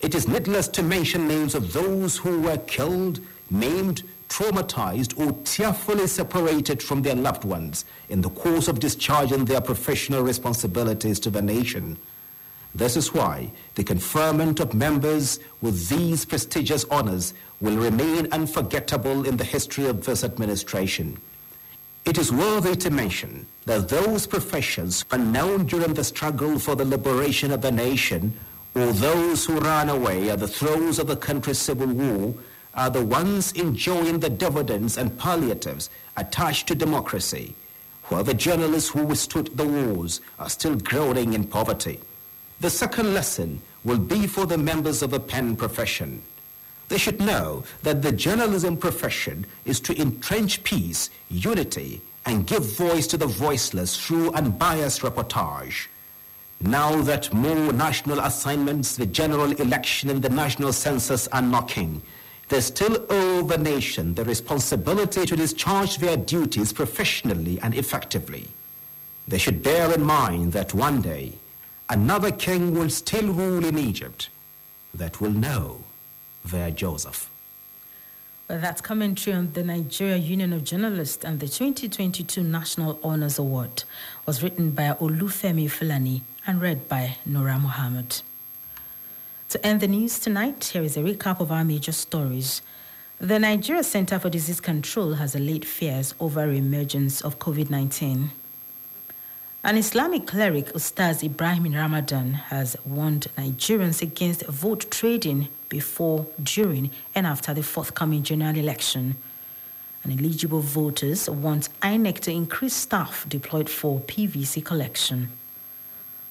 It 0.00 0.16
is 0.16 0.26
needless 0.26 0.66
to 0.66 0.82
mention 0.82 1.28
names 1.28 1.54
of 1.54 1.72
those 1.72 2.16
who 2.16 2.40
were 2.40 2.58
killed, 2.58 3.20
maimed, 3.48 4.02
traumatized, 4.28 5.16
or 5.20 5.30
tearfully 5.44 6.08
separated 6.08 6.82
from 6.82 7.02
their 7.02 7.14
loved 7.14 7.44
ones 7.44 7.84
in 8.08 8.22
the 8.22 8.30
course 8.30 8.66
of 8.66 8.80
discharging 8.80 9.44
their 9.44 9.60
professional 9.60 10.24
responsibilities 10.24 11.20
to 11.20 11.30
the 11.30 11.42
nation. 11.42 11.96
This 12.74 12.96
is 12.96 13.12
why 13.12 13.50
the 13.74 13.84
conferment 13.84 14.60
of 14.60 14.74
members 14.74 15.40
with 15.60 15.88
these 15.88 16.24
prestigious 16.24 16.84
honors 16.84 17.34
will 17.60 17.76
remain 17.76 18.28
unforgettable 18.32 19.26
in 19.26 19.36
the 19.36 19.44
history 19.44 19.86
of 19.86 20.04
this 20.04 20.22
administration. 20.24 21.18
It 22.04 22.16
is 22.16 22.32
worthy 22.32 22.76
to 22.76 22.90
mention 22.90 23.46
that 23.66 23.88
those 23.88 24.26
professions 24.26 25.04
renowned 25.12 25.68
during 25.68 25.94
the 25.94 26.04
struggle 26.04 26.58
for 26.58 26.74
the 26.74 26.84
liberation 26.84 27.50
of 27.50 27.60
the 27.60 27.72
nation 27.72 28.32
or 28.74 28.92
those 28.92 29.44
who 29.44 29.58
ran 29.58 29.88
away 29.88 30.30
at 30.30 30.38
the 30.38 30.48
throes 30.48 30.98
of 30.98 31.08
the 31.08 31.16
country's 31.16 31.58
civil 31.58 31.88
war 31.88 32.34
are 32.74 32.88
the 32.88 33.04
ones 33.04 33.52
enjoying 33.52 34.20
the 34.20 34.30
dividends 34.30 34.96
and 34.96 35.18
palliatives 35.18 35.90
attached 36.16 36.68
to 36.68 36.74
democracy, 36.74 37.54
while 38.04 38.22
the 38.22 38.32
journalists 38.32 38.90
who 38.90 39.04
withstood 39.04 39.56
the 39.56 39.66
wars 39.66 40.20
are 40.38 40.48
still 40.48 40.76
groaning 40.76 41.34
in 41.34 41.44
poverty. 41.44 41.98
The 42.60 42.70
second 42.70 43.14
lesson 43.14 43.62
will 43.84 43.98
be 43.98 44.26
for 44.26 44.44
the 44.44 44.58
members 44.58 45.02
of 45.02 45.10
the 45.10 45.20
pen 45.20 45.56
profession. 45.56 46.22
They 46.88 46.98
should 46.98 47.20
know 47.20 47.64
that 47.82 48.02
the 48.02 48.12
journalism 48.12 48.76
profession 48.76 49.46
is 49.64 49.80
to 49.80 49.98
entrench 49.98 50.62
peace, 50.62 51.08
unity, 51.30 52.02
and 52.26 52.46
give 52.46 52.76
voice 52.76 53.06
to 53.08 53.16
the 53.16 53.26
voiceless 53.26 53.98
through 53.98 54.32
unbiased 54.32 55.00
reportage. 55.00 55.86
Now 56.60 57.00
that 57.02 57.32
more 57.32 57.72
national 57.72 58.20
assignments, 58.20 58.96
the 58.96 59.06
general 59.06 59.52
election 59.52 60.10
and 60.10 60.20
the 60.20 60.28
national 60.28 60.74
census 60.74 61.28
are 61.28 61.40
knocking, 61.40 62.02
they 62.50 62.60
still 62.60 63.06
owe 63.08 63.42
the 63.42 63.56
nation 63.56 64.14
the 64.14 64.24
responsibility 64.24 65.24
to 65.24 65.36
discharge 65.36 65.96
their 65.96 66.18
duties 66.18 66.74
professionally 66.74 67.58
and 67.62 67.74
effectively. 67.74 68.48
They 69.28 69.38
should 69.38 69.62
bear 69.62 69.94
in 69.94 70.02
mind 70.02 70.52
that 70.52 70.74
one 70.74 71.00
day 71.00 71.32
another 71.90 72.30
king 72.30 72.72
will 72.72 72.88
still 72.88 73.32
rule 73.32 73.64
in 73.64 73.76
Egypt 73.76 74.30
that 74.94 75.20
will 75.20 75.32
know 75.32 75.82
their 76.44 76.70
Joseph. 76.70 77.28
Well, 78.48 78.60
that's 78.60 78.80
commentary 78.80 79.36
on 79.36 79.52
the 79.52 79.62
Nigeria 79.62 80.16
Union 80.16 80.52
of 80.52 80.64
Journalists 80.64 81.24
and 81.24 81.38
the 81.38 81.46
2022 81.48 82.42
National 82.42 82.98
Honors 83.02 83.38
Award 83.38 83.84
was 84.26 84.42
written 84.42 84.70
by 84.70 84.94
Olufemi 85.00 85.70
Fulani 85.70 86.22
and 86.46 86.60
read 86.60 86.88
by 86.88 87.16
Nora 87.26 87.58
Mohammed. 87.58 88.22
To 89.50 89.66
end 89.66 89.80
the 89.80 89.88
news 89.88 90.18
tonight, 90.18 90.64
here 90.72 90.82
is 90.82 90.96
a 90.96 91.00
recap 91.00 91.40
of 91.40 91.52
our 91.52 91.64
major 91.64 91.92
stories. 91.92 92.62
The 93.18 93.38
Nigeria 93.38 93.84
Center 93.84 94.18
for 94.18 94.30
Disease 94.30 94.60
Control 94.60 95.14
has 95.14 95.34
allayed 95.34 95.64
fears 95.64 96.14
over 96.20 96.50
emergence 96.50 97.20
of 97.20 97.38
COVID-19. 97.38 98.30
An 99.62 99.76
Islamic 99.76 100.26
cleric, 100.26 100.72
Ustaz 100.72 101.22
Ibrahim 101.22 101.74
Ramadan, 101.74 102.32
has 102.32 102.78
warned 102.86 103.26
Nigerians 103.36 104.00
against 104.00 104.46
vote 104.46 104.90
trading 104.90 105.48
before, 105.68 106.26
during, 106.42 106.90
and 107.14 107.26
after 107.26 107.52
the 107.52 107.62
forthcoming 107.62 108.22
general 108.22 108.56
election. 108.56 109.16
And 110.02 110.18
eligible 110.18 110.60
voters 110.62 111.28
want 111.28 111.68
INEC 111.82 112.20
to 112.20 112.30
increase 112.30 112.72
staff 112.72 113.26
deployed 113.28 113.68
for 113.68 114.00
PVC 114.00 114.64
collection. 114.64 115.28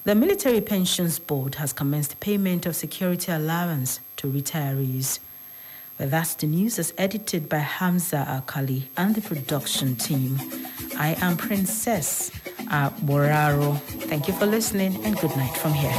The 0.05 0.15
Military 0.15 0.59
Pensions 0.59 1.19
Board 1.19 1.55
has 1.55 1.71
commenced 1.71 2.19
payment 2.19 2.65
of 2.65 2.75
security 2.75 3.31
allowance 3.31 3.99
to 4.17 4.31
retirees. 4.31 5.19
Well, 5.99 6.09
that's 6.09 6.33
the 6.33 6.47
news 6.47 6.79
as 6.79 6.95
edited 6.97 7.47
by 7.47 7.57
Hamza 7.59 8.25
Akali 8.27 8.89
and 8.97 9.13
the 9.13 9.21
production 9.21 9.95
team. 9.97 10.39
I 10.97 11.15
am 11.21 11.37
Princess 11.37 12.31
uh. 12.69 13.75
Thank 14.09 14.27
you 14.27 14.33
for 14.33 14.45
listening 14.45 15.03
and 15.05 15.17
good 15.19 15.35
night 15.35 15.55
from 15.57 15.73
here. 15.73 15.91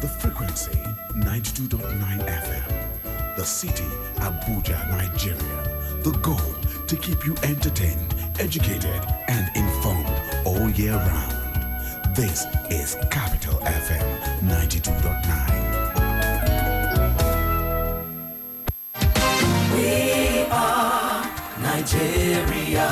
The 0.00 0.08
frequency 0.20 0.78
92.9 1.14 2.26
FM. 2.26 3.36
The 3.36 3.44
city, 3.44 3.84
Abuja, 4.16 4.88
Nigeria. 4.90 6.02
The 6.02 6.12
goal 6.22 6.36
to 6.86 6.96
keep 6.96 7.24
you 7.24 7.34
entertained, 7.42 8.14
educated, 8.38 9.00
and 9.28 9.50
informed 9.56 10.08
all 10.44 10.68
year 10.70 10.94
round. 10.96 12.16
This 12.16 12.44
is 12.70 12.96
Capital 13.10 13.54
FM 13.60 14.40
92.9. 14.40 15.69
Nigeria. 21.80 22.86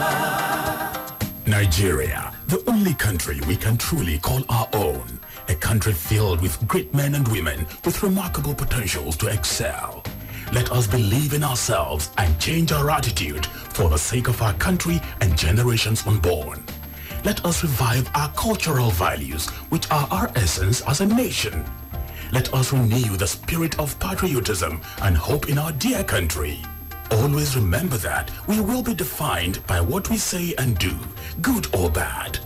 Nigeria, 1.46 2.32
the 2.46 2.64
only 2.66 2.94
country 2.94 3.38
we 3.46 3.54
can 3.54 3.76
truly 3.76 4.16
call 4.18 4.42
our 4.48 4.66
own. 4.72 5.20
A 5.48 5.54
country 5.54 5.92
filled 5.92 6.40
with 6.40 6.66
great 6.66 6.94
men 6.94 7.14
and 7.14 7.28
women 7.28 7.66
with 7.84 8.02
remarkable 8.02 8.54
potentials 8.54 9.14
to 9.18 9.26
excel. 9.26 10.02
Let 10.54 10.72
us 10.72 10.86
believe 10.86 11.34
in 11.34 11.44
ourselves 11.44 12.08
and 12.16 12.40
change 12.40 12.72
our 12.72 12.88
attitude 12.90 13.44
for 13.44 13.90
the 13.90 13.98
sake 13.98 14.26
of 14.26 14.40
our 14.40 14.54
country 14.54 15.02
and 15.20 15.36
generations 15.36 16.06
unborn. 16.06 16.64
Let 17.26 17.44
us 17.44 17.62
revive 17.62 18.08
our 18.14 18.30
cultural 18.30 18.90
values, 18.92 19.50
which 19.68 19.86
are 19.90 20.08
our 20.10 20.30
essence 20.34 20.80
as 20.88 21.02
a 21.02 21.06
nation. 21.06 21.62
Let 22.32 22.54
us 22.54 22.72
renew 22.72 23.18
the 23.18 23.26
spirit 23.26 23.78
of 23.78 24.00
patriotism 24.00 24.80
and 25.02 25.14
hope 25.14 25.50
in 25.50 25.58
our 25.58 25.72
dear 25.72 26.02
country. 26.04 26.62
Always 27.10 27.56
remember 27.56 27.96
that 27.98 28.30
we 28.46 28.60
will 28.60 28.82
be 28.82 28.94
defined 28.94 29.66
by 29.66 29.80
what 29.80 30.10
we 30.10 30.18
say 30.18 30.54
and 30.58 30.76
do, 30.78 30.94
good 31.40 31.74
or 31.74 31.90
bad. 31.90 32.38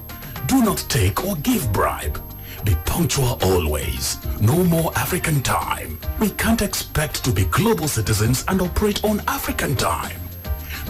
Do 0.46 0.62
not 0.62 0.84
take 0.88 1.24
or 1.24 1.36
give 1.36 1.72
bribe. 1.72 2.20
Be 2.64 2.76
punctual 2.86 3.38
always. 3.42 4.18
No 4.40 4.62
more 4.62 4.92
African 4.96 5.42
time. 5.42 5.98
We 6.20 6.30
can't 6.30 6.62
expect 6.62 7.24
to 7.24 7.32
be 7.32 7.44
global 7.46 7.88
citizens 7.88 8.44
and 8.46 8.60
operate 8.60 9.02
on 9.04 9.20
African 9.26 9.74
time. 9.74 10.16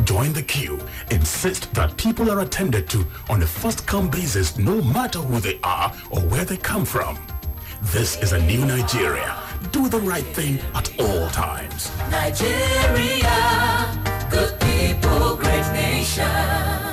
Join 0.04 0.32
the 0.32 0.42
queue. 0.42 0.78
Insist 1.10 1.72
that 1.74 1.96
people 1.96 2.30
are 2.30 2.40
attended 2.40 2.88
to 2.90 3.06
on 3.30 3.42
a 3.42 3.46
first-come 3.46 4.10
basis 4.10 4.58
no 4.58 4.82
matter 4.82 5.18
who 5.18 5.40
they 5.40 5.58
are 5.64 5.92
or 6.10 6.20
where 6.20 6.44
they 6.44 6.56
come 6.58 6.84
from. 6.84 7.18
This 7.84 8.20
is 8.22 8.32
a 8.32 8.42
new 8.46 8.64
Nigeria. 8.66 9.38
Do 9.70 9.88
the 9.88 10.00
right 10.00 10.24
thing 10.24 10.58
at 10.74 10.90
all 10.98 11.28
times. 11.30 11.90
Nigeria, 12.10 13.28
good 14.30 14.58
people, 14.60 15.36
great 15.36 15.72
nation. 15.72 16.71